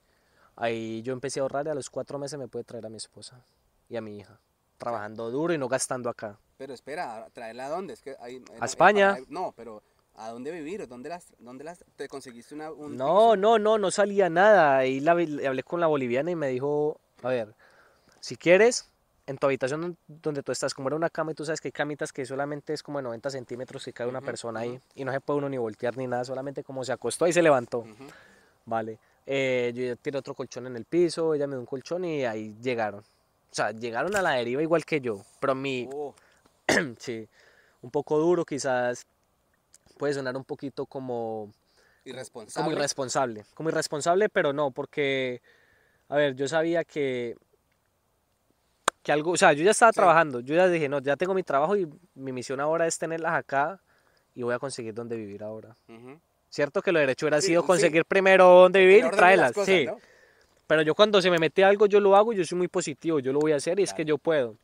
ahí 0.57 1.01
yo 1.01 1.15
empecé 1.15 1.41
a 1.41 1.45
ahorrar 1.45 1.65
y 1.67 1.71
a 1.71 1.75
los 1.75 1.89
cuatro 1.89 2.19
meses 2.19 2.39
me 2.39 2.47
pude 2.47 2.63
traer 2.63 2.85
a 2.85 2.91
mi 2.91 2.99
esposa 2.99 3.43
y 3.89 3.97
a 3.97 4.03
mi 4.03 4.19
hija, 4.19 4.39
trabajando 4.77 5.31
duro 5.31 5.55
y 5.55 5.59
no 5.59 5.69
gastando 5.69 6.11
acá. 6.11 6.39
Pero 6.59 6.75
espera, 6.75 7.27
¿traerla 7.33 7.65
a 7.65 7.69
dónde? 7.71 7.95
Es 7.95 8.03
que 8.03 8.15
hay, 8.21 8.45
A 8.61 8.67
España. 8.67 9.17
no, 9.29 9.55
pero 9.57 9.83
¿a 10.17 10.29
dónde 10.29 10.51
vivir? 10.51 10.87
¿Dónde 10.87 11.09
las, 11.09 11.33
dónde 11.39 11.65
las 11.65 11.83
te 11.97 12.07
conseguiste 12.07 12.55
una, 12.55 12.71
un 12.71 12.95
No, 12.95 13.37
no, 13.37 13.59
no, 13.59 13.79
no 13.79 13.91
salía 13.91 14.29
nada. 14.29 14.77
Ahí 14.77 15.01
la, 15.01 15.13
hablé 15.13 15.63
con 15.63 15.81
la 15.81 15.87
boliviana 15.87 16.31
y 16.31 16.37
me 16.37 16.49
dijo, 16.49 17.01
a 17.23 17.29
ver, 17.29 17.55
si 18.21 18.37
quieres, 18.37 18.91
en 19.27 19.39
tu 19.39 19.47
habitación 19.47 19.81
don- 19.81 19.97
donde 20.07 20.43
tú 20.43 20.53
estás, 20.53 20.73
como 20.75 20.89
era 20.89 20.97
una 20.97 21.11
cama 21.11 21.33
y 21.33 21.35
tú 21.35 21.45
sabes 21.45 21.61
que 21.61 21.69
hay 21.69 21.73
camitas 21.73 22.13
que 22.13 22.25
solamente 22.25 22.73
es 22.73 22.83
como 22.83 22.99
de 22.99 23.03
90 23.05 23.31
centímetros 23.31 23.85
que 23.85 23.93
cae 23.93 24.07
una 24.07 24.21
persona 24.21 24.61
ahí 24.61 24.81
y 24.95 25.05
no 25.05 25.13
se 25.13 25.21
puede 25.21 25.39
uno 25.39 25.49
ni 25.49 25.59
voltear 25.59 25.97
ni 25.97 26.07
nada, 26.07 26.25
solamente 26.25 26.63
como 26.63 26.85
se 26.85 26.93
acostó 26.93 27.27
y 27.27 27.33
se 27.33 27.43
levantó. 27.43 27.85
Vale. 28.65 28.99
Eh, 29.27 29.73
yo 29.75 29.83
ya 29.85 29.97
tiré 29.97 30.19
otro 30.19 30.35
colchón 30.35 30.67
en 30.69 30.77
el 30.77 30.85
piso, 30.85 31.35
ella 31.35 31.47
me 31.47 31.55
dio 31.55 31.61
un 31.61 31.67
colchón 31.67 32.05
y 32.05 32.25
ahí 32.25 32.55
llegaron. 32.63 33.01
O 33.01 33.55
sea, 33.57 33.73
llegaron 33.73 34.15
a 34.15 34.23
la 34.23 34.33
deriva 34.33 34.63
igual 34.63 34.85
que 34.85 35.01
yo, 35.01 35.25
pero 35.41 35.55
mi, 35.55 35.89
Oh, 35.93 36.15
sí, 36.99 37.29
un 37.83 37.91
poco 37.91 38.19
duro 38.19 38.45
quizás, 38.45 39.07
puede 39.99 40.15
sonar 40.15 40.37
un 40.37 40.45
poquito 40.45 40.87
como, 40.87 41.51
irresponsable. 42.05 42.65
como 42.65 42.77
irresponsable, 42.77 43.45
como 43.55 43.69
irresponsable, 43.71 44.29
pero 44.29 44.53
no, 44.53 44.71
porque, 44.71 45.41
a 46.09 46.17
ver, 46.17 46.35
yo 46.37 46.47
sabía 46.49 46.85
que, 46.85 47.37
que 49.07 49.13
algo, 49.13 49.31
o 49.31 49.37
sea, 49.37 49.53
yo 49.53 49.63
ya 49.63 49.71
estaba 49.71 49.93
Sí. 49.93 49.97
trabajando, 49.99 50.41
yo 50.41 50.57
ya 50.57 50.67
dije, 50.67 50.89
no, 50.89 50.99
ya 50.99 51.15
tengo 51.15 51.33
mi 51.33 51.45
trabajo 51.45 51.77
y 51.77 51.87
mi 52.17 52.33
misión 52.33 52.59
ahora 52.59 52.89
es 52.89 52.99
tenerlas 52.99 53.35
acá 53.35 53.81
y 54.35 54.43
voy 54.43 54.53
a 54.53 54.59
conseguir 54.59 54.95
dónde 54.95 55.15
vivir 55.17 55.45
ahora. 55.45 55.77
Cierto 56.51 56.83
que 56.83 56.91
lo 56.91 56.99
derecho 56.99 57.27
hubiera 57.27 57.41
Sí, 57.41 57.47
sido 57.49 57.63
sí. 57.63 57.67
conseguir 57.69 58.05
primero 58.05 58.47
dónde 58.47 58.81
vivir 58.81 58.99
y 58.99 59.03
de 59.03 59.11
traerlas, 59.11 59.53
cosas, 59.53 59.67
sí. 59.75 59.87
¿no? 59.87 59.99
Pero 60.67 60.83
yo 60.83 60.97
cuando 60.97 61.23
se 61.23 61.31
me 61.31 61.39
mete 61.39 61.63
algo, 61.63 61.87
yo 61.87 62.01
lo 62.01 62.17
hago, 62.17 62.33
yo 62.33 62.45
soy 62.45 62.59
muy 62.59 62.67
positivo, 62.67 63.21
yo 63.21 63.33
lo 63.33 63.39
voy 63.39 63.53
a 63.53 63.57
hacer 63.57 63.79
y 63.79 63.85
es 63.85 63.95
que 63.95 64.05
yo 64.05 64.19
puedo. 64.19 64.57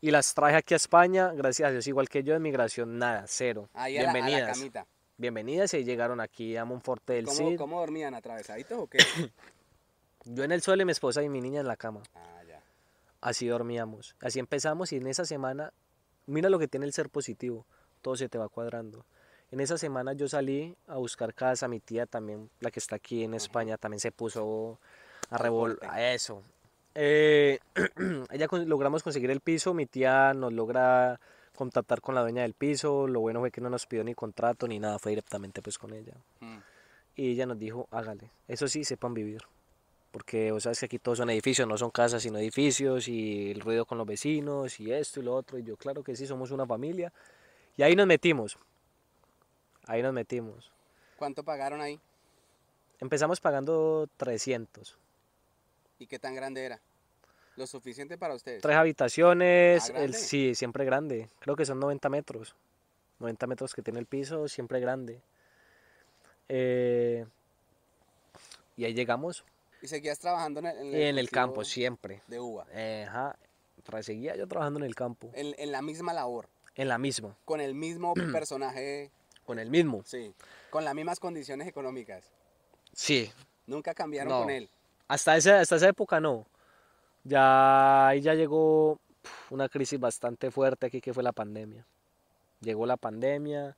Y 0.00 0.10
las 0.10 0.32
traje 0.32 0.56
aquí 0.56 0.72
a 0.72 0.78
España, 0.78 1.32
gracias 1.34 1.68
a 1.68 1.72
Dios, 1.72 1.86
igual 1.86 2.08
que 2.08 2.22
yo 2.22 2.34
en 2.34 2.40
migración, 2.40 2.96
nada, 2.98 3.24
cero. 3.26 3.68
Ahí 3.74 3.98
a 3.98 4.04
la, 4.04 4.10
a 4.10 4.14
la 4.14 4.18
Bienvenidas. 4.20 4.56
camita. 4.58 4.86
Bienvenidas 5.18 5.74
y 5.74 5.84
llegaron 5.84 6.20
aquí 6.22 6.56
a 6.56 6.64
Monforte 6.64 7.12
del 7.12 7.26
¿Cómo, 7.26 7.36
Cid. 7.50 7.58
¿Cómo 7.58 7.80
dormían? 7.80 8.14
¿Atravesaditos 8.14 8.78
o 8.78 8.86
qué? 8.86 8.96
Yo 10.24 10.44
en 10.44 10.52
el 10.52 10.62
suelo 10.62 10.80
y 10.82 10.86
mi 10.86 10.92
esposa 10.92 11.22
y 11.22 11.28
mi 11.28 11.42
niña 11.42 11.60
en 11.60 11.68
la 11.68 11.76
cama. 11.76 12.00
ah. 12.14 12.39
Así 13.20 13.46
dormíamos. 13.48 14.16
Así 14.20 14.38
empezamos 14.38 14.92
y 14.92 14.96
en 14.96 15.06
esa 15.06 15.24
semana, 15.24 15.72
mira 16.26 16.48
lo 16.48 16.58
que 16.58 16.68
tiene 16.68 16.86
el 16.86 16.92
ser 16.92 17.10
positivo, 17.10 17.66
todo 18.02 18.16
se 18.16 18.28
te 18.28 18.38
va 18.38 18.48
cuadrando. 18.48 19.04
En 19.50 19.60
esa 19.60 19.76
semana 19.78 20.12
yo 20.12 20.28
salí 20.28 20.76
a 20.86 20.96
buscar 20.96 21.34
casa, 21.34 21.66
mi 21.68 21.80
tía 21.80 22.06
también, 22.06 22.50
la 22.60 22.70
que 22.70 22.78
está 22.78 22.96
aquí 22.96 23.24
en 23.24 23.34
España, 23.34 23.76
también 23.78 24.00
se 24.00 24.12
puso 24.12 24.78
a 25.28 25.34
Al 25.36 25.40
revol... 25.42 25.70
corte. 25.78 25.86
a 25.86 26.14
eso. 26.14 26.42
Eh, 26.94 27.58
ella 28.30 28.48
con- 28.48 28.68
logramos 28.68 29.02
conseguir 29.02 29.30
el 29.30 29.40
piso, 29.40 29.74
mi 29.74 29.86
tía 29.86 30.34
nos 30.34 30.52
logra 30.52 31.20
contactar 31.56 32.00
con 32.00 32.14
la 32.14 32.22
dueña 32.22 32.42
del 32.42 32.54
piso, 32.54 33.06
lo 33.06 33.20
bueno 33.20 33.40
fue 33.40 33.50
que 33.50 33.60
no 33.60 33.68
nos 33.70 33.86
pidió 33.86 34.02
ni 34.04 34.14
contrato 34.14 34.66
ni 34.66 34.78
nada, 34.78 34.98
fue 34.98 35.10
directamente 35.12 35.60
pues 35.62 35.78
con 35.78 35.92
ella. 35.92 36.14
Mm. 36.40 36.58
Y 37.16 37.32
ella 37.32 37.44
nos 37.46 37.58
dijo, 37.58 37.86
hágale, 37.90 38.30
eso 38.48 38.66
sí, 38.68 38.84
sepan 38.84 39.12
vivir. 39.14 39.42
Porque 40.10 40.50
vos 40.50 40.64
sabes 40.64 40.80
que 40.80 40.86
aquí 40.86 40.98
todos 40.98 41.18
son 41.18 41.30
edificios, 41.30 41.68
no 41.68 41.78
son 41.78 41.90
casas, 41.90 42.22
sino 42.22 42.38
edificios, 42.38 43.06
y 43.06 43.52
el 43.52 43.60
ruido 43.60 43.84
con 43.84 43.96
los 43.98 44.06
vecinos, 44.06 44.80
y 44.80 44.92
esto 44.92 45.20
y 45.20 45.22
lo 45.22 45.34
otro. 45.34 45.58
Y 45.58 45.62
yo, 45.62 45.76
claro 45.76 46.02
que 46.02 46.16
sí, 46.16 46.26
somos 46.26 46.50
una 46.50 46.66
familia. 46.66 47.12
Y 47.76 47.82
ahí 47.82 47.94
nos 47.94 48.06
metimos. 48.06 48.58
Ahí 49.86 50.02
nos 50.02 50.12
metimos. 50.12 50.72
¿Cuánto 51.16 51.44
pagaron 51.44 51.80
ahí? 51.80 52.00
Empezamos 52.98 53.40
pagando 53.40 54.08
300. 54.16 54.98
¿Y 55.98 56.06
qué 56.06 56.18
tan 56.18 56.34
grande 56.34 56.64
era? 56.64 56.80
Lo 57.56 57.66
suficiente 57.66 58.18
para 58.18 58.34
ustedes. 58.34 58.62
Tres 58.62 58.76
habitaciones, 58.76 59.90
Ah, 59.94 60.02
el, 60.02 60.14
sí, 60.14 60.54
siempre 60.54 60.84
grande. 60.84 61.28
Creo 61.40 61.56
que 61.56 61.64
son 61.64 61.78
90 61.78 62.08
metros. 62.08 62.54
90 63.18 63.46
metros 63.46 63.74
que 63.74 63.82
tiene 63.82 64.00
el 64.00 64.06
piso, 64.06 64.48
siempre 64.48 64.80
grande. 64.80 65.20
Eh, 66.48 67.26
y 68.76 68.84
ahí 68.84 68.94
llegamos. 68.94 69.44
Y 69.82 69.88
seguías 69.88 70.18
trabajando 70.18 70.60
en 70.60 70.66
el, 70.66 70.78
en 70.78 70.94
En 70.94 71.18
el 71.18 71.30
campo, 71.30 71.64
siempre. 71.64 72.22
De 72.26 72.38
uva. 72.40 72.66
Ajá. 73.06 73.36
Seguía 74.02 74.36
yo 74.36 74.46
trabajando 74.46 74.78
en 74.78 74.84
el 74.84 74.94
campo. 74.94 75.30
En, 75.34 75.54
en 75.58 75.72
la 75.72 75.82
misma 75.82 76.12
labor. 76.12 76.48
En 76.76 76.88
la 76.88 76.98
misma. 76.98 77.36
Con 77.44 77.60
el 77.60 77.74
mismo 77.74 78.14
personaje. 78.32 79.10
Con 79.44 79.58
el 79.58 79.70
mismo. 79.70 80.02
Sí. 80.04 80.32
Con 80.70 80.84
las 80.84 80.94
mismas 80.94 81.18
condiciones 81.18 81.66
económicas. 81.66 82.24
Sí. 82.92 83.30
Nunca 83.66 83.94
cambiaron 83.94 84.32
No. 84.32 84.40
con 84.42 84.50
él. 84.50 84.68
Hasta 85.08 85.36
esa, 85.36 85.60
hasta 85.60 85.76
esa 85.76 85.88
época 85.88 86.20
no. 86.20 86.46
Ya 87.24 88.08
ahí 88.08 88.20
ya 88.20 88.34
llegó 88.34 88.98
una 89.50 89.68
crisis 89.68 89.98
bastante 89.98 90.50
fuerte 90.50 90.86
aquí 90.86 91.00
que 91.00 91.12
fue 91.12 91.22
la 91.22 91.32
pandemia. 91.32 91.84
Llegó 92.60 92.86
la 92.86 92.96
pandemia, 92.96 93.76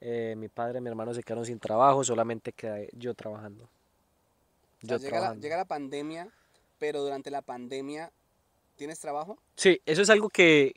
eh, 0.00 0.34
mi 0.36 0.48
padre 0.48 0.78
y 0.78 0.80
mi 0.82 0.88
hermano 0.88 1.12
se 1.14 1.22
quedaron 1.22 1.44
sin 1.46 1.58
trabajo, 1.58 2.04
solamente 2.04 2.52
quedé 2.52 2.88
yo 2.92 3.14
trabajando. 3.14 3.68
Yo 4.82 4.96
llega, 4.98 5.20
la, 5.20 5.34
llega 5.34 5.56
la 5.56 5.64
pandemia, 5.64 6.28
pero 6.78 7.02
durante 7.02 7.30
la 7.30 7.42
pandemia, 7.42 8.12
¿tienes 8.76 9.00
trabajo? 9.00 9.38
Sí, 9.56 9.80
eso 9.86 10.02
es 10.02 10.10
algo 10.10 10.28
que 10.28 10.74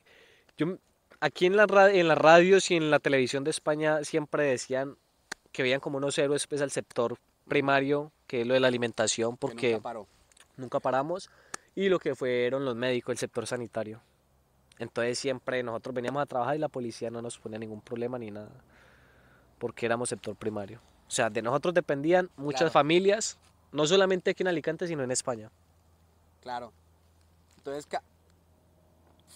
yo 0.58 0.78
aquí 1.20 1.46
en 1.46 1.56
la, 1.56 1.66
en 1.92 2.08
las 2.08 2.18
radios 2.18 2.72
y 2.72 2.76
en 2.76 2.90
la 2.92 3.00
televisión 3.00 3.44
de 3.44 3.52
España 3.52 4.04
siempre 4.04 4.44
decían 4.46 4.98
que 5.52 5.64
veían 5.64 5.80
como 5.80 5.98
unos 5.98 6.18
héroes 6.18 6.48
pues 6.48 6.62
al 6.62 6.72
sector 6.72 7.18
primario, 7.48 8.12
que 8.28 8.42
es 8.42 8.48
lo 8.48 8.54
de 8.54 8.60
la 8.60 8.68
alimentación, 8.68 9.34
Que 9.34 9.38
porque 9.38 9.72
nunca 9.74 9.84
paró. 9.84 10.08
nunca 10.58 10.80
paramos, 10.80 11.30
y 11.76 11.90
lo 11.90 12.00
que 12.00 12.16
fueron 12.16 12.66
los 12.66 12.76
médicos, 12.76 13.14
el 13.14 13.18
sector 13.18 13.46
sanitario. 13.46 14.02
Entonces 14.80 15.20
siempre 15.20 15.62
nosotros 15.62 15.94
veníamos 15.94 16.24
a 16.24 16.26
trabajar 16.26 16.56
y 16.56 16.60
la 16.60 16.70
policía 16.70 17.12
no 17.12 17.22
nos 17.22 17.38
ponía 17.38 17.60
ningún 17.60 17.82
problema 17.82 18.18
ni 18.18 18.32
nada, 18.32 18.50
porque 19.60 19.86
éramos 19.86 20.10
sector 20.10 20.36
primario. 20.36 20.80
O 21.08 21.12
sea, 21.12 21.30
de 21.30 21.42
nosotros 21.42 21.74
dependían 21.74 22.30
muchas 22.38 22.62
Claro. 22.62 22.72
familias, 22.72 23.38
no 23.72 23.88
solamente 23.88 24.32
aquí 24.32 24.44
en 24.44 24.48
Alicante, 24.48 24.88
sino 24.88 25.04
en 25.04 25.12
España. 25.12 25.50
Claro. 26.42 26.74
Entonces, 27.58 27.88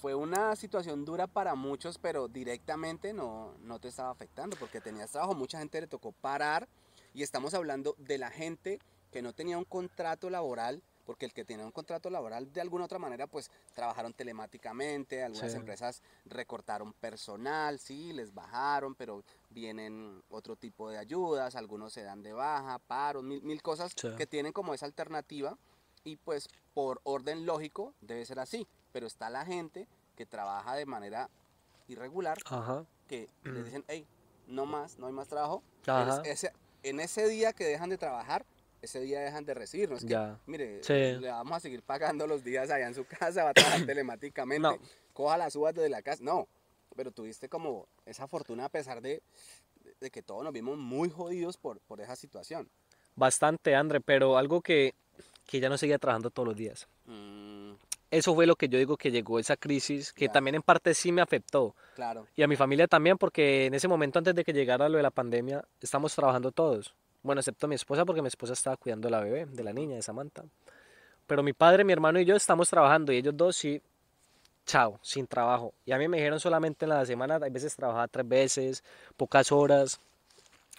fue 0.01 0.15
una 0.15 0.55
situación 0.55 1.05
dura 1.05 1.27
para 1.27 1.55
muchos, 1.55 1.97
pero 1.97 2.27
directamente 2.27 3.13
no, 3.13 3.53
no 3.61 3.79
te 3.79 3.87
estaba 3.87 4.09
afectando 4.09 4.57
porque 4.57 4.81
tenías 4.81 5.11
trabajo. 5.11 5.35
Mucha 5.35 5.59
gente 5.59 5.79
le 5.81 5.87
tocó 5.87 6.11
parar 6.11 6.67
y 7.13 7.23
estamos 7.23 7.53
hablando 7.53 7.95
de 7.97 8.17
la 8.17 8.29
gente 8.29 8.79
que 9.11 9.21
no 9.21 9.33
tenía 9.33 9.57
un 9.57 9.63
contrato 9.63 10.29
laboral, 10.29 10.83
porque 11.05 11.25
el 11.25 11.33
que 11.33 11.45
tenía 11.45 11.65
un 11.65 11.71
contrato 11.71 12.09
laboral 12.09 12.51
de 12.51 12.61
alguna 12.61 12.85
otra 12.85 12.99
manera, 12.99 13.27
pues 13.27 13.49
trabajaron 13.73 14.13
telemáticamente, 14.13 15.23
algunas 15.23 15.51
Sí. 15.51 15.57
empresas 15.57 16.01
recortaron 16.25 16.93
personal, 16.93 17.79
sí, 17.79 18.11
les 18.13 18.33
bajaron, 18.33 18.95
pero 18.95 19.23
vienen 19.49 20.23
otro 20.29 20.55
tipo 20.55 20.89
de 20.89 20.97
ayudas, 20.97 21.55
algunos 21.55 21.93
se 21.93 22.03
dan 22.03 22.23
de 22.23 22.33
baja, 22.33 22.79
paros, 22.79 23.23
mil, 23.23 23.41
mil 23.43 23.61
cosas 23.61 23.93
Sí. 23.95 24.09
que 24.17 24.27
tienen 24.27 24.51
como 24.51 24.73
esa 24.73 24.85
alternativa 24.85 25.57
y 26.03 26.17
pues 26.17 26.49
por 26.73 26.99
orden 27.03 27.45
lógico 27.45 27.93
debe 28.01 28.25
ser 28.25 28.39
así, 28.39 28.67
pero 28.91 29.07
está 29.07 29.29
la 29.29 29.45
gente 29.45 29.87
que 30.15 30.25
trabaja 30.25 30.75
de 30.75 30.85
manera 30.85 31.29
irregular, 31.87 32.37
Ajá. 32.45 32.85
que 33.07 33.29
le 33.43 33.63
dicen, 33.63 33.83
hey, 33.87 34.07
no 34.47 34.65
más, 34.65 34.97
no 34.97 35.07
hay 35.07 35.13
más 35.13 35.27
trabajo. 35.27 35.63
Ajá. 35.87 36.21
Es- 36.23 36.43
ese- 36.43 36.53
en 36.83 36.99
ese 36.99 37.27
día 37.27 37.53
que 37.53 37.63
dejan 37.65 37.89
de 37.89 37.97
trabajar, 37.97 38.45
ese 38.81 38.99
día 39.01 39.19
dejan 39.21 39.45
de 39.45 39.53
recibir, 39.53 39.89
no 39.89 39.95
es 39.97 40.03
que, 40.03 40.09
Ya. 40.09 40.39
mire, 40.45 40.83
Sí. 40.83 40.93
le 40.93 41.27
vamos 41.29 41.53
a 41.57 41.59
seguir 41.59 41.81
pagando 41.81 42.27
los 42.27 42.43
días 42.43 42.69
allá 42.69 42.87
en 42.87 42.93
su 42.93 43.05
casa, 43.33 43.43
va 43.43 43.49
a 43.49 43.53
trabajar 43.53 43.85
telemáticamente, 43.85 44.61
No. 44.67 44.77
coja 45.13 45.37
las 45.37 45.55
uvas 45.55 45.73
desde 45.73 45.89
la 45.89 46.01
casa, 46.01 46.23
no, 46.23 46.47
pero 46.95 47.11
tuviste 47.11 47.49
como 47.49 47.87
esa 48.05 48.27
fortuna 48.27 48.65
a 48.65 48.69
pesar 48.69 49.01
de, 49.01 49.21
de 49.99 50.11
que 50.11 50.21
todos 50.21 50.43
nos 50.43 50.53
vimos 50.53 50.77
muy 50.77 51.09
jodidos 51.09 51.57
por, 51.57 51.79
por 51.81 51.99
esa 52.01 52.15
situación. 52.15 52.69
Bastante, 53.15 53.75
André, 53.75 54.01
pero 54.01 54.37
algo 54.37 54.61
que, 54.61 54.93
que 55.45 55.59
ya 55.59 55.69
no 55.69 55.77
seguía 55.77 55.97
trabajando 55.99 56.29
todos 56.29 56.47
los 56.49 56.57
días. 56.57 56.87
Mm, 57.05 57.73
Eso 58.11 58.35
fue 58.35 58.45
lo 58.45 58.55
que 58.55 58.67
yo 58.69 58.77
digo 58.77 58.97
que 58.97 59.09
llegó 59.11 59.39
esa 59.39 59.57
crisis, 59.57 60.11
que 60.13 60.29
también 60.29 60.55
en 60.55 60.61
parte 60.61 60.93
sí 60.93 61.11
me 61.11 61.21
afectó. 61.21 61.75
claro, 61.95 62.27
Y 62.35 62.43
a 62.43 62.47
mi 62.47 62.55
familia 62.55 62.87
también, 62.87 63.17
porque 63.17 63.65
en 63.65 63.73
ese 63.73 63.87
momento 63.87 64.19
antes 64.19 64.35
de 64.35 64.43
que 64.43 64.53
llegara 64.53 64.87
lo 64.89 64.97
de 64.97 65.03
la 65.03 65.11
pandemia, 65.11 65.65
estamos 65.81 66.13
trabajando 66.15 66.51
todos. 66.51 66.93
Bueno, 67.25 67.39
excepto 67.41 67.67
mi 67.67 67.73
esposa, 67.73 68.05
porque 68.05 68.21
mi 68.21 68.27
esposa 68.27 68.53
estaba 68.53 68.77
cuidando 68.77 69.07
a 69.07 69.11
la 69.11 69.19
bebé, 69.19 69.47
de 69.47 69.63
la 69.63 69.73
niña, 69.73 69.95
de 69.95 70.03
Samantha. 70.03 70.43
Pero 71.25 71.41
mi 71.41 71.53
padre, 71.53 71.83
mi 71.83 71.91
hermano 71.91 72.19
y 72.19 72.25
yo 72.25 72.35
estamos 72.35 72.69
trabajando 72.69 73.11
y 73.11 73.17
ellos 73.17 73.35
dos 73.35 73.55
sí, 73.55 73.81
chao, 74.67 74.99
sin 75.01 75.25
trabajo. 75.25 75.73
Y 75.85 75.91
a 75.91 75.97
mí 75.97 76.07
me 76.07 76.17
dijeron 76.17 76.39
solamente 76.39 76.85
en 76.85 76.89
la 76.89 77.03
semana, 77.03 77.39
hay 77.41 77.49
veces 77.49 77.75
trabajaba 77.75 78.07
tres 78.07 78.27
veces, 78.27 78.83
pocas 79.17 79.51
horas. 79.51 79.99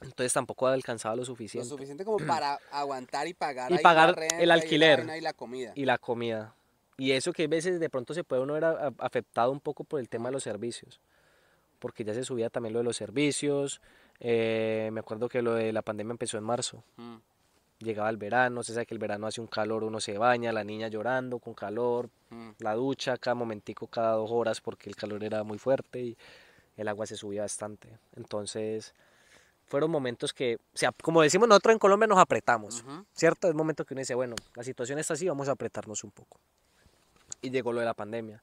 Entonces 0.02 0.32
tampoco 0.32 0.68
alcanzaba 0.68 1.16
lo 1.16 1.22
lo 1.22 1.26
suficiente. 1.26 1.68
suficiente 1.68 2.04
como 2.04 2.18
para 2.28 2.60
aguantar 2.70 3.26
y 3.26 3.34
pagar, 3.34 3.72
Y 3.72 3.74
ahí 3.74 3.78
la 3.78 3.82
pagar 3.82 4.08
el 4.10 4.14
renta 4.14 4.42
y 4.42 4.46
la 4.46 4.54
alquiler. 4.54 5.06
y 5.16 5.20
la 5.20 5.32
comida. 5.32 5.72
y 5.74 5.84
la 5.84 5.98
comida. 5.98 6.54
Y 6.96 7.10
eso 7.10 7.32
que 7.32 7.42
a 7.42 7.48
veces 7.48 7.80
de 7.80 7.90
pronto 7.90 8.14
se 8.14 8.22
puede 8.22 8.42
uno 8.42 8.52
ver 8.52 8.64
afectado 8.98 9.50
un 9.50 9.58
poco 9.58 9.82
por 9.82 9.98
el 9.98 10.08
tema 10.08 10.28
de 10.28 10.34
los 10.34 10.44
servicios, 10.44 11.00
porque 11.80 12.04
ya 12.04 12.14
se 12.14 12.22
subía 12.22 12.50
también 12.50 12.72
lo 12.72 12.78
de 12.78 12.84
los 12.84 12.96
servicios. 12.96 13.80
Eh, 14.20 14.90
me 14.92 15.00
acuerdo 15.00 15.28
que 15.28 15.42
lo 15.42 15.54
de 15.54 15.72
la 15.72 15.82
pandemia 15.82 16.12
empezó 16.12 16.38
en 16.38 16.44
marzo. 16.44 16.82
Mm, 16.96 17.16
Llegaba 17.78 18.08
el 18.08 18.16
verano, 18.16 18.62
se 18.62 18.72
sabe 18.72 18.86
que 18.86 18.94
el 18.94 18.98
verano 18.98 19.26
hace 19.26 19.42
un 19.42 19.48
calor, 19.48 19.84
uno 19.84 20.00
se 20.00 20.16
baña, 20.16 20.50
la 20.50 20.64
niña 20.64 20.88
llorando 20.88 21.38
con 21.38 21.52
calor, 21.52 22.08
mm. 22.30 22.50
la 22.60 22.74
ducha 22.74 23.18
cada 23.18 23.34
momentico, 23.34 23.86
cada 23.86 24.12
dos 24.12 24.30
horas, 24.32 24.62
porque 24.62 24.88
el 24.88 24.96
calor 24.96 25.22
era 25.22 25.44
muy 25.44 25.58
fuerte 25.58 26.00
y 26.00 26.16
el 26.78 26.88
agua 26.88 27.04
se 27.04 27.16
subía 27.16 27.42
bastante. 27.42 27.98
Entonces, 28.14 28.94
fueron 29.66 29.90
momentos 29.90 30.32
que, 30.32 30.56
o 30.56 30.76
sea, 30.76 30.92
como 30.92 31.20
decimos 31.20 31.48
nosotros 31.48 31.74
en 31.74 31.78
Colombia, 31.78 32.06
nos 32.06 32.18
apretamos. 32.18 32.82
¿cierto? 33.12 33.48
Es 33.48 33.54
momento 33.54 33.84
que 33.84 33.92
uno 33.92 34.00
dice, 34.00 34.14
bueno, 34.14 34.36
la 34.54 34.62
situación 34.62 34.98
está 34.98 35.12
así, 35.12 35.28
vamos 35.28 35.48
a 35.48 35.52
apretarnos 35.52 36.02
un 36.02 36.12
poco. 36.12 36.38
Y 37.42 37.50
llegó 37.50 37.74
lo 37.74 37.80
de 37.80 37.86
la 37.86 37.94
pandemia. 37.94 38.42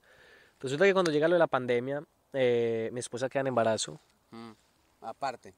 Resulta 0.60 0.84
que 0.84 0.92
cuando 0.92 1.10
llega 1.10 1.26
lo 1.26 1.34
de 1.34 1.40
la 1.40 1.48
pandemia, 1.48 2.04
eh, 2.34 2.88
mi 2.92 3.00
esposa 3.00 3.28
queda 3.28 3.40
en 3.40 3.46
embarazo. 3.48 3.98
Mm, 4.30 4.50
Aparte. 5.04 5.54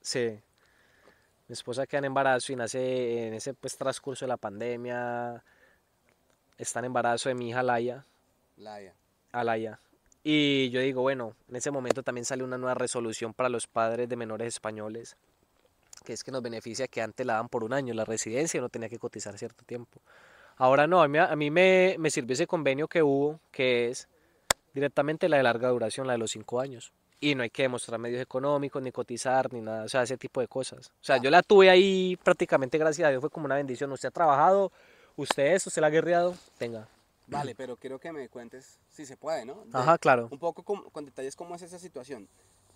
Sí. 0.00 0.40
Mi 1.48 1.52
esposa 1.52 1.86
queda 1.86 1.98
en 1.98 2.04
embarazo 2.06 2.52
y 2.52 2.56
nace 2.56 3.26
en 3.26 3.34
ese 3.34 3.52
pues, 3.54 3.76
transcurso 3.76 4.24
de 4.24 4.28
la 4.28 4.36
pandemia. 4.36 5.42
Está 6.56 6.78
en 6.78 6.86
embarazo 6.86 7.28
de 7.28 7.34
mi 7.34 7.50
hija 7.50 7.62
Laia. 7.62 8.04
Laia. 8.56 8.94
Alaya. 9.32 9.80
Y 10.22 10.70
yo 10.70 10.80
digo, 10.80 11.02
bueno, 11.02 11.34
en 11.48 11.56
ese 11.56 11.70
momento 11.70 12.02
también 12.02 12.24
sale 12.24 12.44
una 12.44 12.56
nueva 12.56 12.74
resolución 12.74 13.34
para 13.34 13.48
los 13.48 13.66
padres 13.66 14.08
de 14.08 14.16
menores 14.16 14.48
españoles, 14.48 15.16
que 16.04 16.14
es 16.14 16.24
que 16.24 16.30
nos 16.30 16.42
beneficia 16.42 16.88
que 16.88 17.02
antes 17.02 17.26
la 17.26 17.34
daban 17.34 17.48
por 17.50 17.62
un 17.62 17.74
año 17.74 17.92
la 17.92 18.06
residencia 18.06 18.56
y 18.56 18.60
no 18.62 18.70
tenía 18.70 18.88
que 18.88 18.98
cotizar 18.98 19.36
cierto 19.36 19.64
tiempo. 19.64 20.00
Ahora 20.56 20.86
no, 20.86 21.02
a 21.02 21.08
mí, 21.08 21.18
a 21.18 21.34
mí 21.36 21.50
me, 21.50 21.96
me 21.98 22.10
sirvió 22.10 22.32
ese 22.32 22.46
convenio 22.46 22.88
que 22.88 23.02
hubo, 23.02 23.40
que 23.50 23.90
es 23.90 24.08
directamente 24.72 25.28
la 25.28 25.36
de 25.36 25.42
larga 25.42 25.68
duración, 25.68 26.06
la 26.06 26.14
de 26.14 26.20
los 26.20 26.30
cinco 26.30 26.60
años. 26.60 26.92
Y 27.20 27.34
no 27.34 27.42
hay 27.42 27.50
que 27.50 27.62
demostrar 27.62 27.98
medios 27.98 28.20
económicos, 28.20 28.82
ni 28.82 28.92
cotizar, 28.92 29.52
ni 29.52 29.60
nada, 29.60 29.84
o 29.84 29.88
sea, 29.88 30.02
ese 30.02 30.16
tipo 30.18 30.40
de 30.40 30.48
cosas. 30.48 30.88
O 30.88 31.04
sea, 31.04 31.16
yo 31.16 31.30
la 31.30 31.42
tuve 31.42 31.70
ahí 31.70 32.18
prácticamente, 32.22 32.76
gracias 32.76 33.06
a 33.06 33.10
Dios, 33.10 33.20
fue 33.20 33.30
como 33.30 33.46
una 33.46 33.54
bendición. 33.54 33.90
Usted 33.92 34.08
ha 34.08 34.12
trabajado, 34.12 34.72
usted 35.16 35.54
eso, 35.54 35.70
usted 35.70 35.80
la 35.80 35.86
ha 35.86 35.90
guerreado, 35.90 36.36
tenga. 36.58 36.86
Vale, 37.26 37.54
pero 37.54 37.76
quiero 37.76 37.98
que 37.98 38.12
me 38.12 38.28
cuentes 38.28 38.78
si 38.90 39.06
se 39.06 39.16
puede, 39.16 39.46
¿no? 39.46 39.64
De- 39.64 39.78
Ajá, 39.78 39.96
claro. 39.96 40.28
Un 40.30 40.38
poco 40.38 40.62
con, 40.62 40.82
con 40.90 41.06
detalles 41.06 41.34
cómo 41.34 41.54
es 41.54 41.62
esa 41.62 41.78
situación. 41.78 42.28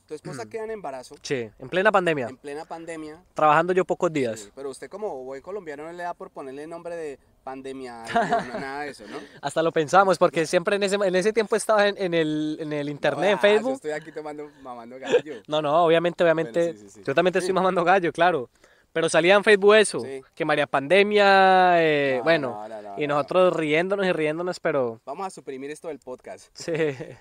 Tu 0.08 0.14
esposa 0.14 0.46
queda 0.46 0.64
en 0.64 0.70
embarazo, 0.70 1.16
Sí, 1.20 1.50
en 1.58 1.68
plena 1.68 1.92
pandemia. 1.92 2.28
en 2.28 2.38
plena 2.38 2.64
pandemia. 2.64 3.22
trabajando 3.34 3.74
yo 3.74 3.84
pocos 3.84 4.10
días. 4.10 4.40
sí, 4.40 4.50
pero 4.54 4.70
usted 4.70 4.88
como 4.88 5.22
buen 5.22 5.42
colombiano 5.42 5.82
no 5.84 5.92
le 5.92 6.02
da 6.02 6.14
por 6.14 6.30
ponerle 6.30 6.66
nombre 6.66 6.96
de 6.96 7.18
pandemia, 7.44 8.04
no, 8.06 8.14
no, 8.54 8.58
nada 8.58 8.80
de 8.84 8.90
eso, 8.90 9.04
¿no? 9.06 9.18
Hasta 9.42 9.62
lo 9.62 9.70
pensamos, 9.70 10.16
porque 10.16 10.46
siempre 10.46 10.76
en 10.76 10.82
ese, 10.84 10.94
en 10.96 11.14
ese 11.14 11.34
tiempo 11.34 11.56
estaba 11.56 11.88
en, 11.88 11.96
en 11.98 12.14
el, 12.14 12.56
en 12.58 12.72
el 12.72 12.88
internet, 12.88 13.32
en 13.32 13.36
Ah, 13.36 13.36
Yo 13.36 13.40
Facebook. 13.42 13.72
estoy 13.74 13.90
aquí 13.90 14.10
tomando, 14.10 14.50
mamando 14.62 14.98
gallo. 14.98 15.42
No, 15.46 15.60
no, 15.60 15.84
obviamente, 15.84 16.24
obviamente. 16.24 16.72
sí, 16.72 16.78
sí, 16.78 16.90
sí. 16.90 17.02
Yo 17.04 17.14
también 17.14 17.32
te 17.34 17.40
estoy 17.40 17.52
mamando 17.54 17.84
gallo, 17.84 18.10
claro. 18.10 18.48
Pero 18.92 19.08
salía 19.08 19.34
en 19.34 19.44
Facebook 19.44 19.74
eso, 19.74 20.00
Sí. 20.00 20.22
que 20.34 20.44
María 20.44 20.66
Pandemia, 20.66 21.82
eh, 21.82 22.16
No, 22.18 22.24
bueno, 22.24 22.68
no, 22.68 22.82
no, 22.82 22.94
y 22.98 23.06
no. 23.06 23.14
nosotros 23.16 23.54
riéndonos 23.54 24.06
y 24.06 24.12
riéndonos, 24.12 24.58
pero 24.60 25.00
Vamos 25.04 25.26
a 25.26 25.30
suprimir 25.30 25.70
esto 25.70 25.88
del 25.88 25.98
podcast. 25.98 26.48
sí. 26.54 26.72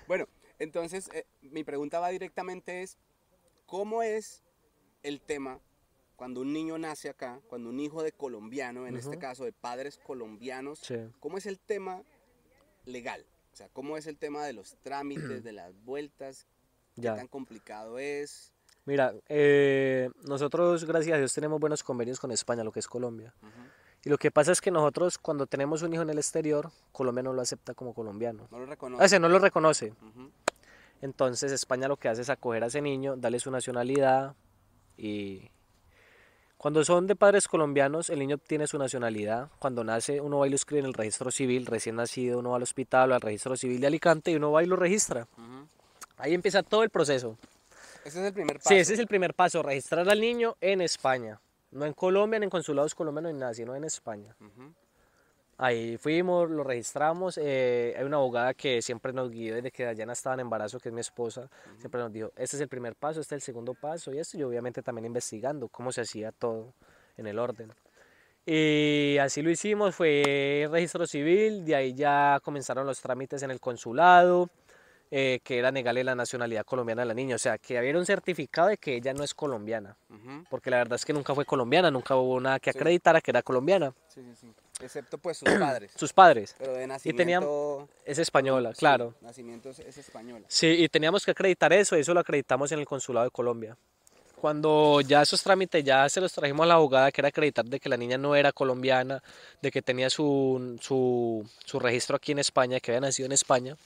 Bueno, 0.06 0.26
entonces 0.58 1.08
eh, 1.12 1.24
mi 1.42 1.64
pregunta 1.64 2.00
va 2.00 2.08
directamente 2.08 2.82
es, 2.82 2.96
¿cómo 3.66 4.02
es 4.02 4.42
el 5.02 5.20
tema 5.20 5.60
cuando 6.16 6.40
un 6.40 6.52
niño 6.52 6.78
nace 6.78 7.08
acá, 7.10 7.40
cuando 7.48 7.68
un 7.68 7.78
hijo 7.78 8.02
de 8.02 8.10
colombiano, 8.12 8.86
en 8.88 8.96
este 8.96 9.10
Ujú. 9.10 9.18
caso 9.20 9.44
de 9.44 9.52
padres 9.52 9.98
colombianos, 9.98 10.80
Sí. 10.80 10.96
cómo 11.20 11.38
es 11.38 11.46
el 11.46 11.60
tema 11.60 12.02
legal? 12.86 13.24
O 13.52 13.56
sea, 13.56 13.68
¿cómo 13.72 13.96
es 13.96 14.06
el 14.06 14.16
tema 14.18 14.44
de 14.44 14.52
los 14.52 14.76
trámites, 14.82 15.42
de 15.44 15.52
las 15.52 15.74
vueltas? 15.84 16.46
¿Qué 16.96 17.02
Ya. 17.02 17.14
tan 17.14 17.28
complicado 17.28 17.98
es? 18.00 18.52
Mira, 18.88 19.12
eh, 19.28 20.08
nosotros, 20.26 20.86
gracias 20.86 21.14
a 21.14 21.18
Dios, 21.18 21.34
tenemos 21.34 21.60
buenos 21.60 21.82
convenios 21.82 22.18
con 22.18 22.30
España, 22.30 22.64
lo 22.64 22.72
que 22.72 22.80
es 22.80 22.88
Colombia. 22.88 23.34
Y 24.02 24.08
lo 24.08 24.16
que 24.16 24.30
pasa 24.30 24.50
es 24.50 24.62
que 24.62 24.70
nosotros 24.70 25.18
cuando 25.18 25.46
tenemos 25.46 25.82
un 25.82 25.92
hijo 25.92 26.00
en 26.00 26.08
el 26.08 26.16
exterior, 26.16 26.70
Colombia 26.90 27.22
no 27.22 27.34
lo 27.34 27.42
acepta 27.42 27.74
como 27.74 27.92
colombiano. 27.92 28.48
No 28.50 28.58
lo 28.60 28.64
reconoce. 28.64 29.06
sea, 29.06 29.18
no 29.18 29.28
lo 29.28 29.40
reconoce. 29.40 29.92
Entonces 31.02 31.52
España 31.52 31.86
lo 31.86 31.98
que 31.98 32.08
hace 32.08 32.22
es 32.22 32.30
acoger 32.30 32.64
a 32.64 32.68
ese 32.68 32.80
niño, 32.80 33.14
darle 33.14 33.40
su 33.40 33.50
nacionalidad 33.50 34.34
y 34.96 35.50
cuando 36.56 36.82
son 36.82 37.06
de 37.06 37.14
padres 37.14 37.46
colombianos, 37.46 38.08
el 38.08 38.20
niño 38.20 38.36
obtiene 38.36 38.66
su 38.66 38.78
nacionalidad. 38.78 39.50
Cuando 39.58 39.84
nace, 39.84 40.22
uno 40.22 40.38
va 40.38 40.46
y 40.46 40.50
lo 40.50 40.56
escribe 40.56 40.80
en 40.80 40.86
el 40.86 40.94
registro 40.94 41.30
civil, 41.30 41.66
recién 41.66 41.96
nacido, 41.96 42.38
uno 42.38 42.50
va 42.50 42.56
al 42.56 42.62
hospital 42.62 43.12
o 43.12 43.14
al 43.14 43.20
registro 43.20 43.54
civil 43.54 43.82
de 43.82 43.86
Alicante 43.86 44.30
y 44.30 44.36
uno 44.36 44.50
va 44.50 44.62
y 44.62 44.66
lo 44.66 44.76
registra. 44.76 45.28
Ahí 46.16 46.32
empieza 46.32 46.62
todo 46.62 46.82
el 46.84 46.88
proceso. 46.88 47.36
Ese 48.08 48.20
es 48.20 48.26
el 48.26 48.32
primer 48.32 48.56
paso. 48.56 48.68
Sí, 48.70 48.74
ese 48.76 48.94
es 48.94 48.98
el 49.00 49.06
primer 49.06 49.34
paso, 49.34 49.62
registrar 49.62 50.08
al 50.08 50.20
niño 50.20 50.56
en 50.60 50.80
España. 50.80 51.40
No 51.70 51.84
en 51.84 51.92
Colombia, 51.92 52.38
ni 52.38 52.44
en 52.44 52.50
consulados 52.50 52.94
colombianos, 52.94 53.34
ni 53.34 53.38
nada, 53.38 53.52
sino 53.52 53.76
en 53.76 53.84
España. 53.84 54.34
Ujú. 54.40 54.72
Ahí 55.58 55.98
fuimos, 55.98 56.48
lo 56.48 56.64
registramos. 56.64 57.36
eh, 57.36 57.94
hay 57.98 58.04
una 58.04 58.16
abogada 58.16 58.54
que 58.54 58.80
siempre 58.80 59.12
nos 59.12 59.28
guió 59.28 59.56
desde 59.56 59.70
que 59.70 59.84
Dayana 59.84 60.14
estaba 60.14 60.34
en 60.34 60.40
embarazo, 60.40 60.80
que 60.80 60.88
es 60.88 60.94
mi 60.94 61.02
esposa. 61.02 61.50
Siempre 61.78 62.00
nos 62.00 62.10
dijo, 62.10 62.32
este 62.36 62.56
es 62.56 62.62
el 62.62 62.68
primer 62.68 62.94
paso, 62.94 63.20
este 63.20 63.34
es 63.34 63.42
el 63.42 63.44
segundo 63.44 63.74
paso 63.74 64.12
y 64.14 64.18
esto. 64.18 64.38
Y 64.38 64.42
obviamente 64.42 64.82
también 64.82 65.04
investigando 65.04 65.68
cómo 65.68 65.92
se 65.92 66.00
hacía 66.00 66.32
todo 66.32 66.72
en 67.18 67.26
el 67.26 67.38
orden. 67.38 67.72
Y 68.46 69.18
así 69.18 69.42
lo 69.42 69.50
hicimos, 69.50 69.94
fue 69.94 70.66
registro 70.70 71.06
civil, 71.06 71.66
de 71.66 71.74
ahí 71.74 71.92
ya 71.92 72.40
comenzaron 72.42 72.86
los 72.86 73.00
trámites 73.02 73.42
en 73.42 73.50
el 73.50 73.60
consulado, 73.60 74.48
eh, 75.10 75.40
que 75.42 75.58
era 75.58 75.70
negarle 75.72 76.04
la 76.04 76.14
nacionalidad 76.14 76.64
colombiana 76.64 77.02
a 77.02 77.04
la 77.04 77.14
niña. 77.14 77.36
O 77.36 77.38
sea, 77.38 77.58
que 77.58 77.78
había 77.78 77.96
un 77.96 78.04
certificado 78.06 78.68
de 78.68 78.76
que 78.76 78.94
ella 78.96 79.12
no 79.14 79.24
es 79.24 79.34
colombiana. 79.34 79.96
Porque 80.50 80.70
la 80.70 80.78
verdad 80.78 80.96
es 80.96 81.04
que 81.04 81.12
nunca 81.12 81.34
fue 81.34 81.44
colombiana, 81.44 81.90
nunca 81.90 82.16
hubo 82.16 82.40
nada 82.40 82.58
que 82.60 82.72
Sí. 82.72 82.78
acreditara 82.78 83.20
que 83.20 83.30
era 83.30 83.42
colombiana. 83.42 83.92
Sí, 84.08 84.22
sí, 84.22 84.34
sí. 84.34 84.52
Excepto 84.80 85.18
pues 85.18 85.38
sus 85.38 85.44
padres. 85.58 85.92
Sus 85.96 86.12
padres. 86.12 86.54
Pero 86.58 86.72
de 86.72 86.84
Y 87.04 87.12
tenían- 87.12 87.42
nacimiento... 87.42 87.88
Es 88.04 88.18
española, 88.18 88.72
sí, 88.74 88.78
claro. 88.78 89.14
nacimiento 89.20 89.70
es, 89.70 89.78
es 89.80 89.98
española. 89.98 90.44
Sí, 90.48 90.66
y 90.68 90.88
teníamos 90.88 91.24
que 91.24 91.30
acreditar 91.32 91.72
eso, 91.72 91.96
eso 91.96 92.14
lo 92.14 92.20
acreditamos 92.20 92.70
en 92.72 92.78
el 92.78 92.86
consulado 92.86 93.24
de 93.24 93.30
Colombia. 93.30 93.76
Cuando 94.40 95.00
ya 95.00 95.22
esos 95.22 95.42
trámites 95.42 95.82
ya 95.82 96.08
se 96.08 96.20
los 96.20 96.32
trajimos 96.32 96.62
a 96.64 96.68
la 96.68 96.74
abogada, 96.74 97.10
que 97.10 97.20
era 97.20 97.28
acreditar 97.28 97.64
de 97.64 97.80
que 97.80 97.88
la 97.88 97.96
niña 97.96 98.18
no 98.18 98.36
era 98.36 98.52
colombiana, 98.52 99.20
de 99.60 99.70
que 99.72 99.82
tenía 99.82 100.10
su, 100.10 100.78
su, 100.80 101.48
su 101.64 101.80
registro 101.80 102.16
aquí 102.16 102.32
en 102.32 102.38
España, 102.38 102.78
que 102.78 102.92
había 102.92 103.00
nacido 103.00 103.26
en 103.26 103.32
España, 103.32 103.76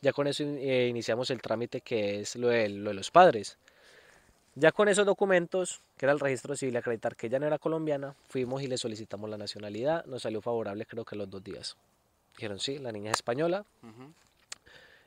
ya 0.00 0.12
con 0.12 0.28
eso 0.28 0.44
eh, 0.44 0.86
iniciamos 0.88 1.30
el 1.30 1.42
trámite 1.42 1.80
que 1.80 2.20
es 2.20 2.36
lo 2.36 2.48
de, 2.48 2.68
lo 2.68 2.90
de 2.90 2.94
los 2.94 3.10
padres. 3.10 3.58
Ya 4.54 4.72
con 4.72 4.88
esos 4.88 5.04
documentos, 5.04 5.80
que 5.96 6.06
era 6.06 6.12
el 6.12 6.20
registro 6.20 6.56
civil, 6.56 6.76
acreditar 6.76 7.16
que 7.16 7.26
ella 7.26 7.38
no 7.40 7.46
era 7.46 7.58
colombiana, 7.58 8.14
fuimos 8.28 8.62
y 8.62 8.66
le 8.68 8.78
solicitamos 8.78 9.28
la 9.28 9.36
nacionalidad, 9.36 10.04
nos 10.06 10.22
salió 10.22 10.40
favorable 10.40 10.86
creo 10.86 11.04
que 11.04 11.16
los 11.16 11.28
dos 11.28 11.42
días. 11.42 11.76
Dijeron, 12.36 12.60
sí, 12.60 12.78
la 12.78 12.92
niña 12.92 13.10
es 13.10 13.18
española, 13.18 13.64
Ujú. 13.82 14.12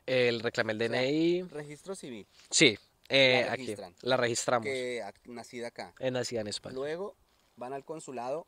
el 0.05 0.41
reclamé 0.41 0.73
el 0.73 0.79
sea, 0.79 0.89
DNI, 0.89 1.43
Registro 1.43 1.95
civil, 1.95 2.25
sí, 2.49 2.77
eh, 3.11 3.43
la 3.45 3.53
aquí, 3.53 3.75
la 4.01 4.17
registramos. 4.17 4.65
que 4.65 5.03
nacida 5.25 5.67
acá. 5.67 5.93
Es 5.99 6.11
nacida 6.11 6.41
en 6.41 6.47
España. 6.47 6.75
Luego 6.75 7.15
van 7.57 7.73
al 7.73 7.83
consulado 7.83 8.47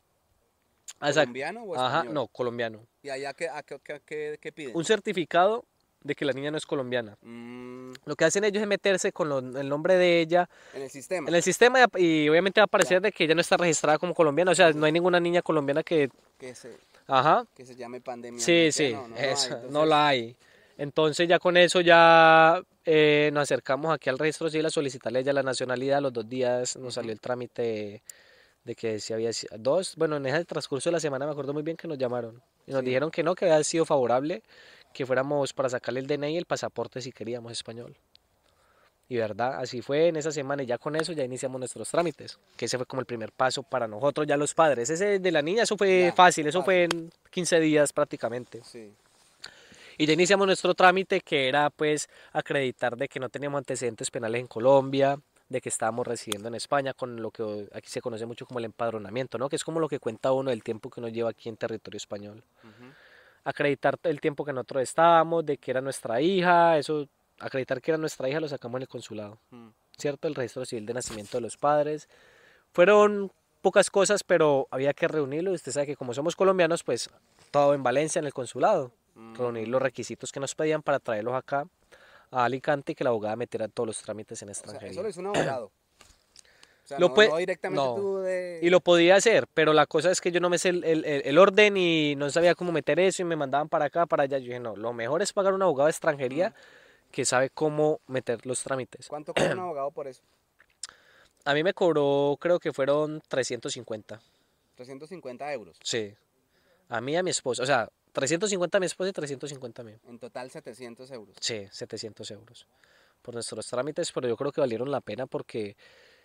Ah, 1.00 1.08
exacto. 1.08 1.20
colombiano 1.26 1.62
o 1.62 1.74
Ajá, 1.76 1.96
español. 1.98 2.14
no, 2.14 2.26
colombiano. 2.28 2.86
¿Y 3.02 3.10
allá 3.10 3.32
qué, 3.34 3.48
a 3.48 3.62
qué, 3.62 3.78
qué- 4.04 4.38
qué- 4.40 4.52
piden? 4.52 4.76
Un 4.76 4.84
certificado 4.84 5.64
de 6.02 6.14
que 6.14 6.24
la 6.26 6.32
niña 6.32 6.50
no 6.50 6.58
es 6.58 6.66
colombiana. 6.66 7.16
Mm, 7.22 7.92
Lo 8.04 8.16
que 8.16 8.24
hacen 8.26 8.44
ellos 8.44 8.60
es 8.62 8.68
meterse 8.68 9.10
con 9.12 9.28
lo- 9.28 9.38
el 9.38 9.68
nombre 9.68 9.94
de 9.96 10.20
ella 10.20 10.48
en 10.74 10.82
el 10.82 10.90
sistema. 10.90 11.28
en 11.28 11.34
el 11.34 11.42
sistema 11.42 11.80
y 11.96 12.04
y 12.24 12.28
obviamente 12.28 12.60
va 12.60 12.64
a 12.64 12.66
aparecer 12.66 13.00
de 13.00 13.10
que 13.12 13.24
ella 13.24 13.34
no 13.34 13.40
está 13.40 13.56
registrada 13.56 13.98
como 13.98 14.14
colombiana. 14.14 14.50
O 14.50 14.54
sea, 14.54 14.72
no 14.72 14.84
hay 14.86 14.92
ninguna 14.92 15.18
niña 15.20 15.40
colombiana 15.42 15.82
que... 15.82 16.10
Que, 16.38 16.54
se, 16.54 16.76
Ajá, 17.06 17.46
que 17.54 17.64
se 17.64 17.74
llame 17.76 18.00
pandemia. 18.02 18.40
sí, 18.44 18.66
¿no? 18.66 18.72
sí, 18.72 18.92
No, 18.92 19.08
no, 19.08 19.16
eso, 19.16 19.62
no 19.70 19.86
la 19.86 20.08
hay. 20.08 20.36
Entonces 20.76 21.26
ya 21.28 21.38
con 21.38 21.56
eso 21.56 21.80
ya 21.80 22.62
eh, 22.84 23.30
nos 23.32 23.42
acercamos 23.44 23.92
aquí 23.92 24.10
al 24.10 24.18
registro 24.18 24.48
civil 24.50 24.66
a 24.66 24.70
solicitarle 24.70 25.18
a 25.18 25.22
ella 25.22 25.32
la 25.32 25.42
nacionalidad. 25.42 26.00
Los 26.02 26.12
dos 26.12 26.28
días 26.28 26.76
nos 26.76 26.94
salió 26.94 27.12
el 27.12 27.20
trámite 27.20 28.02
de 28.64 28.74
que 28.74 28.98
si 28.98 29.12
había 29.12 29.30
dos, 29.58 29.94
bueno, 29.96 30.16
en 30.16 30.26
ese 30.26 30.44
transcurso 30.44 30.88
de 30.88 30.92
la 30.92 31.00
semana 31.00 31.26
me 31.26 31.32
acuerdo 31.32 31.52
muy 31.52 31.62
bien 31.62 31.76
que 31.76 31.86
nos 31.86 31.98
llamaron 31.98 32.42
y 32.66 32.72
nos 32.72 32.80
Sí. 32.80 32.86
dijeron 32.86 33.10
que 33.10 33.22
no, 33.22 33.34
que 33.34 33.44
había 33.44 33.62
sido 33.62 33.84
favorable, 33.84 34.42
que 34.94 35.04
fuéramos 35.04 35.52
para 35.52 35.68
sacarle 35.68 36.00
el 36.00 36.06
DNI 36.06 36.34
y 36.34 36.36
el 36.38 36.46
pasaporte 36.46 37.00
si 37.02 37.12
queríamos 37.12 37.52
español. 37.52 37.94
Y 39.06 39.16
verdad, 39.18 39.56
así 39.60 39.82
fue 39.82 40.08
en 40.08 40.16
esa 40.16 40.32
semana 40.32 40.62
y 40.62 40.66
ya 40.66 40.78
con 40.78 40.96
eso 40.96 41.12
ya 41.12 41.24
iniciamos 41.24 41.58
nuestros 41.58 41.90
trámites, 41.90 42.38
que 42.56 42.64
ese 42.64 42.78
fue 42.78 42.86
como 42.86 43.00
el 43.00 43.06
primer 43.06 43.32
paso 43.32 43.62
para 43.62 43.86
nosotros 43.86 44.26
ya 44.26 44.38
los 44.38 44.54
padres. 44.54 44.88
Ese 44.88 45.18
de 45.18 45.30
la 45.30 45.42
niña, 45.42 45.64
eso 45.64 45.76
fue 45.76 46.04
Ya, 46.06 46.12
fácil, 46.14 46.46
eso 46.46 46.60
fácil. 46.60 46.64
fue 46.64 46.98
en 47.00 47.12
15 47.30 47.60
días 47.60 47.92
prácticamente. 47.92 48.62
Sí. 48.64 48.94
Y 49.98 50.06
ya 50.06 50.12
iniciamos 50.12 50.46
nuestro 50.46 50.74
trámite 50.74 51.20
que 51.20 51.48
era 51.48 51.70
pues 51.70 52.08
acreditar 52.32 52.96
de 52.96 53.08
que 53.08 53.20
no 53.20 53.28
teníamos 53.28 53.58
antecedentes 53.58 54.10
penales 54.10 54.40
en 54.40 54.46
Colombia, 54.46 55.18
de 55.48 55.60
que 55.60 55.68
estábamos 55.68 56.06
residiendo 56.06 56.48
en 56.48 56.54
España 56.54 56.94
con 56.94 57.20
lo 57.20 57.30
que 57.30 57.68
aquí 57.72 57.88
se 57.88 58.00
conoce 58.00 58.26
mucho 58.26 58.46
como 58.46 58.58
el 58.58 58.64
empadronamiento, 58.64 59.38
¿no? 59.38 59.48
Que 59.48 59.56
es 59.56 59.64
como 59.64 59.78
lo 59.78 59.88
que 59.88 59.98
cuenta 60.00 60.32
uno 60.32 60.50
del 60.50 60.62
tiempo 60.62 60.90
que 60.90 61.00
uno 61.00 61.08
lleva 61.08 61.30
aquí 61.30 61.48
en 61.48 61.56
territorio 61.56 61.96
español. 61.98 62.42
Acreditar 63.44 63.98
el 64.04 64.20
tiempo 64.20 64.44
que 64.44 64.52
nosotros 64.54 64.82
estábamos, 64.82 65.44
de 65.44 65.58
que 65.58 65.70
era 65.70 65.82
nuestra 65.82 66.20
hija, 66.20 66.78
eso, 66.78 67.06
acreditar 67.38 67.80
que 67.82 67.90
era 67.90 67.98
nuestra 67.98 68.26
hija 68.28 68.40
lo 68.40 68.48
sacamos 68.48 68.78
en 68.78 68.82
el 68.82 68.88
consulado, 68.88 69.38
Mm. 69.50 69.68
¿cierto? 69.98 70.28
El 70.28 70.34
registro 70.34 70.64
civil 70.64 70.86
de 70.86 70.94
nacimiento 70.94 71.36
de 71.36 71.42
los 71.42 71.56
padres. 71.58 72.08
Fueron 72.72 73.30
pocas 73.60 73.90
cosas, 73.90 74.24
pero 74.24 74.66
había 74.70 74.94
que 74.94 75.08
reunirlo. 75.08 75.50
y 75.52 75.54
Usted 75.56 75.72
sabe 75.72 75.86
que 75.86 75.96
como 75.96 76.14
somos 76.14 76.34
colombianos, 76.36 76.82
pues 76.82 77.10
todo 77.50 77.74
en 77.74 77.82
Valencia, 77.82 78.18
en 78.18 78.24
el 78.26 78.32
consulado 78.32 78.92
reunir 79.14 79.68
los 79.68 79.80
requisitos 79.80 80.32
que 80.32 80.40
nos 80.40 80.54
pedían 80.54 80.82
para 80.82 80.98
traerlos 80.98 81.34
acá 81.34 81.66
a 82.30 82.44
Alicante 82.44 82.92
y 82.92 82.94
que 82.94 83.04
la 83.04 83.10
abogada 83.10 83.36
metiera 83.36 83.68
todos 83.68 83.86
los 83.86 84.02
trámites 84.02 84.42
en 84.42 84.50
O 84.50 84.54
sea, 84.54 84.62
extranjería. 84.62 84.90
eso 84.92 85.02
lo 85.02 85.08
hizo 85.08 85.20
un 85.20 85.26
abogado. 85.28 85.66
O 85.66 86.86
sea, 86.86 86.98
Lo 86.98 87.08
no, 87.16 87.36
directamente 87.36 87.82
no. 87.82 87.94
tú 87.94 88.18
de... 88.18 88.58
Y 88.62 88.68
lo 88.68 88.80
podía 88.80 89.16
hacer, 89.16 89.46
pero 89.54 89.72
la 89.72 89.86
cosa 89.86 90.10
es 90.10 90.20
que 90.20 90.30
yo 90.30 90.40
no 90.40 90.50
me 90.50 90.58
sé 90.58 90.68
el, 90.68 90.84
el- 90.84 91.04
el- 91.06 91.22
el 91.24 91.38
orden 91.38 91.76
y 91.78 92.14
no 92.16 92.28
sabía 92.28 92.54
cómo 92.54 92.72
meter 92.72 93.00
eso 93.00 93.22
y 93.22 93.24
me 93.24 93.36
mandaban 93.36 93.68
para 93.70 93.86
acá, 93.86 94.04
para 94.04 94.24
allá. 94.24 94.36
Yo 94.38 94.46
dije, 94.48 94.60
no, 94.60 94.76
lo 94.76 94.92
mejor 94.92 95.22
es 95.22 95.32
pagar 95.32 95.54
un 95.54 95.62
abogado 95.62 95.86
de 95.86 95.92
extranjería 95.92 96.54
que 97.10 97.24
sabe 97.24 97.48
cómo 97.48 98.00
meter 98.06 98.44
los 98.44 98.62
trámites. 98.62 99.06
¿Cuánto 99.08 99.32
cobra 99.32 99.54
un 99.54 99.60
abogado 99.60 99.90
por 99.92 100.08
eso? 100.08 100.20
A 101.46 101.54
mí 101.54 101.62
me 101.62 101.72
cobró, 101.72 102.36
creo 102.40 102.58
que 102.58 102.72
fueron 102.72 103.22
350. 103.28 104.20
350 104.74 105.52
euros. 105.54 105.78
Sí. 105.82 106.12
A 106.88 107.00
mí 107.00 107.12
y 107.12 107.16
a 107.16 107.22
mi 107.22 107.30
esposa. 107.30 107.62
O 107.62 107.66
sea, 107.66 107.88
350 108.14 108.78
a 108.78 108.80
mi 108.80 108.86
esposa 108.86 109.10
y 109.10 109.12
350 109.12 109.82
a 109.82 109.84
mí. 109.84 109.92
En 110.08 110.18
total 110.18 110.50
700 110.50 111.10
euros. 111.10 111.36
Sí, 111.40 111.66
700 111.70 112.30
euros 112.30 112.66
por 113.20 113.34
nuestros 113.34 113.66
trámites, 113.66 114.12
pero 114.12 114.28
yo 114.28 114.36
creo 114.36 114.52
que 114.52 114.60
valieron 114.60 114.90
la 114.90 115.00
pena 115.00 115.26
porque 115.26 115.76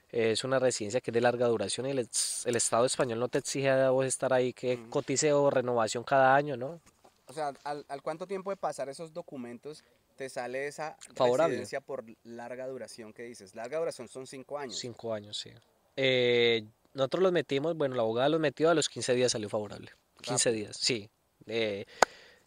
es 0.09 0.43
una 0.43 0.59
residencia 0.59 1.01
que 1.01 1.11
es 1.11 1.13
de 1.13 1.21
larga 1.21 1.47
duración 1.47 1.87
y 1.87 1.91
el, 1.91 1.99
el 1.99 2.55
Estado 2.55 2.85
español 2.85 3.19
no 3.19 3.27
te 3.27 3.39
exige 3.39 3.69
a 3.69 3.89
vos 3.89 4.05
estar 4.05 4.33
ahí 4.33 4.53
que 4.53 4.87
cotice 4.89 5.33
o 5.33 5.49
renovación 5.49 6.03
cada 6.03 6.35
año, 6.35 6.57
¿no? 6.57 6.79
O 7.27 7.33
sea, 7.33 7.53
¿al, 7.63 7.85
al 7.87 8.01
cuánto 8.01 8.27
tiempo 8.27 8.49
de 8.49 8.57
pasar 8.57 8.89
esos 8.89 9.13
documentos 9.13 9.83
te 10.15 10.29
sale 10.29 10.67
esa 10.67 10.97
Favorable. 11.15 11.53
residencia 11.53 11.79
por 11.79 12.03
larga 12.23 12.67
duración 12.67 13.13
que 13.13 13.23
dices? 13.23 13.55
Larga 13.55 13.79
duración 13.79 14.07
son 14.07 14.27
5 14.27 14.57
años. 14.57 14.77
Cinco 14.77 15.13
años, 15.13 15.37
sí. 15.37 15.51
Eh, 15.95 16.65
nosotros 16.93 17.23
los 17.23 17.31
metimos, 17.31 17.75
bueno, 17.75 17.95
la 17.95 18.01
abogada 18.01 18.29
los 18.29 18.39
metió, 18.39 18.69
a 18.69 18.73
los 18.73 18.89
15 18.89 19.13
días 19.13 19.31
salió 19.31 19.47
favorable. 19.47 19.91
15 20.21 20.51
días, 20.51 20.75
sí. 20.75 21.09
Eh, 21.49 21.85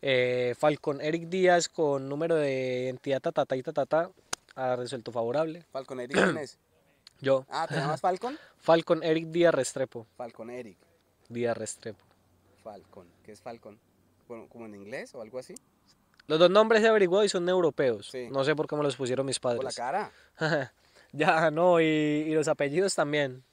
eh, 0.01 0.55
Falcon 0.59 1.01
Eric 1.01 1.29
Díaz 1.29 1.69
con 1.69 2.09
número 2.09 2.35
de 2.37 2.85
identidad 2.85 3.21
tatata 3.21 3.57
y 3.57 3.63
tatata 3.63 4.11
ha 4.55 4.77
resuelto 4.77 5.13
favorable. 5.13 5.65
Falcon 5.71 6.01
Eric, 6.01 6.17
¿quién 6.25 6.39
es? 6.39 6.59
Yo, 7.21 7.47
Ah, 7.49 7.67
¿te 7.69 7.77
llamas 7.77 8.01
Falcon? 8.01 8.37
Falcon 8.59 9.03
Eric 9.03 9.27
Díaz 9.27 9.55
Restrepo. 9.55 10.07
Falcon 10.17 10.51
Eric. 10.51 10.77
Díaz 11.29 11.57
Restrepo. 11.57 12.05
Falcon. 12.63 13.07
¿Qué 13.25 13.33
es 13.33 13.41
Falcon? 13.41 13.79
Bueno, 14.29 14.47
¿Como 14.49 14.67
en 14.67 14.75
inglés 14.75 15.15
o 15.15 15.23
algo 15.23 15.39
así? 15.39 15.55
Los 16.27 16.39
dos 16.39 16.51
nombres 16.51 16.83
he 16.83 16.89
averiguado 16.89 17.25
y 17.25 17.29
son 17.29 17.49
europeos. 17.49 18.09
Sí. 18.11 18.29
No 18.31 18.45
sé 18.45 18.55
por 18.57 18.67
qué 18.69 18.77
me 18.77 18.83
los 18.83 18.97
pusieron 18.97 19.27
mis 19.27 19.39
Por 19.41 19.53
la 19.55 19.59
padres. 19.59 19.77
cara. 19.77 20.13
ya, 21.13 21.51
no, 21.51 21.81
y, 21.81 21.85
y 21.85 22.35
los 22.35 22.49
apellidos 22.49 22.95
también. 22.95 23.45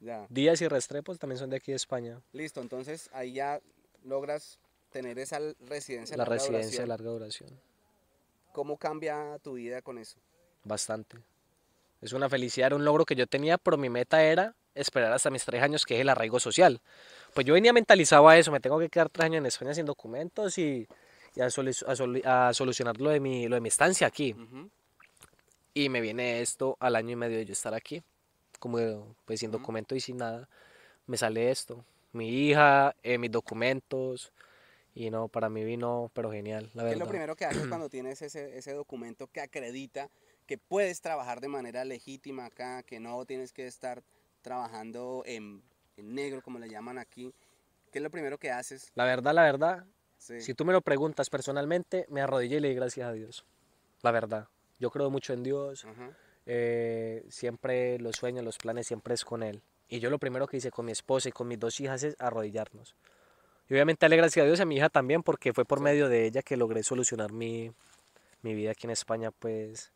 Ya. 0.00 0.26
Díaz 0.28 0.60
y 0.62 0.68
Restrepo 0.68 1.14
también 1.16 1.38
son 1.38 1.50
de 1.50 1.56
aquí 1.56 1.72
de 1.72 1.76
España. 1.76 2.20
Listo, 2.32 2.60
entonces 2.60 3.08
ahí 3.12 3.32
ya 3.34 3.60
logras 4.04 4.58
tener 4.94 5.18
esa 5.18 5.40
residencia. 5.66 6.14
de 6.14 6.18
La 6.18 6.24
larga 6.24 6.34
residencia 6.36 6.60
de 6.80 6.86
duración. 6.86 6.88
larga 6.88 7.10
duración. 7.10 7.50
¿Cómo 8.52 8.76
cambia 8.76 9.36
tu 9.42 9.54
vida 9.54 9.82
con 9.82 9.98
eso? 9.98 10.16
Bastante. 10.62 11.18
Es 12.00 12.12
una 12.12 12.28
felicidad, 12.30 12.68
era 12.68 12.76
un 12.76 12.84
logro 12.84 13.04
que 13.04 13.16
yo 13.16 13.26
tenía, 13.26 13.58
pero 13.58 13.76
mi 13.76 13.90
meta 13.90 14.22
era 14.22 14.54
esperar 14.74 15.12
hasta 15.12 15.30
mis 15.30 15.44
tres 15.44 15.62
años, 15.62 15.84
que 15.84 15.96
es 15.96 16.00
el 16.02 16.08
arraigo 16.08 16.38
social. 16.38 16.80
Pues 17.34 17.44
yo 17.44 17.54
venía 17.54 17.72
mentalizado 17.72 18.28
a 18.28 18.38
eso, 18.38 18.52
me 18.52 18.60
tengo 18.60 18.78
que 18.78 18.88
quedar 18.88 19.08
tres 19.10 19.24
años 19.26 19.38
en 19.38 19.46
España 19.46 19.74
sin 19.74 19.84
documentos 19.86 20.56
y, 20.58 20.86
y 21.34 21.40
a, 21.40 21.46
solu- 21.46 21.84
a 21.88 21.94
solu- 21.96 22.24
a 22.24 22.54
solucionar 22.54 23.00
lo 23.00 23.10
de, 23.10 23.18
mi, 23.18 23.48
lo 23.48 23.56
de 23.56 23.60
mi 23.60 23.68
estancia 23.68 24.06
aquí. 24.06 24.36
Y 25.74 25.88
me 25.88 26.00
viene 26.00 26.40
esto 26.40 26.76
al 26.78 26.94
año 26.94 27.10
y 27.10 27.16
medio 27.16 27.36
de 27.38 27.46
yo 27.46 27.52
estar 27.52 27.74
aquí, 27.74 28.00
como 28.60 29.16
pues 29.24 29.40
sin 29.40 29.50
documento 29.50 29.96
y 29.96 30.00
sin 30.00 30.18
nada. 30.18 30.48
Me 31.08 31.16
sale 31.16 31.50
esto. 31.50 31.84
mi 32.12 32.28
hija, 32.28 32.94
eh, 33.02 33.18
mis 33.18 33.32
documentos. 33.32 34.32
Y 34.94 35.10
no, 35.10 35.26
para 35.28 35.48
mí 35.48 35.64
vino, 35.64 36.10
pero 36.14 36.30
genial, 36.30 36.70
la 36.74 36.84
¿Qué 36.84 36.92
es 36.92 36.98
lo 36.98 37.08
primero 37.08 37.34
que 37.34 37.44
haces 37.44 37.66
cuando 37.66 37.88
tienes 37.90 38.22
ese, 38.22 38.56
ese 38.56 38.72
documento 38.72 39.26
que 39.26 39.40
acredita 39.40 40.08
que 40.46 40.56
puedes 40.58 41.00
trabajar 41.00 41.40
de 41.40 41.48
manera 41.48 41.84
legítima 41.84 42.46
acá, 42.46 42.82
que 42.84 43.00
no 43.00 43.24
tienes 43.24 43.52
que 43.52 43.66
estar 43.66 44.02
trabajando 44.42 45.22
en, 45.26 45.62
en 45.96 46.14
negro, 46.14 46.42
como 46.42 46.58
le 46.58 46.68
llaman 46.68 46.98
aquí? 46.98 47.34
¿Qué 47.90 47.98
es 47.98 48.02
lo 48.02 48.10
primero 48.10 48.38
que 48.38 48.50
haces? 48.50 48.92
La 48.94 49.04
verdad, 49.04 49.34
la 49.34 49.42
verdad, 49.42 49.84
Sí. 50.18 50.40
si 50.40 50.54
tú 50.54 50.64
me 50.64 50.72
lo 50.72 50.80
preguntas 50.80 51.28
personalmente, 51.28 52.06
me 52.08 52.20
arrodillé 52.22 52.56
y 52.56 52.60
le 52.60 52.68
di 52.68 52.74
gracias 52.74 53.06
a 53.08 53.12
Dios. 53.12 53.44
La 54.02 54.10
verdad. 54.10 54.48
Yo 54.78 54.90
creo 54.90 55.10
mucho 55.10 55.32
en 55.32 55.42
Dios. 55.42 55.84
Ajá. 55.84 56.10
eh, 56.46 57.24
siempre 57.30 57.98
los 57.98 58.16
sueños, 58.16 58.44
los 58.44 58.58
planes, 58.58 58.86
siempre 58.86 59.14
es 59.14 59.24
con 59.24 59.42
Él. 59.42 59.62
Y 59.88 59.98
yo 60.00 60.10
lo 60.10 60.18
primero 60.18 60.46
que 60.46 60.58
hice 60.58 60.70
con 60.70 60.86
mi 60.86 60.92
esposa 60.92 61.28
y 61.28 61.32
con 61.32 61.48
mis 61.48 61.58
dos 61.58 61.78
hijas 61.80 62.02
es 62.04 62.16
arrodillarnos. 62.18 62.94
Y 63.68 63.74
obviamente 63.74 64.04
darle 64.04 64.16
gracias 64.16 64.42
a 64.42 64.46
Dios 64.46 64.58
y 64.58 64.62
a 64.62 64.66
mi 64.66 64.76
hija 64.76 64.88
también, 64.88 65.22
porque 65.22 65.52
fue 65.52 65.64
por 65.64 65.78
Sí. 65.78 65.84
medio 65.84 66.08
de 66.08 66.26
ella 66.26 66.42
que 66.42 66.56
logré 66.56 66.82
solucionar 66.82 67.32
mi, 67.32 67.72
mi 68.42 68.54
vida 68.54 68.72
aquí 68.72 68.86
en 68.86 68.90
España, 68.90 69.30
pues 69.30 69.92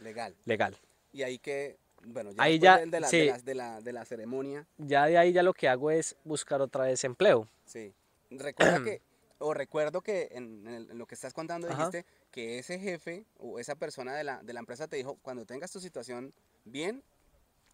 Legal. 0.00 0.34
legal. 0.44 0.76
Y 1.12 1.22
ahí 1.22 1.38
que, 1.38 1.76
bueno, 2.04 2.30
ya 2.32 2.42
Ahí 2.42 2.58
ya, 2.58 2.78
de, 2.78 3.00
la, 3.00 3.08
sí. 3.08 3.18
de, 3.18 3.26
la, 3.26 3.38
de, 3.38 3.54
la, 3.54 3.80
de 3.80 3.92
la 3.92 4.04
ceremonia, 4.04 4.66
Ya 4.78 5.06
de 5.06 5.18
ahí 5.18 5.32
ya 5.32 5.42
lo 5.42 5.54
que 5.54 5.68
hago 5.68 5.90
es 5.90 6.16
buscar 6.24 6.60
otra 6.60 6.84
vez 6.84 7.02
empleo. 7.04 7.48
sí. 7.64 7.94
Recuerda 8.30 8.82
que, 8.82 9.00
o 9.38 9.54
recuerdo 9.54 10.00
que 10.00 10.28
en, 10.32 10.66
en 10.66 10.74
el- 10.74 10.90
en 10.90 10.98
lo 10.98 11.06
que 11.06 11.14
estás 11.14 11.32
contando 11.32 11.68
Ajá. 11.68 11.76
dijiste 11.76 12.04
que 12.30 12.58
ese 12.58 12.78
jefe 12.78 13.24
o 13.38 13.58
esa 13.60 13.74
persona 13.76 14.14
de 14.14 14.24
la, 14.24 14.42
de 14.42 14.52
la 14.52 14.60
empresa 14.60 14.88
te 14.88 14.96
dijo, 14.96 15.16
cuando 15.22 15.44
tengas 15.44 15.70
tu 15.70 15.78
situación 15.80 16.32
bien, 16.64 17.02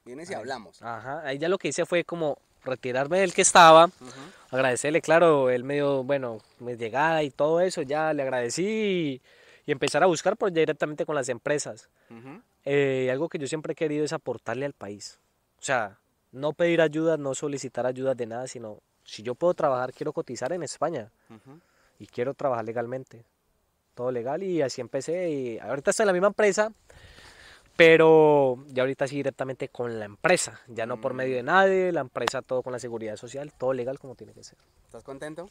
vienes 0.05 0.31
y 0.31 0.35
hablamos. 0.35 0.83
Ajá, 0.83 1.21
ahí 1.27 1.39
ya 1.39 1.49
lo 1.49 1.57
que 1.59 1.69
hice 1.69 1.87
fue 1.87 2.05
como 2.05 2.39
retirarme 2.65 3.21
del 3.21 3.33
que 3.35 3.43
estaba, 3.43 3.91
agradecerle, 4.51 5.01
claro, 5.01 5.51
él 5.51 5.65
me 5.65 5.75
dio, 5.75 6.03
bueno, 6.05 6.39
mi 6.59 6.77
llegada 6.77 7.23
y 7.23 7.31
todo 7.31 7.61
eso, 7.61 7.83
ya 7.83 8.13
le 8.13 8.23
agradecí 8.23 8.67
y, 8.67 9.23
y 9.67 9.73
empezar 9.73 10.03
a 10.03 10.07
buscar 10.07 10.37
por 10.37 10.53
directamente 10.53 11.07
con 11.07 11.15
las 11.15 11.29
empresas. 11.29 11.89
Eh, 12.65 13.09
algo 13.11 13.29
que 13.29 13.39
yo 13.39 13.47
siempre 13.47 13.73
he 13.73 13.77
querido 13.77 14.05
es 14.05 14.13
aportarle 14.13 14.67
al 14.67 14.73
país. 14.73 15.19
O 15.61 15.63
sea, 15.63 15.99
no 16.33 16.53
pedir 16.53 16.81
ayuda, 16.81 17.17
no 17.17 17.35
solicitar 17.35 17.87
ayuda 17.87 18.15
de 18.15 18.27
nada, 18.27 18.47
sino 18.47 18.81
si 19.05 19.23
yo 19.23 19.35
puedo 19.35 19.55
trabajar, 19.55 19.93
quiero 19.93 20.13
cotizar 20.13 20.53
en 20.53 20.63
España 20.63 21.11
y 21.99 22.07
quiero 22.07 22.35
trabajar 22.35 22.65
legalmente. 22.65 23.25
Todo 23.95 24.11
legal 24.11 24.43
y 24.43 24.63
así 24.63 24.81
empecé. 24.81 25.31
Y 25.31 25.59
ahorita 25.59 25.91
estoy 25.91 26.05
en 26.05 26.09
la 26.09 26.13
misma 26.13 26.29
empresa, 26.29 26.73
pero 27.77 28.59
ya 28.69 28.83
ahorita 28.83 29.07
sí 29.09 29.17
directamente 29.17 29.69
con 29.69 29.99
la 29.99 30.05
empresa, 30.05 30.61
ya 30.69 30.87
no 30.87 31.01
por 31.01 31.15
medio 31.15 31.37
de 31.37 31.43
nadie, 31.43 31.93
la 31.93 32.01
empresa 32.01 32.43
todo 32.43 32.63
con 32.63 32.73
la 32.73 32.79
seguridad 32.79 33.17
social, 33.17 33.53
todo 33.53 33.73
legal 33.73 33.99
como 33.99 34.15
tiene 34.15 34.33
que 34.35 34.45
ser. 34.45 34.59
¿Estás 34.85 35.03
contento? 35.03 35.49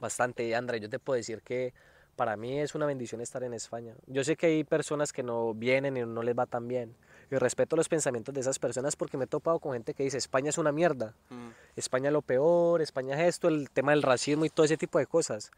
Bastante, 0.00 0.54
André, 0.54 0.80
yo 0.80 0.88
te 0.88 0.98
puedo 0.98 1.16
decir 1.16 1.42
que 1.42 1.74
para 2.16 2.36
mí 2.36 2.58
es 2.60 2.74
una 2.74 2.86
bendición 2.86 3.20
estar 3.20 3.42
en 3.44 3.52
España. 3.54 3.94
Yo 4.06 4.24
sé 4.24 4.36
que 4.36 4.46
hay 4.46 4.64
personas 4.64 5.12
que 5.12 5.22
no 5.22 5.52
vienen 5.54 5.96
y 5.96 6.00
no 6.04 6.22
les 6.22 6.38
va 6.38 6.46
tan 6.46 6.68
bien. 6.68 6.94
Y 7.30 7.36
respeto 7.36 7.76
los 7.76 7.88
pensamientos 7.88 8.34
de 8.34 8.40
esas 8.40 8.58
personas 8.58 8.96
porque 8.96 9.16
me 9.16 9.24
he 9.24 9.28
topado 9.28 9.58
con 9.60 9.72
gente 9.74 9.94
que 9.94 10.02
dice 10.02 10.18
España 10.18 10.50
es 10.50 10.58
una 10.58 10.72
mierda. 10.72 11.14
Mm. 11.28 11.48
España 11.76 12.08
es 12.08 12.12
lo 12.12 12.22
peor, 12.22 12.82
España 12.82 13.14
es 13.20 13.28
esto, 13.28 13.48
el 13.48 13.70
tema 13.70 13.92
del 13.92 14.02
racismo 14.02 14.44
y 14.44 14.50
todo 14.50 14.64
ese 14.64 14.76
tipo 14.76 14.98
de 14.98 15.06
cosas. 15.06 15.50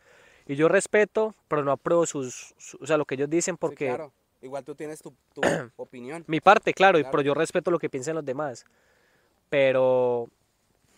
Y 0.47 0.55
yo 0.57 0.69
respeto, 0.69 1.35
pero 1.49 1.65
no 1.65 1.73
apruebo 1.73 2.05
sus, 2.05 2.55
su- 2.59 2.79
o 2.81 2.87
sea, 2.87 2.97
lo 2.97 3.07
que 3.07 3.15
ellos 3.15 3.31
dicen 3.31 3.55
Sí, 3.55 3.59
porque 3.61 3.87
claro. 3.87 4.13
Igual 4.43 4.65
tú 4.65 4.75
tienes 4.75 5.01
tu, 5.01 5.15
tu 5.33 5.41
opinión. 5.77 6.25
mi 6.27 6.41
parte, 6.41 6.75
claro, 6.75 6.99
Claro. 6.99 7.11
pero 7.11 7.23
yo 7.23 7.35
respeto 7.35 7.71
lo 7.71 7.79
que 7.79 7.89
piensan 7.89 8.17
los 8.17 8.25
demás. 8.25 8.65
Pero 9.49 10.29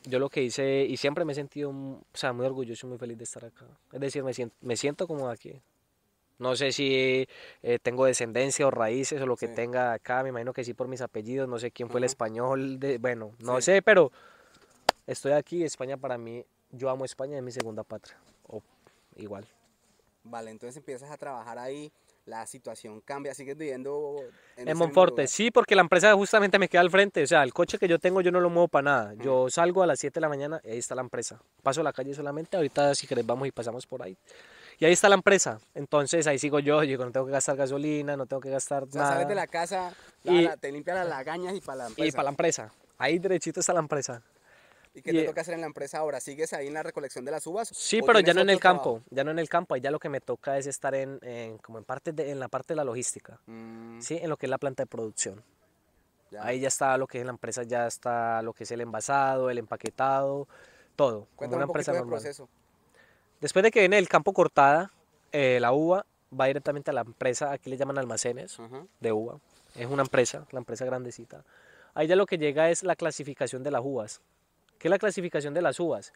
yo 0.04 0.18
lo 0.18 0.28
que 0.30 0.42
hice, 0.42 0.84
y 0.84 0.96
siempre 0.96 1.24
me 1.24 1.32
he 1.32 1.34
sentido, 1.34 1.70
mm, 1.72 1.92
o 1.94 2.04
sea, 2.16 2.32
muy 2.32 2.46
orgulloso 2.46 2.86
y 2.86 2.90
muy 2.90 2.98
feliz 2.98 3.18
de 3.18 3.24
estar 3.24 3.44
acá. 3.44 3.66
Es 3.92 4.00
decir, 4.00 4.22
me 4.24 4.32
siento, 4.34 4.56
me 4.60 4.76
siento 4.76 5.06
como 5.06 5.28
aquí. 5.28 5.60
No 6.38 6.56
sé 6.56 6.72
si 6.72 7.26
eh, 7.62 7.78
tengo 7.82 8.06
descendencia 8.06 8.66
o 8.66 8.70
raíces 8.70 9.20
o 9.22 9.26
lo 9.26 9.36
que 9.36 9.46
Sí. 9.48 9.54
tenga 9.54 9.92
acá, 9.92 10.22
me 10.22 10.30
imagino 10.30 10.52
que 10.52 10.64
sí 10.64 10.74
por 10.74 10.88
mis 10.88 11.00
apellidos, 11.00 11.48
no 11.48 11.58
sé 11.58 11.70
quién 11.70 11.88
fue 11.88 12.00
el 12.00 12.04
Ajá. 12.04 12.10
español, 12.12 12.80
de, 12.80 12.98
bueno, 12.98 13.32
no 13.38 13.56
Sí. 13.56 13.62
sé, 13.62 13.82
pero 13.82 14.10
estoy 15.06 15.32
aquí, 15.32 15.62
España 15.62 15.96
para 15.96 16.18
mí, 16.18 16.44
yo 16.72 16.90
amo 16.90 17.04
España, 17.04 17.36
es 17.36 17.42
mi 17.42 17.52
segunda 17.52 17.84
patria, 17.84 18.18
o 18.48 18.62
igual. 19.16 19.46
Vale, 20.24 20.50
entonces 20.50 20.76
empiezas 20.76 21.10
a 21.12 21.16
trabajar 21.16 21.56
ahí, 21.58 21.92
la 22.26 22.46
situación 22.46 23.00
cambia, 23.02 23.34
sigues 23.34 23.56
viviendo 23.56 24.16
en, 24.56 24.68
En 24.68 24.76
Monforte, 24.78 25.26
sí, 25.26 25.50
porque 25.50 25.74
la 25.74 25.82
empresa 25.82 26.14
justamente 26.14 26.58
me 26.58 26.68
queda 26.68 26.80
al 26.80 26.90
frente. 26.90 27.22
O 27.22 27.26
sea, 27.26 27.42
el 27.42 27.52
coche 27.52 27.78
que 27.78 27.86
yo 27.86 27.98
tengo 27.98 28.20
yo 28.22 28.30
no 28.32 28.40
lo 28.40 28.48
muevo 28.50 28.68
para 28.68 28.82
nada. 28.82 29.14
Yo 29.14 29.50
salgo 29.50 29.82
a 29.82 29.86
las 29.86 29.98
7 30.00 30.14
de 30.14 30.20
la 30.22 30.28
mañana 30.28 30.60
y 30.64 30.70
ahí 30.70 30.78
está 30.78 30.94
la 30.94 31.02
empresa. 31.02 31.40
Paso 31.62 31.82
la 31.82 31.92
calle 31.92 32.14
solamente, 32.14 32.56
ahorita 32.56 32.94
si 32.94 33.06
querés 33.06 33.26
vamos 33.26 33.46
y 33.48 33.52
pasamos 33.52 33.86
por 33.86 34.02
ahí. 34.02 34.16
Y 34.78 34.86
ahí 34.86 34.92
está 34.92 35.08
la 35.08 35.14
empresa. 35.16 35.60
Entonces 35.74 36.26
ahí 36.26 36.38
sigo 36.38 36.58
yo, 36.58 36.80
digo, 36.80 37.04
no 37.04 37.12
tengo 37.12 37.26
que 37.26 37.32
gastar 37.32 37.56
gasolina, 37.56 38.16
no 38.16 38.26
tengo 38.26 38.40
que 38.40 38.50
gastar 38.50 38.84
O 38.84 38.90
sea, 38.90 39.02
nada. 39.02 39.12
sales 39.14 39.28
de 39.28 39.34
la 39.34 39.46
casa, 39.46 39.92
Y- 40.24 40.42
la- 40.42 40.56
te 40.56 40.72
limpias 40.72 40.96
las 40.96 41.08
lagañas 41.08 41.54
y 41.54 41.60
para 41.60 41.76
la 41.76 41.84
Y 41.84 41.88
empresa. 41.88 42.16
para 42.16 42.24
la 42.24 42.30
empresa. 42.30 42.72
Ahí 42.98 43.18
derechito 43.18 43.60
está 43.60 43.72
la 43.72 43.80
empresa. 43.80 44.22
¿Y 44.94 45.02
qué 45.02 45.10
y- 45.10 45.14
te 45.16 45.24
toca 45.24 45.40
hacer 45.40 45.54
en 45.54 45.60
la 45.60 45.66
empresa 45.66 45.98
ahora? 45.98 46.20
¿Sigues 46.20 46.52
ahí 46.52 46.68
en 46.68 46.74
la 46.74 46.82
recolección 46.84 47.24
de 47.24 47.32
las 47.32 47.46
uvas? 47.46 47.68
Sí, 47.68 48.00
pero 48.00 48.20
ya 48.20 48.32
no 48.32 48.42
en 48.42 48.50
el 48.50 48.60
campo, 48.60 48.82
trabajo? 48.82 49.04
ya 49.10 49.24
no 49.24 49.30
en 49.32 49.38
el 49.40 49.48
campo, 49.48 49.74
ahí 49.74 49.80
ya 49.80 49.90
lo 49.90 49.98
que 49.98 50.08
me 50.08 50.20
toca 50.20 50.56
es 50.56 50.66
estar 50.66 50.94
en, 50.94 51.18
en- 51.22 51.58
como 51.58 51.78
en 51.78 51.84
parte 51.84 52.12
de, 52.12 52.30
en 52.30 52.38
la 52.38 52.48
parte 52.48 52.74
de 52.74 52.76
la 52.76 52.84
logística, 52.84 53.40
Mm, 53.46 54.00
sí, 54.00 54.18
en 54.22 54.30
lo 54.30 54.36
que 54.36 54.46
es 54.46 54.50
la 54.50 54.58
planta 54.58 54.84
de 54.84 54.86
producción. 54.86 55.42
ya. 56.30 56.44
Ahí 56.44 56.60
ya 56.60 56.68
está 56.68 56.96
lo 56.96 57.06
que 57.08 57.18
es 57.18 57.22
en 57.22 57.26
la 57.26 57.32
empresa, 57.32 57.64
ya 57.64 57.86
está 57.88 58.40
lo 58.42 58.52
que 58.52 58.62
es 58.64 58.70
el 58.70 58.80
envasado, 58.80 59.50
el 59.50 59.58
empaquetado, 59.58 60.46
todo, 60.96 61.26
Cuéntame 61.34 61.56
una 61.56 61.64
un 61.64 61.70
empresa 61.70 61.92
normal. 61.92 62.08
proceso. 62.20 62.48
Después 63.40 63.62
de 63.64 63.70
que 63.72 63.80
viene 63.80 63.98
el 63.98 64.08
campo 64.08 64.32
cortada, 64.32 64.92
eh, 65.32 65.58
la 65.60 65.72
uva 65.72 66.06
va 66.38 66.46
directamente 66.46 66.90
a 66.90 66.94
la 66.94 67.00
empresa, 67.02 67.50
aquí 67.52 67.68
le 67.68 67.76
llaman 67.76 67.98
almacenes 67.98 68.58
de 69.00 69.12
uva. 69.12 69.38
Es 69.74 69.86
una 69.86 70.02
empresa, 70.02 70.46
la 70.52 70.60
empresa 70.60 70.84
grandecita. 70.84 71.44
Ahí 71.94 72.06
ya 72.06 72.14
lo 72.16 72.26
que 72.26 72.38
llega 72.38 72.70
es 72.70 72.84
la 72.84 72.94
clasificación 72.96 73.62
de 73.64 73.70
las 73.72 73.82
uvas. 73.84 74.20
¿Qué 74.78 74.88
es 74.88 74.90
la 74.90 74.98
clasificación 74.98 75.54
de 75.54 75.62
las 75.62 75.78
uvas? 75.80 76.12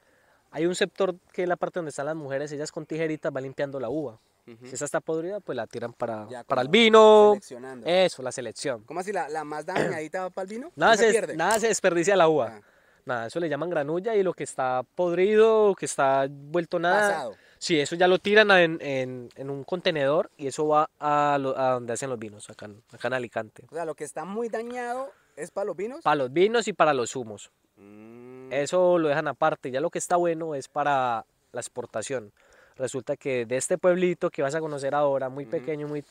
Hay 0.50 0.66
un 0.66 0.74
sector 0.74 1.14
que 1.32 1.42
es 1.42 1.48
la 1.48 1.56
parte 1.56 1.78
donde 1.78 1.90
están 1.90 2.06
las 2.06 2.16
mujeres, 2.16 2.50
ellas 2.52 2.72
con 2.72 2.86
tijeritas 2.86 3.32
van 3.32 3.42
limpiando 3.44 3.78
la 3.80 3.88
uva. 3.88 4.18
Si 4.64 4.74
esa 4.76 4.86
está 4.86 5.00
podrida, 5.00 5.40
pues 5.40 5.56
la 5.56 5.66
tiran 5.66 5.92
para, 5.92 6.26
Ya 6.30 6.42
para 6.42 6.62
el 6.62 6.68
vino. 6.68 7.38
Eso, 7.84 8.22
la 8.22 8.32
selección. 8.32 8.82
¿Cómo 8.84 9.00
así? 9.00 9.12
¿La, 9.12 9.28
la 9.28 9.44
más 9.44 9.66
dañadita 9.66 10.22
va 10.22 10.30
para 10.30 10.44
el 10.44 10.48
vino? 10.48 10.72
Nada, 10.76 10.92
¿No 10.92 10.98
se 10.98 11.04
se, 11.04 11.10
pierde? 11.10 11.36
nada 11.36 11.60
se 11.60 11.68
desperdicia 11.68 12.16
la 12.16 12.28
uva. 12.28 12.54
Ah, 12.56 12.62
Nada, 13.04 13.26
eso 13.26 13.40
le 13.40 13.48
llaman 13.50 13.68
granulla 13.68 14.14
y 14.16 14.22
lo 14.22 14.32
que 14.32 14.44
está 14.44 14.84
podrido, 14.94 15.74
que 15.74 15.84
está 15.84 16.26
vuelto 16.30 16.78
nada. 16.78 17.08
pasado. 17.10 17.36
Sí, 17.58 17.78
eso 17.78 17.94
ya 17.96 18.08
lo 18.08 18.18
tiran 18.18 18.50
en, 18.52 18.78
en- 18.80 19.28
en 19.34 19.50
un 19.50 19.64
contenedor 19.64 20.30
y 20.38 20.46
eso 20.46 20.66
va 20.68 20.88
a, 20.98 21.36
lo- 21.38 21.58
a 21.58 21.72
donde 21.72 21.92
hacen 21.92 22.08
los 22.08 22.18
vinos, 22.18 22.48
acá, 22.48 22.66
en- 22.66 22.82
acá 22.90 23.08
en 23.08 23.14
Alicante. 23.14 23.64
O 23.70 23.74
sea, 23.74 23.84
lo 23.84 23.94
que 23.94 24.04
está 24.04 24.24
muy 24.24 24.48
dañado 24.48 25.10
es 25.36 25.50
para 25.50 25.66
los 25.66 25.76
vinos. 25.76 26.00
Para 26.02 26.16
los 26.16 26.32
vinos 26.32 26.68
y 26.68 26.72
para 26.72 26.94
los 26.94 27.10
zumos. 27.10 27.50
Mm, 27.78 28.52
Eso 28.52 28.98
lo 28.98 29.08
dejan 29.08 29.28
aparte. 29.28 29.70
Ya 29.70 29.80
lo 29.80 29.90
que 29.90 29.98
está 29.98 30.16
bueno 30.16 30.54
es 30.54 30.68
para 30.68 31.24
la 31.52 31.60
exportación. 31.60 32.32
Resulta 32.76 33.16
que 33.16 33.44
de 33.46 33.56
este 33.56 33.78
pueblito 33.78 34.30
que 34.30 34.42
vas 34.42 34.54
a 34.54 34.60
conocer 34.60 34.94
ahora, 34.94 35.28
muy 35.28 35.44
Ujú. 35.44 35.50
pequeño, 35.50 35.88
muy, 35.88 36.04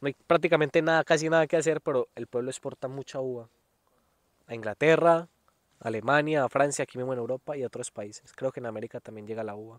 no 0.00 0.06
hay 0.08 0.16
prácticamente 0.26 0.82
nada, 0.82 1.04
casi 1.04 1.28
nada 1.28 1.46
que 1.46 1.56
hacer, 1.56 1.80
pero 1.80 2.08
el 2.16 2.26
pueblo 2.26 2.50
exporta 2.50 2.88
mucha 2.88 3.20
uva. 3.20 3.48
A 4.48 4.54
Inglaterra, 4.54 5.28
a 5.80 5.88
Alemania, 5.88 6.44
a 6.44 6.48
Francia, 6.48 6.82
aquí 6.82 6.98
mismo 6.98 7.12
en 7.12 7.20
Europa 7.20 7.56
y 7.56 7.62
a 7.62 7.66
otros 7.68 7.90
países. 7.90 8.32
Creo 8.34 8.50
que 8.50 8.60
en 8.60 8.66
América 8.66 9.00
también 9.00 9.26
llega 9.26 9.44
la 9.44 9.54
uva. 9.54 9.78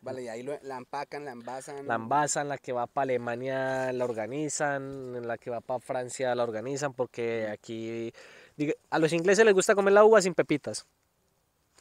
Vale, 0.00 0.22
y 0.22 0.28
ahí 0.28 0.42
lo- 0.42 0.58
la 0.62 0.76
empacan, 0.76 1.24
la 1.24 1.32
envasan. 1.32 1.86
La 1.86 1.94
envasan, 1.94 2.48
la 2.48 2.58
que 2.58 2.72
va 2.72 2.86
para 2.86 3.04
Alemania 3.04 3.90
la 3.92 4.04
organizan, 4.04 5.26
la 5.26 5.38
que 5.38 5.50
va 5.50 5.60
para 5.60 5.80
Francia 5.80 6.34
la 6.34 6.42
organizan, 6.42 6.92
porque 6.92 7.48
aquí 7.48 8.12
a 8.90 8.98
los 8.98 9.12
ingleses 9.12 9.44
les 9.44 9.54
gusta 9.54 9.74
comer 9.74 9.92
la 9.94 10.04
uva 10.04 10.20
sin 10.22 10.34
pepitas. 10.34 10.86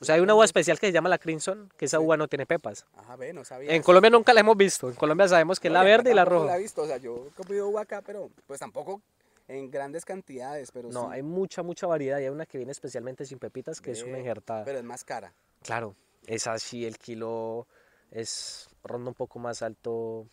O 0.01 0.05
sea, 0.05 0.15
hay 0.15 0.21
una 0.21 0.35
uva 0.35 0.43
especial 0.43 0.79
que 0.79 0.87
se 0.87 0.91
llama 0.91 1.07
la 1.07 1.17
Crimson, 1.17 1.71
que 1.77 1.85
esa 1.85 1.99
uva 1.99 2.17
no 2.17 2.27
tiene 2.27 2.45
pepas. 2.45 2.85
Ajá, 2.95 3.15
ve, 3.15 3.31
no 3.31 3.45
sabía. 3.45 3.69
En 3.69 3.77
eso. 3.77 3.85
Colombia 3.85 4.09
nunca 4.09 4.33
la 4.33 4.41
hemos 4.41 4.57
visto. 4.57 4.89
En 4.89 4.95
Colombia 4.95 5.27
sabemos 5.27 5.59
que 5.59 5.67
es 5.69 5.73
la 5.73 5.83
verde 5.83 6.11
y 6.11 6.13
la 6.13 6.25
roja. 6.25 6.47
la 6.47 6.57
he 6.57 6.59
visto, 6.61 6.81
o 6.81 6.87
sea, 6.87 6.97
yo 6.97 7.27
he 7.27 7.29
comido 7.41 7.67
uva 7.69 7.81
acá, 7.81 8.01
pero 8.01 8.29
pues 8.47 8.59
tampoco 8.59 9.01
en 9.47 9.69
grandes 9.69 10.03
cantidades, 10.03 10.71
pero 10.71 10.89
No, 10.89 11.03
sí. 11.03 11.07
hay 11.11 11.21
mucha, 11.21 11.63
mucha 11.63 11.85
variedad. 11.87 12.19
Y 12.19 12.23
hay 12.23 12.29
una 12.29 12.45
que 12.45 12.57
viene 12.57 12.71
especialmente 12.71 13.25
sin 13.25 13.39
pepitas, 13.39 13.79
que 13.79 13.91
es 13.91 14.03
una 14.03 14.17
injertada. 14.19 14.65
Pero 14.65 14.79
es 14.79 14.83
más 14.83 15.03
cara. 15.05 15.33
Claro, 15.61 15.95
esa 16.25 16.57
sí, 16.59 16.85
el 16.85 16.97
kilo 16.97 17.67
es 18.11 18.67
ronda 18.83 19.09
un 19.09 19.15
poco 19.15 19.39
más 19.39 19.61
alto 19.61 20.27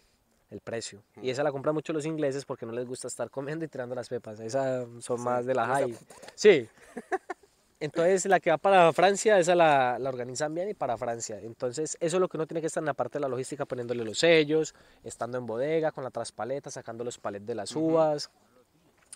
el 0.50 0.60
precio. 0.60 1.02
Y 1.22 1.30
esa 1.30 1.42
la 1.42 1.52
compran 1.52 1.74
mucho 1.74 1.92
los 1.92 2.04
ingleses 2.04 2.44
porque 2.44 2.66
no 2.66 2.72
les 2.72 2.86
gusta 2.86 3.08
estar 3.08 3.30
comiendo 3.30 3.64
y 3.64 3.68
tirando 3.68 3.94
las 3.94 4.08
pepas. 4.08 4.40
Esas 4.40 4.86
son 5.00 5.18
Sí, 5.18 5.24
más 5.24 5.46
de 5.46 5.54
la 5.54 5.66
high. 5.66 5.96
Sí. 6.34 6.68
Entonces 7.80 8.26
la 8.26 8.40
que 8.40 8.50
va 8.50 8.58
para 8.58 8.92
Francia, 8.92 9.38
esa 9.38 9.54
la, 9.54 9.98
la 9.98 10.10
organizan 10.10 10.54
bien 10.54 10.68
y 10.68 10.74
para 10.74 10.98
Francia. 10.98 11.38
Entonces 11.40 11.96
eso 11.98 12.16
es 12.16 12.20
lo 12.20 12.28
que 12.28 12.36
uno 12.36 12.46
tiene 12.46 12.60
que 12.60 12.66
estar 12.66 12.82
en 12.82 12.86
la 12.86 12.94
parte 12.94 13.14
de 13.14 13.20
la 13.20 13.28
logística, 13.28 13.64
poniéndole 13.64 14.04
los 14.04 14.18
sellos, 14.18 14.74
estando 15.02 15.38
en 15.38 15.46
bodega 15.46 15.90
con 15.90 16.04
la 16.04 16.10
traspaleta, 16.10 16.70
sacando 16.70 17.04
los 17.04 17.16
palets 17.18 17.46
de 17.46 17.54
las 17.54 17.74
uvas. 17.74 18.30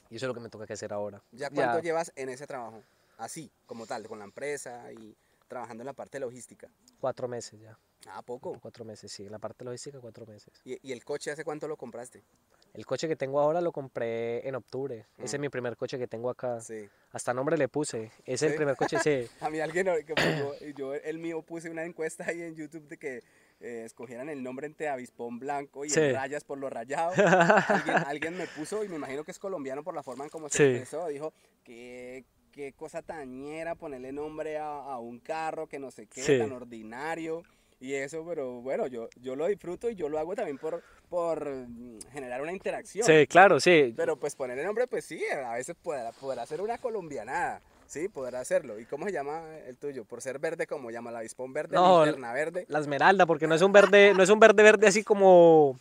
Y 0.08 0.16
eso 0.16 0.26
es 0.26 0.28
lo 0.28 0.34
que 0.34 0.40
me 0.40 0.48
toca 0.48 0.66
que 0.66 0.72
hacer 0.72 0.92
ahora. 0.94 1.20
¿Ya 1.32 1.50
cuánto 1.50 1.80
llevas 1.80 2.12
en 2.16 2.30
ese 2.30 2.46
trabajo? 2.46 2.82
Así, 3.18 3.50
como 3.66 3.86
tal, 3.86 4.06
con 4.08 4.18
la 4.18 4.24
empresa 4.24 4.90
y 4.92 5.14
trabajando 5.54 5.82
en 5.82 5.86
la 5.86 5.92
parte 5.92 6.18
logística. 6.18 6.68
Cuatro 6.98 7.28
meses 7.28 7.60
ya. 7.60 7.78
Ah, 8.08 8.22
poco. 8.22 8.58
Cuatro 8.60 8.84
meses, 8.84 9.10
sí. 9.12 9.24
En 9.24 9.30
la 9.30 9.38
parte 9.38 9.64
logística, 9.64 10.00
cuatro 10.00 10.26
meses. 10.26 10.52
¿Y, 10.64 10.76
y 10.86 10.92
el 10.92 11.04
coche 11.04 11.30
hace 11.30 11.44
cuánto 11.44 11.68
lo 11.68 11.76
compraste? 11.76 12.24
El 12.72 12.84
coche 12.84 13.06
que 13.06 13.14
tengo 13.14 13.38
ahora 13.40 13.60
lo 13.60 13.70
compré 13.70 14.46
en 14.48 14.56
octubre. 14.56 15.06
Ese 15.16 15.36
es 15.36 15.40
mi 15.40 15.48
primer 15.48 15.76
coche 15.76 15.96
que 15.96 16.08
tengo 16.08 16.28
acá. 16.28 16.60
Sí. 16.60 16.88
Hasta 17.12 17.32
nombre 17.32 17.56
le 17.56 17.68
puse. 17.68 18.10
Es 18.24 18.42
el 18.42 18.56
primer 18.56 18.74
coche, 18.76 18.98
sí. 18.98 19.28
A 19.40 19.48
mí 19.48 19.60
alguien, 19.60 19.86
yo, 19.86 20.54
yo 20.76 20.94
el 20.94 21.18
mío 21.20 21.40
puse 21.42 21.70
una 21.70 21.84
encuesta 21.84 22.24
ahí 22.26 22.42
en 22.42 22.56
YouTube 22.56 22.88
de 22.88 22.98
que 22.98 23.18
eh, 23.60 23.84
escogieran 23.84 24.28
el 24.28 24.42
nombre 24.42 24.66
entre 24.66 24.88
avispón 24.88 25.38
blanco 25.38 25.84
y 25.84 25.90
Sí. 25.90 26.00
en 26.00 26.14
rayas 26.16 26.42
por 26.42 26.58
lo 26.58 26.68
rayado. 26.68 27.12
alguien, 27.68 27.96
alguien 28.06 28.36
me 28.36 28.48
puso, 28.48 28.82
y 28.82 28.88
me 28.88 28.96
imagino 28.96 29.22
que 29.22 29.30
es 29.30 29.38
colombiano 29.38 29.84
por 29.84 29.94
la 29.94 30.02
forma 30.02 30.24
en 30.24 30.30
cómo 30.30 30.48
se 30.48 30.70
expresó, 30.72 31.06
dijo 31.06 31.32
que 31.62 32.24
qué 32.54 32.72
cosa 32.72 33.02
tañera 33.02 33.74
ponerle 33.74 34.12
nombre 34.12 34.58
a, 34.58 34.66
a 34.78 34.98
un 34.98 35.18
carro 35.18 35.66
que 35.66 35.80
no 35.80 35.90
sé 35.90 36.06
qué, 36.06 36.22
Sí. 36.22 36.38
tan 36.38 36.52
ordinario. 36.52 37.42
Y 37.80 37.94
eso, 37.94 38.24
pero 38.24 38.62
bueno, 38.62 38.86
yo, 38.86 39.08
yo 39.20 39.34
lo 39.34 39.46
disfruto 39.46 39.90
y 39.90 39.96
yo 39.96 40.08
lo 40.08 40.18
hago 40.18 40.34
también 40.36 40.56
por, 40.58 40.82
por 41.10 41.66
generar 42.12 42.40
una 42.40 42.52
interacción. 42.52 43.04
Sí, 43.04 43.26
claro, 43.26 43.58
sí. 43.60 43.92
Pero 43.96 44.16
pues 44.16 44.36
ponerle 44.36 44.64
nombre, 44.64 44.86
pues 44.86 45.04
sí, 45.04 45.20
a 45.26 45.54
veces 45.54 45.74
podrá, 45.82 46.12
podrá 46.12 46.46
ser 46.46 46.60
una 46.60 46.78
colombianada. 46.78 47.60
Sí, 47.86 48.08
podrá 48.08 48.40
hacerlo. 48.40 48.78
¿Y 48.78 48.86
cómo 48.86 49.04
se 49.04 49.12
llama 49.12 49.42
el 49.66 49.76
tuyo? 49.76 50.04
Por 50.04 50.22
ser 50.22 50.38
verde, 50.38 50.66
¿cómo 50.66 50.90
llama? 50.90 51.10
¿La 51.10 51.18
avispón 51.18 51.52
verde? 51.52 51.74
No, 51.74 52.04
¿Linterna 52.04 52.32
verde? 52.32 52.64
La 52.68 52.78
esmeralda, 52.78 53.26
porque 53.26 53.46
no 53.46 53.54
es 53.54 53.60
un 53.62 53.72
verde, 53.72 54.14
no 54.14 54.22
es 54.22 54.30
un 54.30 54.38
verde 54.40 54.62
verde 54.62 54.86
así 54.86 55.02
como. 55.02 55.78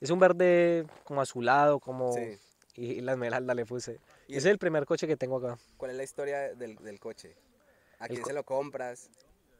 Es 0.00 0.10
un 0.10 0.18
verde 0.18 0.86
como 1.04 1.20
azulado, 1.20 1.80
como. 1.80 2.12
Sí. 2.14 2.38
Y 2.76 3.00
la 3.02 3.12
esmeralda 3.12 3.54
le 3.54 3.66
puse. 3.66 3.98
¿Y 4.28 4.32
Ese 4.36 4.48
es 4.48 4.52
el 4.52 4.58
primer 4.58 4.84
coche 4.86 5.06
que 5.06 5.16
tengo 5.16 5.36
acá. 5.38 5.58
¿Cuál 5.76 5.92
es 5.92 5.96
la 5.96 6.02
historia 6.02 6.54
del, 6.54 6.76
del 6.76 6.98
coche? 6.98 7.34
¿A 7.98 8.04
El 8.06 8.10
quién 8.10 8.22
co- 8.22 8.28
se 8.28 8.34
lo 8.34 8.44
compras? 8.44 9.10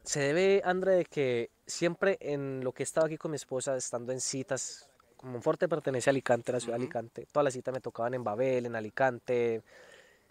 Se 0.03 0.19
debe, 0.19 0.61
André, 0.63 0.95
de 0.95 1.05
que 1.05 1.49
siempre 1.65 2.17
en 2.21 2.63
lo 2.63 2.71
que 2.71 2.83
he 2.83 2.85
estado 2.85 3.05
aquí 3.07 3.17
con 3.17 3.31
mi 3.31 3.35
esposa, 3.35 3.75
estando 3.75 4.11
en 4.13 4.21
citas, 4.21 4.89
como 5.17 5.33
Monforte 5.33 5.67
pertenece 5.67 6.09
a 6.09 6.11
Alicante, 6.11 6.51
la 6.51 6.59
ciudad 6.59 6.77
de. 6.77 6.83
Alicante, 6.83 7.27
todas 7.31 7.43
las 7.45 7.53
citas 7.53 7.73
me 7.73 7.81
tocaban 7.81 8.13
en 8.13 8.23
Babel, 8.23 8.65
en 8.67 8.75
Alicante, 8.75 9.63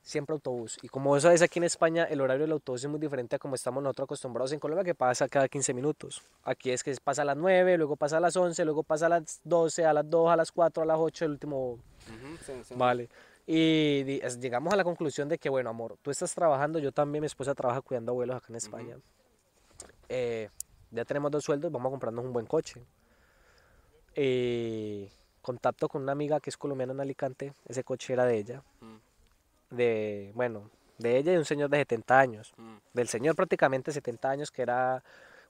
siempre 0.03 0.33
autobús. 0.35 0.79
Y 0.83 0.89
como 0.89 1.15
eso 1.17 1.31
es 1.31 1.43
aquí 1.43 1.59
en 1.59 1.65
España, 1.65 2.05
el 2.05 2.21
horario 2.23 2.45
del 2.45 2.53
autobús 2.53 2.85
es 2.85 2.89
muy 2.91 3.01
diferente 3.01 3.37
a 3.37 3.39
como 3.39 3.55
estamos 3.55 3.83
nosotros 3.83 4.05
acostumbrados 4.07 4.53
en 4.53 4.61
Colombia, 4.61 4.85
que 4.85 4.95
pasa 4.95 5.29
cada 5.29 5.49
15 5.49 5.75
minutos. 5.75 6.23
Aquí 6.45 6.71
es 6.71 6.83
que 6.83 6.95
pasa 7.03 7.23
a 7.23 7.25
las 7.27 7.37
9, 7.37 7.77
luego 7.77 7.97
pasa 7.97 8.17
a 8.17 8.21
las 8.21 8.35
11, 8.37 8.65
luego 8.65 8.83
pasa 8.83 9.07
a 9.07 9.09
las 9.11 9.41
12, 9.45 9.85
a 9.85 9.93
las 9.93 10.09
2, 10.09 10.31
a 10.31 10.37
las 10.37 10.53
4, 10.53 10.83
a 10.85 10.87
las 10.87 10.97
8, 10.99 11.25
el 11.27 11.33
último 11.33 11.73
Ujú, 11.73 12.37
sí, 12.47 12.53
sí. 12.65 12.75
Vale. 12.77 13.09
Y 13.47 14.03
llegamos 14.41 14.73
a 14.73 14.77
la 14.77 14.83
conclusión 14.85 15.29
de 15.29 15.39
que, 15.39 15.49
bueno, 15.49 15.71
amor, 15.71 15.97
tú 16.03 16.11
estás 16.11 16.35
trabajando, 16.35 16.79
yo 16.81 16.91
también, 16.91 17.23
mi 17.23 17.27
esposa 17.27 17.55
trabaja 17.55 17.81
cuidando 17.81 18.11
abuelos 18.13 18.37
acá 18.37 18.47
en 18.51 18.57
España. 18.57 18.97
Eh, 20.09 20.49
ya 20.91 21.05
tenemos 21.05 21.31
dos 21.31 21.45
sueldos, 21.45 21.71
vamos 21.71 21.89
a 21.89 21.91
comprarnos 21.91 22.25
un 22.25 22.33
buen 22.33 22.47
coche. 22.47 22.83
Eh, 24.15 25.11
contacto 25.43 25.89
con 25.89 26.03
una 26.03 26.13
amiga 26.13 26.41
que 26.41 26.51
es 26.51 26.57
colombiana 26.57 26.93
en 26.93 27.01
Alicante, 27.01 27.53
ese 27.67 27.85
coche 27.85 28.13
era 28.13 28.25
de 28.25 28.37
ella, 28.37 28.63
Mm, 28.81 28.97
de, 29.77 30.33
bueno, 30.35 30.71
de 30.99 31.19
ella 31.19 31.33
y 31.33 31.37
un 31.37 31.45
señor 31.45 31.71
de 31.71 31.79
70 31.79 32.19
años. 32.19 32.53
mm, 32.57 32.77
Del 32.95 33.09
señor 33.09 33.37
prácticamente 33.37 33.93
70 33.93 34.31
años, 34.31 34.51
que 34.51 34.63
era 34.63 35.03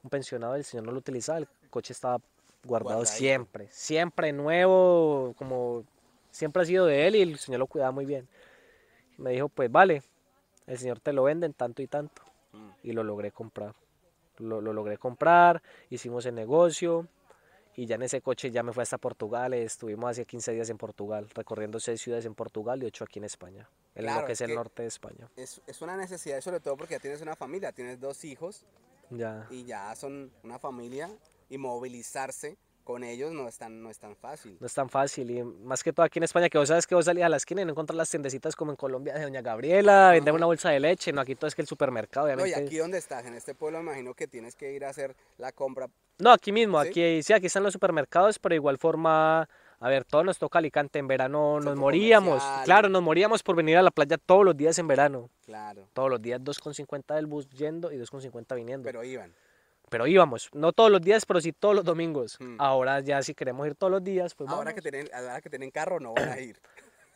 un 0.02 0.10
pensionado, 0.10 0.54
el 0.56 0.64
señor 0.64 0.84
no 0.84 0.92
lo 0.92 0.98
utilizaba, 0.98 1.38
el 1.38 1.48
coche 1.70 1.92
estaba 1.92 2.18
guardado 2.64 2.96
Guardadito. 2.98 3.18
siempre, 3.18 3.68
siempre 3.70 4.32
nuevo, 4.32 5.34
como 5.38 5.84
siempre 6.36 6.62
ha 6.62 6.66
sido 6.66 6.86
de 6.86 7.06
él 7.06 7.16
y 7.16 7.22
el 7.22 7.38
señor 7.38 7.60
lo 7.60 7.66
cuidaba 7.66 7.92
muy 7.92 8.04
bien. 8.04 8.28
Y 9.18 9.22
me 9.22 9.30
dijo, 9.30 9.48
pues 9.48 9.70
vale, 9.72 10.02
el 10.66 10.78
señor 10.78 11.00
te 11.00 11.12
lo 11.12 11.22
vende 11.24 11.46
en 11.46 11.54
tanto 11.54 11.82
y 11.82 11.86
tanto. 11.86 12.22
mm. 12.52 12.70
Y 12.82 12.92
lo 12.92 13.02
logré 13.02 13.32
comprar. 13.32 13.74
Lo, 14.38 14.60
lo 14.60 14.74
logré 14.74 14.98
comprar, 14.98 15.62
hicimos 15.88 16.26
el 16.26 16.34
negocio 16.34 17.08
y 17.74 17.86
ya 17.86 17.94
en 17.94 18.02
ese 18.02 18.20
coche 18.20 18.50
ya 18.50 18.62
me 18.62 18.72
fui 18.74 18.82
hasta 18.82 18.98
Portugal. 18.98 19.54
Estuvimos 19.54 20.10
hace 20.10 20.26
15 20.26 20.52
días 20.52 20.68
en 20.68 20.76
Portugal, 20.76 21.26
recorriendo 21.34 21.80
seis 21.80 22.02
ciudades 22.02 22.26
en 22.26 22.34
Portugal 22.34 22.82
y 22.82 22.86
ocho 22.86 23.04
aquí 23.04 23.18
en 23.18 23.24
España, 23.24 23.66
en 23.94 24.02
Claro, 24.04 24.20
lo 24.20 24.26
que 24.26 24.32
es 24.34 24.40
el 24.42 24.54
norte 24.54 24.82
de 24.82 24.88
España. 24.88 25.28
Es, 25.36 25.62
es 25.66 25.80
una 25.80 25.96
necesidad, 25.96 26.38
sobre 26.42 26.60
todo 26.60 26.76
porque 26.76 26.94
ya 26.94 27.00
tienes 27.00 27.22
una 27.22 27.34
familia, 27.34 27.72
tienes 27.72 27.98
dos 27.98 28.24
hijos 28.26 28.66
Ya. 29.08 29.46
y 29.50 29.64
ya 29.64 29.94
son 29.96 30.30
una 30.42 30.58
familia 30.58 31.08
y 31.48 31.56
movilizarse 31.56 32.58
con 32.86 33.02
ellos 33.02 33.32
no 33.32 33.48
es 33.48 33.58
tan, 33.58 33.82
no 33.82 33.90
es 33.90 33.98
tan 33.98 34.14
fácil. 34.14 34.56
No 34.60 34.66
es 34.66 34.72
tan 34.72 34.88
fácil 34.88 35.28
y 35.28 35.42
más 35.42 35.82
que 35.82 35.92
todo 35.92 36.06
aquí 36.06 36.20
en 36.20 36.22
España 36.22 36.48
que 36.48 36.56
vos 36.56 36.68
sabes 36.68 36.86
que 36.86 36.94
vos 36.94 37.04
salís 37.04 37.24
a 37.24 37.28
la 37.28 37.36
esquina 37.36 37.60
y 37.60 37.64
no 37.64 37.72
encontrar 37.72 37.96
las 37.96 38.08
tiendecitas 38.08 38.54
como 38.54 38.70
en 38.70 38.76
Colombia 38.76 39.12
de 39.14 39.22
Doña 39.24 39.42
Gabriela, 39.42 40.12
vender 40.12 40.32
una 40.32 40.46
bolsa 40.46 40.70
de 40.70 40.78
leche, 40.78 41.12
no, 41.12 41.20
aquí 41.20 41.34
todo 41.34 41.48
es 41.48 41.56
que 41.56 41.62
el 41.62 41.68
supermercado 41.68 42.34
No, 42.36 42.46
y 42.46 42.54
aquí 42.54 42.78
donde 42.78 42.98
estás, 42.98 43.26
en 43.26 43.34
este 43.34 43.56
pueblo, 43.56 43.80
imagino 43.80 44.14
que 44.14 44.28
tienes 44.28 44.54
que 44.54 44.72
ir 44.72 44.84
a 44.84 44.90
hacer 44.90 45.16
la 45.36 45.50
compra. 45.50 45.88
No, 46.18 46.30
aquí 46.30 46.52
mismo, 46.52 46.80
¿Sí? 46.80 46.88
aquí 46.88 47.22
sí, 47.24 47.32
aquí 47.32 47.46
están 47.46 47.64
los 47.64 47.72
supermercados, 47.72 48.38
pero 48.38 48.52
de 48.52 48.56
igual 48.56 48.78
forma, 48.78 49.48
a 49.80 49.88
ver, 49.88 50.04
todo 50.04 50.22
nos 50.22 50.38
toca 50.38 50.60
Alicante 50.60 51.00
en 51.00 51.08
verano, 51.08 51.58
nos 51.58 51.76
moríamos, 51.76 52.40
claro, 52.64 52.88
nos 52.88 53.02
moríamos 53.02 53.42
por 53.42 53.56
venir 53.56 53.78
a 53.78 53.82
la 53.82 53.90
playa 53.90 54.16
todos 54.16 54.44
los 54.44 54.56
días 54.56 54.78
en 54.78 54.86
verano, 54.86 55.28
Claro, 55.44 55.88
todos 55.92 56.08
los 56.08 56.22
días 56.22 56.40
2,50 56.40 57.16
del 57.16 57.26
bus 57.26 57.48
yendo 57.50 57.90
y 57.92 57.96
2,50 57.96 58.54
viniendo. 58.54 58.84
pero 58.86 59.02
iban. 59.02 59.34
Pero 59.88 60.06
íbamos, 60.06 60.50
no 60.52 60.72
todos 60.72 60.90
los 60.90 61.00
días, 61.00 61.24
pero 61.26 61.40
sí 61.40 61.52
todos 61.52 61.74
los 61.74 61.84
domingos. 61.84 62.36
Hmm. 62.40 62.56
Ahora 62.58 63.00
ya 63.00 63.22
si 63.22 63.34
queremos 63.34 63.66
ir 63.66 63.76
todos 63.76 63.90
los 63.90 64.02
días, 64.02 64.34
pues 64.34 64.50
Ahora 64.50 64.70
vamos. 64.70 64.74
que, 64.74 64.82
tienen, 64.82 65.08
ahora 65.14 65.40
que 65.40 65.50
tienen 65.50 65.70
carro 65.70 66.00
no 66.00 66.14
van 66.14 66.28
a 66.28 66.40
ir. 66.40 66.60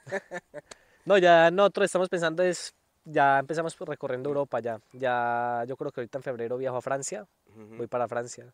No, 1.04 1.16
ya 1.16 1.50
nosotros 1.50 1.86
estamos 1.86 2.08
pensando 2.08 2.42
es, 2.42 2.74
ya 3.04 3.38
empezamos 3.38 3.74
pues, 3.74 3.88
recorriendo 3.88 4.28
Europa 4.28 4.60
ya. 4.60 4.80
Ya 4.92 5.64
yo 5.66 5.76
creo 5.76 5.90
que 5.90 6.00
ahorita 6.00 6.18
en 6.18 6.22
febrero 6.22 6.58
viajo 6.58 6.76
a 6.76 6.82
Francia, 6.82 7.26
voy 7.46 7.86
para 7.86 8.06
Francia. 8.06 8.52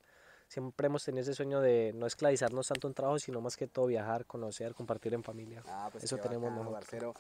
Siempre 0.49 0.87
hemos 0.87 1.05
tenido 1.05 1.23
ese 1.23 1.35
sueño 1.35 1.61
de 1.61 1.93
no 1.95 2.07
esclavizarnos 2.07 2.69
tanto 2.69 2.87
en 2.87 2.95
trabajo, 2.95 3.19
sino 3.19 3.41
más 3.41 3.57
que 3.57 3.67
todo 3.67 3.87
viajar, 3.87 4.27
conocer, 4.27 4.75
compartir 4.75 5.13
en 5.13 5.25
familia. 5.25 5.65
Ah, 5.67 5.89
pues 5.91 6.05
Eso 6.05 6.19
tenemos 6.19 6.51
bacano, 6.51 6.71
nosotros. 6.71 7.17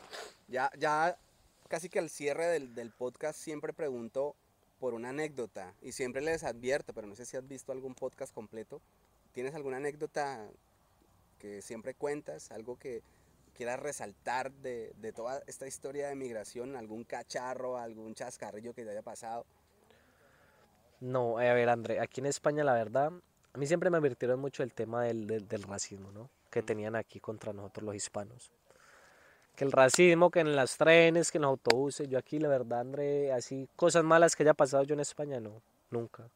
Ya, 0.46 0.70
ya 0.78 1.18
casi 1.68 1.88
que 1.88 1.98
al 1.98 2.08
cierre 2.08 2.46
del, 2.46 2.74
del 2.74 2.92
podcast 2.92 3.38
siempre 3.38 3.72
pregunto 3.72 4.36
por 4.86 4.94
una 4.94 5.08
anécdota 5.08 5.74
y 5.82 5.90
siempre 5.90 6.22
les 6.22 6.44
advierto, 6.44 6.92
pero 6.92 7.08
no 7.08 7.16
sé 7.16 7.26
si 7.26 7.36
has 7.36 7.48
visto 7.48 7.72
algún 7.72 7.96
podcast 7.96 8.32
completo. 8.32 8.80
¿Tienes 9.32 9.52
alguna 9.56 9.78
anécdota 9.78 10.48
que 11.40 11.60
siempre 11.60 11.94
cuentas? 11.94 12.52
¿Algo 12.52 12.78
que 12.78 13.02
quieras 13.56 13.80
resaltar 13.80 14.52
de, 14.52 14.92
de 14.98 15.12
toda 15.12 15.42
esta 15.48 15.66
historia 15.66 16.06
de 16.06 16.14
migración? 16.14 16.76
¿Algún 16.76 17.02
cacharro, 17.02 17.78
algún 17.78 18.14
chascarrillo 18.14 18.74
que 18.74 18.84
te 18.84 18.90
haya 18.92 19.02
pasado? 19.02 19.44
No, 21.00 21.40
eh, 21.40 21.50
a 21.50 21.54
ver, 21.54 21.68
André, 21.68 21.98
aquí 21.98 22.20
en 22.20 22.26
España 22.26 22.62
la 22.62 22.74
verdad, 22.74 23.10
a 23.54 23.58
mí 23.58 23.66
siempre 23.66 23.90
me 23.90 23.96
advirtieron 23.96 24.38
mucho 24.38 24.62
el 24.62 24.72
tema 24.72 25.02
del, 25.02 25.26
del- 25.26 25.48
del 25.48 25.64
racismo, 25.64 26.12
¿no? 26.12 26.30
Que 26.48 26.62
tenían 26.62 26.94
aquí 26.94 27.18
contra 27.18 27.52
nosotros 27.52 27.84
los 27.86 27.96
hispanos. 27.96 28.52
Que 29.56 29.64
el 29.64 29.72
racismo, 29.72 30.30
que 30.30 30.40
en 30.40 30.54
los 30.54 30.76
trenes, 30.76 31.30
que 31.32 31.38
en 31.38 31.42
los 31.42 31.50
autobuses, 31.50 32.08
yo 32.08 32.18
aquí 32.18 32.38
la 32.38 32.48
verdad, 32.48 32.80
André, 32.80 33.32
así, 33.32 33.68
cosas 33.74 34.04
malas 34.04 34.36
que 34.36 34.42
haya 34.42 34.54
pasado 34.54 34.82
yo 34.84 34.94
en 34.94 35.00
España, 35.00 35.40
no, 35.40 35.62
nunca. 35.90 36.28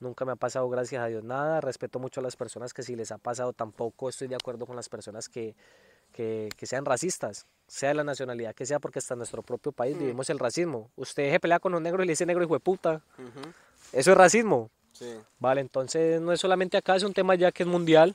Nunca 0.00 0.24
me 0.26 0.32
ha 0.32 0.36
pasado, 0.36 0.68
gracias 0.68 1.02
a 1.02 1.06
Dios, 1.06 1.24
nada. 1.24 1.60
Respeto 1.62 1.98
mucho 1.98 2.20
a 2.20 2.22
las 2.22 2.36
personas 2.36 2.74
que 2.74 2.82
si 2.82 2.94
les 2.96 3.10
ha 3.12 3.18
pasado, 3.18 3.52
tampoco 3.54 4.08
estoy 4.10 4.28
de 4.28 4.34
acuerdo 4.34 4.66
con 4.66 4.76
las 4.76 4.88
personas 4.90 5.28
que, 5.30 5.54
que, 6.12 6.50
que 6.56 6.66
sean 6.66 6.84
racistas, 6.84 7.46
sea 7.66 7.88
de 7.90 7.94
la 7.94 8.04
nacionalidad 8.04 8.54
que 8.54 8.66
sea, 8.66 8.78
porque 8.78 8.98
hasta 8.98 9.14
en 9.14 9.18
nuestro 9.18 9.42
propio 9.42 9.72
país 9.72 9.96
Mm. 9.96 10.00
vivimos 10.00 10.28
el 10.28 10.38
racismo. 10.38 10.90
Usted 10.96 11.30
se 11.32 11.40
pelea 11.40 11.58
con 11.60 11.74
un 11.74 11.82
negro 11.82 12.02
y 12.02 12.06
le 12.06 12.12
dice 12.12 12.26
negro 12.26 12.44
hijo 12.44 12.54
de 12.54 12.60
puta. 12.60 13.00
Eso 13.92 14.10
es 14.10 14.16
racismo. 14.18 14.68
Sí. 14.92 15.14
Vale, 15.38 15.62
entonces 15.62 16.20
no 16.20 16.32
es 16.32 16.40
solamente 16.40 16.76
acá, 16.76 16.96
es 16.96 17.02
un 17.04 17.14
tema 17.14 17.34
ya 17.36 17.50
que 17.50 17.62
es 17.62 17.68
mundial. 17.68 18.14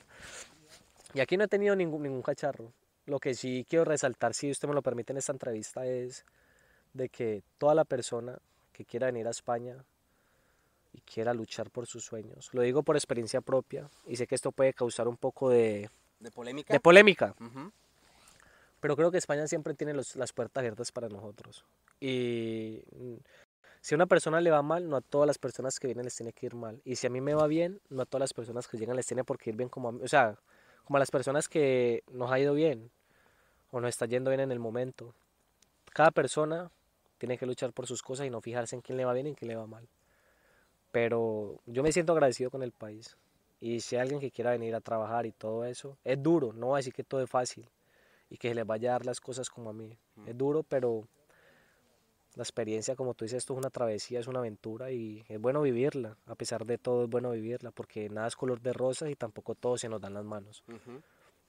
Y 1.14 1.20
aquí 1.20 1.36
no 1.36 1.44
he 1.44 1.48
tenido 1.48 1.74
ningún, 1.74 2.04
ningún 2.04 2.22
cacharro. 2.22 2.72
Lo 3.10 3.18
que 3.18 3.34
sí 3.34 3.66
quiero 3.68 3.84
resaltar, 3.84 4.34
si 4.34 4.52
usted 4.52 4.68
me 4.68 4.74
lo 4.74 4.82
permite 4.82 5.12
en 5.12 5.16
esta 5.16 5.32
entrevista, 5.32 5.84
es 5.84 6.24
de 6.92 7.08
que 7.08 7.42
toda 7.58 7.74
la 7.74 7.84
persona 7.84 8.38
que 8.72 8.84
quiera 8.84 9.06
venir 9.06 9.26
a 9.26 9.30
España 9.30 9.84
y 10.92 11.00
quiera 11.00 11.34
luchar 11.34 11.70
por 11.70 11.88
sus 11.88 12.04
sueños, 12.04 12.50
lo 12.52 12.62
digo 12.62 12.84
por 12.84 12.94
experiencia 12.94 13.40
propia 13.40 13.90
y 14.06 14.14
sé 14.14 14.28
que 14.28 14.36
esto 14.36 14.52
puede 14.52 14.72
causar 14.74 15.08
un 15.08 15.16
poco 15.16 15.50
de, 15.50 15.90
¿De 16.20 16.30
polémica? 16.30 16.72
de 16.72 16.78
polémica, 16.78 17.34
pero 18.78 18.94
creo 18.94 19.10
que 19.10 19.18
España 19.18 19.48
siempre 19.48 19.74
tiene 19.74 19.92
los- 19.92 20.14
las 20.14 20.32
puertas 20.32 20.60
abiertas 20.60 20.92
para 20.92 21.08
nosotros. 21.08 21.64
Y 21.98 22.80
mm, 22.96 23.16
si 23.80 23.94
a 23.94 23.96
una 23.96 24.06
persona 24.06 24.40
le 24.40 24.52
va 24.52 24.62
mal, 24.62 24.88
no 24.88 24.96
a 24.96 25.00
todas 25.00 25.26
las 25.26 25.38
personas 25.38 25.80
que 25.80 25.88
vienen 25.88 26.04
les 26.04 26.14
tiene 26.14 26.32
que 26.32 26.46
ir 26.46 26.54
mal. 26.54 26.80
Y 26.84 26.94
si 26.94 27.08
a 27.08 27.10
mí 27.10 27.20
me 27.20 27.34
va 27.34 27.48
bien, 27.48 27.80
no 27.88 28.02
a 28.02 28.06
todas 28.06 28.20
las 28.20 28.34
personas 28.34 28.68
que 28.68 28.78
llegan 28.78 28.94
les 28.94 29.06
tiene 29.06 29.24
por 29.24 29.36
qué 29.36 29.50
ir 29.50 29.56
bien 29.56 29.68
como 29.68 29.88
a 29.88 29.92
mí. 29.92 30.00
O 30.04 30.08
sea, 30.08 30.38
como 30.84 30.96
a 30.96 31.00
las 31.00 31.10
personas 31.10 31.48
que 31.48 32.04
nos 32.12 32.30
ha 32.30 32.38
ido 32.38 32.54
bien 32.54 32.90
o 33.70 33.80
nos 33.80 33.88
está 33.90 34.06
yendo 34.06 34.30
bien 34.30 34.40
en 34.40 34.52
el 34.52 34.58
momento. 34.58 35.14
Cada 35.92 36.10
persona 36.10 36.70
tiene 37.18 37.36
que 37.38 37.46
luchar 37.46 37.72
por 37.72 37.86
sus 37.86 38.02
cosas 38.02 38.26
y 38.26 38.30
no 38.30 38.40
fijarse 38.40 38.76
en 38.76 38.82
quién 38.82 38.96
le 38.96 39.04
va 39.04 39.12
bien 39.12 39.26
y 39.26 39.30
en 39.30 39.34
quién 39.34 39.48
le 39.48 39.56
va 39.56 39.66
mal. 39.66 39.86
Pero 40.92 41.60
yo 41.66 41.82
me 41.82 41.92
siento 41.92 42.12
agradecido 42.12 42.50
con 42.50 42.62
el 42.62 42.72
país. 42.72 43.16
Y 43.60 43.80
si 43.80 43.96
hay 43.96 44.02
alguien 44.02 44.20
que 44.20 44.30
quiera 44.30 44.52
venir 44.52 44.74
a 44.74 44.80
trabajar 44.80 45.26
y 45.26 45.32
todo 45.32 45.64
eso, 45.64 45.98
es 46.02 46.22
duro, 46.22 46.52
no 46.52 46.68
voy 46.68 46.76
a 46.76 46.78
decir 46.78 46.94
que 46.94 47.04
todo 47.04 47.22
es 47.22 47.28
fácil 47.28 47.68
y 48.30 48.38
que 48.38 48.48
se 48.48 48.54
les 48.54 48.66
vaya 48.66 48.90
a 48.90 48.92
dar 48.92 49.06
las 49.06 49.20
cosas 49.20 49.50
como 49.50 49.70
a 49.70 49.72
mí. 49.72 49.96
Es 50.26 50.36
duro, 50.36 50.62
pero 50.62 51.04
La 52.36 52.44
experiencia, 52.44 52.94
como 52.94 53.14
tú 53.14 53.24
dices, 53.24 53.38
esto 53.38 53.54
es 53.54 53.58
una 53.58 53.70
travesía, 53.70 54.20
es 54.20 54.28
una 54.28 54.38
aventura 54.38 54.92
y 54.92 55.24
es 55.28 55.40
bueno 55.40 55.62
vivirla. 55.62 56.16
A 56.26 56.36
pesar 56.36 56.64
de 56.64 56.78
todo, 56.78 57.04
es 57.04 57.10
bueno 57.10 57.32
vivirla 57.32 57.72
porque 57.72 58.08
nada 58.08 58.28
es 58.28 58.36
color 58.36 58.60
de 58.60 58.72
rosas 58.72 59.10
y 59.10 59.16
tampoco 59.16 59.54
todo 59.56 59.76
se 59.76 59.88
nos 59.88 60.00
dan 60.00 60.14
las 60.14 60.24
manos. 60.24 60.62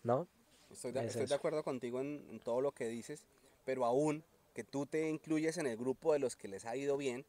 ¿No? 0.03 0.27
Estoy 0.71 0.91
de, 0.91 1.05
estoy 1.05 1.25
de 1.25 1.35
acuerdo 1.35 1.63
contigo 1.63 1.99
en, 1.99 2.39
todo 2.43 2.61
lo 2.61 2.71
que 2.71 2.87
dices, 2.87 3.23
pero 3.65 3.85
aún 3.85 4.23
que 4.53 4.63
tú 4.63 4.85
te 4.85 5.09
incluyes 5.09 5.57
en 5.57 5.67
el 5.67 5.77
grupo 5.77 6.13
de 6.13 6.19
los 6.19 6.35
que 6.35 6.47
les 6.47 6.65
ha 6.65 6.75
ido 6.75 6.97
bien, 6.97 7.25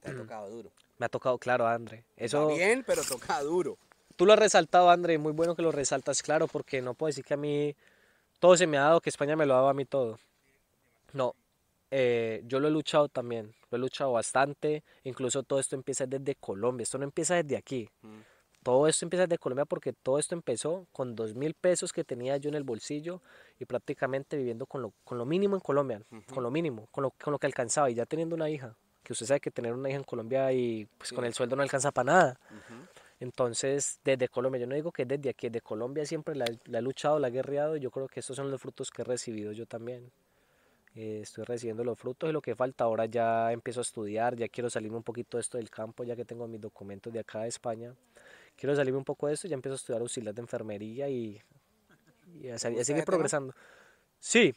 te 0.00 0.10
ha 0.10 0.16
tocado 0.16 0.48
duro. 0.48 0.70
Me 0.98 1.06
ha 1.06 1.08
tocado, 1.08 1.38
claro, 1.38 1.66
André. 1.66 2.04
Eso... 2.16 2.48
bien, 2.48 2.84
pero 2.86 3.02
toca 3.02 3.42
duro. 3.42 3.76
Tú 4.16 4.26
lo 4.26 4.32
has 4.32 4.38
resaltado, 4.38 4.90
André, 4.90 5.18
muy 5.18 5.32
bueno 5.32 5.54
que 5.54 5.62
lo 5.62 5.70
resaltas, 5.70 6.22
claro, 6.22 6.48
porque 6.48 6.82
no 6.82 6.94
puedo 6.94 7.08
decir 7.08 7.24
que 7.24 7.34
a 7.34 7.36
mí 7.36 7.74
todo 8.40 8.56
se 8.56 8.66
me 8.66 8.76
ha 8.78 8.82
dado, 8.82 9.00
que 9.00 9.10
España 9.10 9.36
me 9.36 9.46
lo 9.46 9.54
ha 9.54 9.58
dado 9.58 9.68
a 9.68 9.74
mí 9.74 9.84
todo. 9.84 10.18
No, 11.12 11.34
eh, 11.90 12.42
yo 12.46 12.60
lo 12.60 12.68
he 12.68 12.70
luchado 12.70 13.08
también, 13.08 13.54
lo 13.70 13.76
he 13.76 13.80
luchado 13.80 14.12
bastante, 14.12 14.82
incluso 15.04 15.42
todo 15.42 15.58
esto 15.58 15.74
empieza 15.74 16.06
desde 16.06 16.34
Colombia, 16.34 16.82
esto 16.82 16.98
no 16.98 17.04
empieza 17.04 17.42
desde 17.42 17.56
aquí. 17.56 17.88
Mm. 18.02 18.18
Todo 18.62 18.86
esto 18.88 19.04
empieza 19.04 19.26
desde 19.26 19.38
Colombia 19.38 19.64
porque 19.64 19.92
todo 19.92 20.18
esto 20.18 20.34
empezó 20.34 20.86
con 20.92 21.14
dos 21.14 21.34
mil 21.34 21.54
pesos 21.54 21.92
que 21.92 22.04
tenía 22.04 22.36
yo 22.36 22.48
en 22.48 22.54
el 22.54 22.64
bolsillo 22.64 23.22
y 23.58 23.64
prácticamente 23.64 24.36
viviendo 24.36 24.66
con 24.66 24.82
lo, 24.82 24.92
con 25.04 25.16
lo 25.16 25.24
mínimo 25.24 25.56
en 25.56 25.60
Colombia, 25.60 26.02
con 26.32 26.42
lo 26.42 26.50
mínimo, 26.50 26.88
con 26.90 27.02
lo, 27.02 27.10
con 27.10 27.32
lo 27.32 27.38
que 27.38 27.46
alcanzaba 27.46 27.90
y 27.90 27.94
ya 27.94 28.04
teniendo 28.04 28.34
una 28.34 28.50
hija, 28.50 28.76
que 29.02 29.12
usted 29.12 29.26
sabe 29.26 29.40
que 29.40 29.50
tener 29.50 29.72
una 29.72 29.88
hija 29.88 29.98
en 29.98 30.04
Colombia 30.04 30.52
y 30.52 30.86
pues 30.98 31.12
con 31.12 31.24
el 31.24 31.34
sueldo 31.34 31.56
no 31.56 31.62
alcanza 31.62 31.92
para 31.92 32.12
nada. 32.12 32.40
Entonces, 33.20 33.98
desde 34.04 34.28
Colombia, 34.28 34.60
yo 34.60 34.66
no 34.66 34.74
digo 34.74 34.92
que 34.92 35.04
desde 35.04 35.30
aquí, 35.30 35.48
desde 35.48 35.60
Colombia 35.60 36.04
siempre 36.04 36.36
la, 36.36 36.44
la, 36.66 36.78
he 36.78 36.82
luchado, 36.82 37.18
la 37.18 37.28
he 37.28 37.30
guerreado 37.32 37.76
y 37.76 37.80
yo 37.80 37.90
creo 37.90 38.06
que 38.06 38.20
estos 38.20 38.36
son 38.36 38.50
los 38.50 38.60
frutos 38.60 38.90
que 38.90 39.02
he 39.02 39.04
recibido 39.04 39.50
yo 39.52 39.66
también. 39.66 40.12
Eh, 40.94 41.20
estoy 41.22 41.44
recibiendo 41.44 41.84
los 41.84 41.98
frutos 41.98 42.28
y 42.28 42.32
lo 42.32 42.40
que 42.40 42.56
falta 42.56 42.84
ahora 42.84 43.06
ya 43.06 43.52
empiezo 43.52 43.80
a 43.80 43.82
estudiar, 43.82 44.36
ya 44.36 44.48
quiero 44.48 44.68
salirme 44.68 44.96
un 44.96 45.02
poquito 45.02 45.36
de 45.36 45.42
esto 45.42 45.58
del 45.58 45.70
campo, 45.70 46.04
ya 46.04 46.16
que 46.16 46.24
tengo 46.24 46.46
mis 46.48 46.60
documentos 46.60 47.12
de 47.12 47.20
acá 47.20 47.42
de 47.42 47.48
España. 47.48 47.94
Quiero 48.58 48.74
salirme 48.74 48.98
un 48.98 49.04
poco 49.04 49.28
de 49.28 49.34
esto, 49.34 49.46
ya 49.46 49.54
empiezo 49.54 49.74
a 49.74 49.76
estudiar 49.76 50.02
auxiliar 50.02 50.34
de 50.34 50.40
enfermería 50.40 51.08
y, 51.08 51.40
y 52.42 52.48
a, 52.48 52.58
seguir 52.58 53.04
progresando. 53.04 53.54
Sí, 54.18 54.52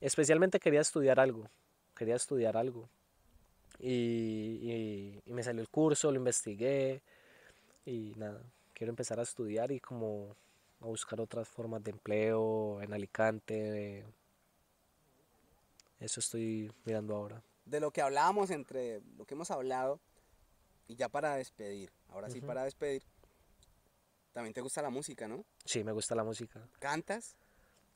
especialmente 0.00 0.58
quería 0.58 0.80
estudiar 0.80 1.20
algo, 1.20 1.48
quería 1.96 2.16
estudiar 2.16 2.56
algo. 2.56 2.88
Y, 3.78 5.20
y, 5.24 5.32
me 5.32 5.44
salió 5.44 5.62
el 5.62 5.68
curso, 5.68 6.10
lo 6.10 6.16
investigué 6.16 7.00
y 7.86 8.12
nada, 8.16 8.42
quiero 8.74 8.90
empezar 8.90 9.20
a 9.20 9.22
estudiar 9.22 9.70
y 9.70 9.78
como 9.78 10.34
a 10.80 10.86
buscar 10.86 11.20
otras 11.20 11.46
formas 11.48 11.84
de 11.84 11.92
empleo 11.92 12.82
en 12.82 12.92
Alicante, 12.92 14.04
eso 16.00 16.18
estoy 16.18 16.72
mirando 16.84 17.14
ahora. 17.14 17.40
De 17.66 17.78
lo 17.78 17.92
que 17.92 18.02
hablábamos 18.02 18.50
entre 18.50 19.00
lo 19.16 19.26
que 19.26 19.34
hemos 19.34 19.52
hablado 19.52 20.00
y 20.88 20.96
ya 20.96 21.08
para 21.08 21.36
despedir, 21.36 21.92
ahora 22.08 22.30
sí 22.30 22.40
para 22.40 22.64
despedir, 22.64 23.04
también 24.38 24.54
te 24.54 24.60
gusta 24.60 24.80
la 24.80 24.90
música, 24.90 25.26
¿no? 25.26 25.44
Sí, 25.64 25.82
me 25.82 25.90
gusta 25.90 26.14
la 26.14 26.22
música. 26.22 26.60
¿Cantas? 26.78 27.34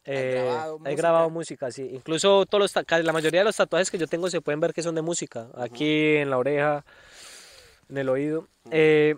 Eh, 0.04 0.32
grabado 0.34 0.78
música? 0.80 0.90
He 0.90 0.96
grabado 0.96 1.30
música, 1.30 1.70
sí. 1.70 1.88
Incluso 1.92 2.46
todos 2.46 2.74
los, 2.74 3.04
la 3.04 3.12
mayoría 3.12 3.42
de 3.42 3.44
los 3.44 3.54
tatuajes 3.54 3.92
que 3.92 3.96
yo 3.96 4.08
tengo 4.08 4.28
se 4.28 4.40
pueden 4.40 4.58
ver 4.58 4.74
que 4.74 4.82
son 4.82 4.96
de 4.96 5.02
música. 5.02 5.50
Aquí 5.54 6.16
en 6.16 6.30
la 6.30 6.38
oreja, 6.38 6.84
en 7.88 7.96
el 7.96 8.08
oído. 8.08 8.48
Eh, 8.72 9.14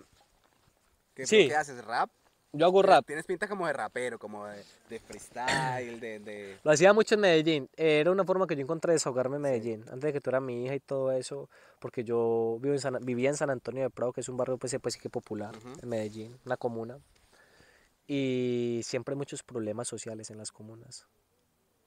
¿Qué, 1.15 1.25
sí. 1.25 1.47
¿Qué 1.47 1.55
haces? 1.55 1.83
¿Rap? 1.83 2.11
Yo 2.55 2.65
hago 2.65 2.81
rap. 2.81 3.05
Tienes 3.05 3.25
pinta 3.25 3.47
como 3.47 3.67
de 3.67 3.73
rapero, 3.73 4.17
como 4.17 4.45
de, 4.45 4.99
freestyle, 4.99 5.99
de, 5.99 6.57
Lo 6.63 6.71
hacía 6.71 6.93
mucho 6.93 7.15
en 7.15 7.21
Medellín. 7.21 7.69
Era 7.75 8.11
una 8.11 8.23
forma 8.23 8.47
que 8.47 8.55
yo 8.55 8.61
encontré 8.61 8.91
de 8.91 8.95
desahogarme 8.95 9.35
en 9.35 9.41
Medellín. 9.41 9.85
Antes 9.91 10.01
de 10.01 10.13
que 10.13 10.21
tú 10.21 10.29
eras 10.29 10.41
mi 10.41 10.65
hija 10.65 10.75
y 10.75 10.79
todo 10.79 11.11
eso. 11.11 11.49
Porque 11.79 12.03
yo 12.03 12.57
vivo 12.61 12.75
en 12.75 13.05
vivía 13.05 13.29
en 13.29 13.35
San 13.35 13.49
Antonio 13.49 13.83
de 13.83 13.89
Prado, 13.89 14.13
que 14.13 14.21
es 14.21 14.29
un 14.29 14.37
barrio 14.37 14.57
pues, 14.57 14.75
pues 14.81 14.93
sí 14.93 14.99
que 14.99 15.09
popular 15.09 15.53
en 15.81 15.89
Medellín, 15.89 16.37
una 16.45 16.57
comuna. 16.57 16.97
Y 18.07 18.81
siempre 18.83 19.13
hay 19.13 19.17
muchos 19.17 19.43
problemas 19.43 19.87
sociales 19.87 20.29
en 20.29 20.37
las 20.37 20.51
comunas 20.51 21.05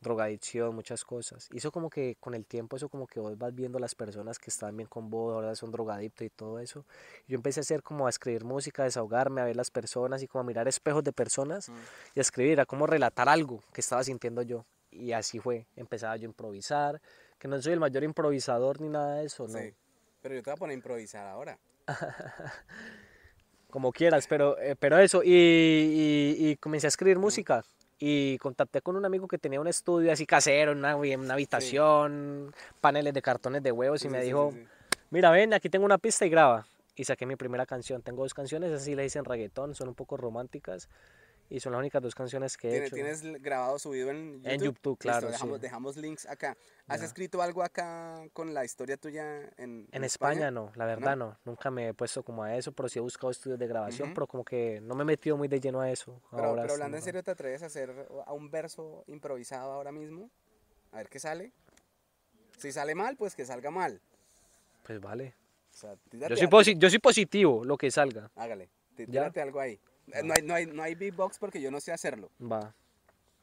drogadicción, 0.01 0.75
muchas 0.75 1.05
cosas. 1.05 1.49
Y 1.53 1.59
eso 1.59 1.73
como 1.73 1.91
que 1.91 2.17
con 2.21 2.35
el 2.35 2.47
tiempo, 2.47 2.77
eso 2.77 2.89
como 2.89 3.07
que 3.07 3.21
vos 3.21 3.37
vas 3.37 3.55
viendo 3.55 3.79
las 3.79 3.95
personas 3.95 4.39
que 4.39 4.51
están 4.51 4.77
bien 4.77 4.89
con 4.89 5.11
vos, 5.11 5.35
ahora 5.35 5.55
son 5.55 5.71
drogadictos 5.71 6.27
y 6.27 6.31
todo 6.31 6.59
eso. 6.61 6.85
Yo 7.27 7.37
empecé 7.37 7.61
a 7.61 7.63
hacer 7.63 7.83
como 7.83 8.07
a 8.07 8.11
escribir 8.11 8.45
música, 8.45 8.83
a 8.83 8.85
desahogarme, 8.85 9.41
a 9.41 9.45
ver 9.45 9.57
las 9.57 9.71
personas 9.71 10.23
y 10.23 10.29
como 10.29 10.41
a 10.41 10.45
mirar 10.45 10.69
espejos 10.69 11.03
de 11.03 11.13
personas 11.13 11.69
mm. 11.69 11.75
y 12.15 12.21
a 12.21 12.23
escribir, 12.23 12.61
a 12.61 12.67
como 12.67 12.87
relatar 12.87 13.29
algo 13.29 13.63
que 13.73 13.81
estaba 13.81 14.05
sintiendo 14.05 14.43
yo. 14.43 14.65
Y 14.91 15.13
así 15.13 15.39
fue, 15.39 15.67
empezaba 15.77 16.17
yo 16.17 16.23
a 16.23 16.31
improvisar, 16.31 17.01
que 17.39 17.49
no 17.49 17.61
soy 17.61 17.75
el 17.75 17.81
mayor 17.81 18.05
improvisador 18.05 18.81
ni 18.81 18.89
nada 18.89 19.17
de 19.17 19.27
eso, 19.27 19.47
¿no? 19.47 19.59
Sí, 19.59 19.75
pero 20.23 20.35
yo 20.35 20.43
te 20.43 20.51
voy 20.51 20.57
a 20.57 20.59
poner 20.59 20.73
a 20.73 20.75
improvisar 20.75 21.27
ahora. 21.27 21.59
como 23.71 23.93
quieras, 23.93 24.27
pero, 24.27 24.59
eh, 24.59 24.77
pero 24.77 24.99
eso, 24.99 25.23
y, 25.23 25.31
y, 25.31 26.49
y, 26.49 26.57
comencé 26.57 26.87
a 26.87 26.89
escribir 26.89 27.19
música 27.19 27.63
y 27.99 28.39
contacté 28.39 28.81
con 28.81 28.97
un 28.97 29.05
amigo 29.05 29.27
que 29.27 29.39
tenía 29.39 29.61
un 29.61 29.67
estudio 29.67 30.13
así 30.13 30.25
casero, 30.25 30.73
una, 30.73 30.97
una 30.97 31.35
habitación, 31.35 32.55
paneles 32.81 33.13
de 33.13 33.23
cartones 33.23 33.63
de 33.63 33.73
huevos 33.73 34.05
y 34.05 34.09
me 34.09 34.23
dijo, 34.23 34.53
mira, 35.11 35.31
ven, 35.31 35.53
aquí 35.53 35.69
tengo 35.69 35.85
una 35.85 35.99
pista 35.99 36.25
y 36.25 36.31
graba. 36.31 36.67
Y 36.95 37.05
saqué 37.05 37.27
mi 37.27 37.37
primera 37.37 37.65
canción. 37.65 38.03
Tengo 38.03 38.23
dos 38.23 38.35
canciones, 38.35 38.73
así 38.73 38.95
le 38.95 39.03
dicen 39.05 39.25
reggaetón, 39.25 39.75
son 39.75 39.89
un 39.89 39.95
poco 39.95 40.17
románticas. 40.17 40.89
Y 41.51 41.61
son 41.61 41.73
las 41.73 41.81
únicas 41.81 42.03
dos 42.03 42.15
canciones 42.15 42.57
que 42.57 42.69
he 42.69 42.85
hecho. 42.85 42.95
¿Tienes 42.95 43.23
grabado 43.41 43.79
subido 43.79 44.11
en 44.11 44.35
YouTube? 44.35 44.53
En 44.53 44.61
YouTube, 44.61 44.99
claro. 44.99 45.31
dejamos, 45.31 45.61
dejamos, 45.61 45.97
links 45.97 46.27
acá. 46.27 46.57
¿Has 46.87 47.03
escrito 47.03 47.41
algo 47.41 47.63
acá 47.63 48.23
con 48.33 48.53
la 48.53 48.65
historia 48.65 48.97
tuya 48.97 49.51
en, 49.57 49.89
en, 49.91 50.05
España? 50.05 50.51
no, 50.51 50.73
la 50.75 50.85
verdad 50.85 51.17
¿No? 51.17 51.39
Nunca 51.45 51.71
me 51.71 51.89
he 51.89 51.95
puesto 51.95 52.23
como 52.23 52.43
a 52.43 52.55
eso, 52.57 52.73
pero 52.73 52.89
sí 52.89 52.99
he 52.99 53.03
buscado 53.03 53.31
estudios 53.31 53.59
de 53.59 53.67
grabación, 53.67 54.13
pero 54.13 54.27
como 54.27 54.45
que 54.45 54.81
no 54.83 54.95
me 54.95 55.03
he 55.03 55.07
metido 55.07 55.37
muy 55.37 55.49
de 55.49 55.59
lleno 55.59 55.81
a 55.81 55.91
eso. 55.91 56.21
Pero, 56.31 56.55
pero 56.55 56.73
hablando 56.75 56.97
en 56.97 57.03
serio, 57.03 57.23
¿te 57.23 57.31
atreves 57.31 57.63
a 57.63 57.67
hacer 57.67 58.09
a 58.27 58.33
un 58.33 58.51
verso 58.51 59.05
improvisado 59.07 59.73
ahora 59.73 59.91
mismo? 59.91 60.31
A 60.93 60.99
ver 60.99 61.09
qué 61.09 61.19
sale. 61.19 61.53
Si 62.59 62.73
sale 62.73 62.95
mal, 62.95 63.17
pues 63.17 63.35
que 63.35 63.47
salga 63.47 63.71
mal. 63.71 64.01
Pues 64.85 65.01
vale. 65.01 65.35
yo, 66.13 66.37
soy 66.37 66.79
yo 66.79 66.91
soy 66.91 66.99
positivo, 66.99 67.65
lo 67.65 67.77
que 67.77 67.91
salga. 67.91 68.31
Hágale, 68.35 68.69
tírate 68.97 69.41
algo 69.41 69.61
ahí. 69.61 69.81
Eh, 70.15 70.23
no 70.23 70.35
hay, 70.35 70.43
no, 70.43 70.55
hay, 70.55 70.67
no 70.67 70.83
hay 70.83 70.95
beatbox 70.95 71.39
porque 71.39 71.61
yo 71.61 71.71
no 71.71 71.81
sé 71.81 71.93
hacerlo. 71.93 72.31
Va. 72.41 72.75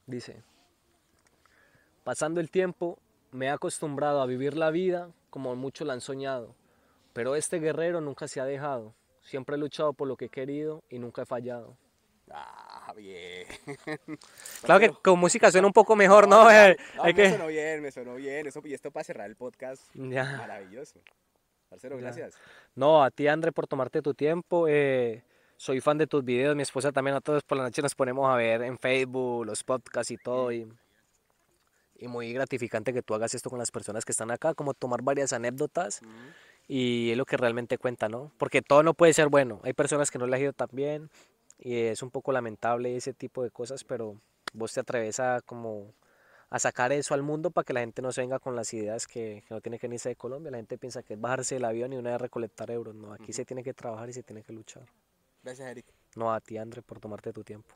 Dice. 0.06 0.42
Pasando 2.04 2.40
el 2.40 2.52
tiempo, 2.52 3.00
me 3.32 3.48
he 3.48 3.50
acostumbrado 3.50 4.22
a 4.22 4.26
vivir 4.26 4.56
la 4.56 4.72
vida 4.72 5.10
como 5.30 5.56
muchos 5.56 5.86
la 5.88 5.94
han 5.94 6.02
soñado. 6.02 6.56
Pero 7.14 7.36
este 7.36 7.60
guerrero 7.60 8.02
nunca 8.02 8.28
se 8.28 8.40
ha 8.40 8.46
dejado. 8.46 8.94
Siempre 9.22 9.56
he 9.56 9.60
luchado 9.60 9.94
por 9.94 10.08
lo 10.08 10.18
que 10.18 10.26
he 10.26 10.30
querido 10.30 10.84
y 10.90 11.00
nunca 11.00 11.24
he 11.24 11.26
fallado. 11.26 11.78
Ah, 12.32 12.94
bien. 12.96 13.48
Claro 14.64 14.80
que 14.80 14.90
con 15.02 15.20
música 15.20 15.52
suena 15.52 15.68
un 15.68 15.74
poco 15.74 15.96
mejor, 15.96 16.28
¿no? 16.28 16.46
me 16.46 17.30
sonó 17.30 17.48
bien, 17.48 17.82
me 17.82 17.92
sonó 17.92 18.16
bien. 18.16 18.48
Eso, 18.48 18.62
y 18.64 18.74
esto 18.74 18.92
para 18.92 19.04
cerrar 19.04 19.30
el 19.30 19.36
podcast. 19.36 19.94
Maravilloso. 19.96 21.00
Marcelo, 21.70 21.98
gracias. 21.98 22.36
No, 22.76 23.04
a 23.04 23.12
ti, 23.12 23.28
André, 23.28 23.52
por 23.52 23.68
tomarte 23.68 24.02
tu 24.02 24.14
tiempo. 24.14 24.68
Eh, 24.68 25.24
soy 25.58 25.82
fan 25.82 25.98
de 25.98 26.08
tus 26.08 26.24
videos, 26.24 26.56
mi 26.56 26.64
esposa 26.64 26.92
también, 26.92 27.16
a 27.16 27.22
todos 27.22 27.44
por 27.44 27.58
la 27.58 27.64
noche 27.64 27.82
nos 27.82 27.96
ponemos 27.96 28.30
a 28.30 28.36
ver 28.36 28.62
en 28.62 28.78
Facebook, 28.78 29.46
los 29.46 29.64
podcasts 29.64 30.12
y 30.12 30.18
todo. 30.18 30.52
Y, 30.52 30.68
y 31.98 32.08
muy 32.08 32.34
gratificante 32.34 32.94
que 32.94 33.02
tú 33.02 33.14
hagas 33.14 33.34
esto 33.34 33.50
con 33.50 33.60
las 33.60 33.72
personas 33.72 34.06
que 34.06 34.12
están 34.12 34.32
acá, 34.32 34.54
como 34.54 34.74
tomar 34.74 35.02
varias 35.02 35.34
anécdotas. 35.34 36.02
Y 36.68 37.12
es 37.12 37.18
lo 37.18 37.26
que 37.26 37.38
realmente 37.38 37.78
cuenta, 37.78 38.10
¿no? 38.10 38.32
Porque 38.38 38.62
todo 38.62 38.84
no 38.84 38.94
puede 38.94 39.14
ser 39.14 39.30
bueno. 39.30 39.62
Hay 39.64 39.74
personas 39.74 40.12
que 40.12 40.18
no 40.18 40.26
les 40.26 40.40
ha 40.40 40.44
ido 40.44 40.54
tan 40.54 40.70
bien 40.72 41.10
y 41.60 41.76
es 41.76 42.02
un 42.02 42.10
poco 42.10 42.32
lamentable 42.32 42.96
ese 42.96 43.14
tipo 43.14 43.44
de 43.44 43.52
cosas, 43.52 43.84
pero 43.84 44.20
vos 44.54 44.74
te 44.74 44.80
atreves 44.80 45.20
a 45.20 45.42
como 45.42 45.94
a 46.50 46.60
sacar 46.60 46.92
eso 46.92 47.14
al 47.14 47.24
mundo 47.24 47.52
para 47.52 47.66
que 47.66 47.74
la 47.74 47.80
gente 47.80 48.02
no 48.02 48.12
se 48.12 48.22
venga 48.22 48.40
con 48.40 48.56
las 48.56 48.74
ideas 48.74 49.08
que, 49.08 49.44
que 49.48 49.54
no 49.54 49.62
tiene 49.62 49.80
que 49.80 49.88
irse 49.88 50.10
de 50.10 50.16
Colombia. 50.16 50.52
La 50.52 50.58
gente 50.58 50.78
piensa 50.78 51.04
que 51.04 51.14
es 51.14 51.22
bajarse 51.22 51.58
el 51.58 51.66
avión 51.66 51.94
y 51.94 51.98
una 51.98 52.12
vez 52.12 52.22
recolectar 52.22 52.72
euros. 52.72 52.96
No, 52.96 53.14
aquí 53.14 53.34
se 53.34 53.46
tiene 53.46 53.64
que 53.64 53.74
trabajar 53.74 54.10
y 54.10 54.14
se 54.14 54.24
tiene 54.24 54.44
que 54.44 54.54
luchar. 54.54 54.86
Gracias, 55.46 55.70
Eric. 55.70 55.86
No, 56.16 56.34
a 56.34 56.42
ti, 56.42 56.58
André, 56.58 56.82
por 56.82 57.00
tomarte 57.00 57.32
tu 57.32 57.44
tiempo. 57.44 57.76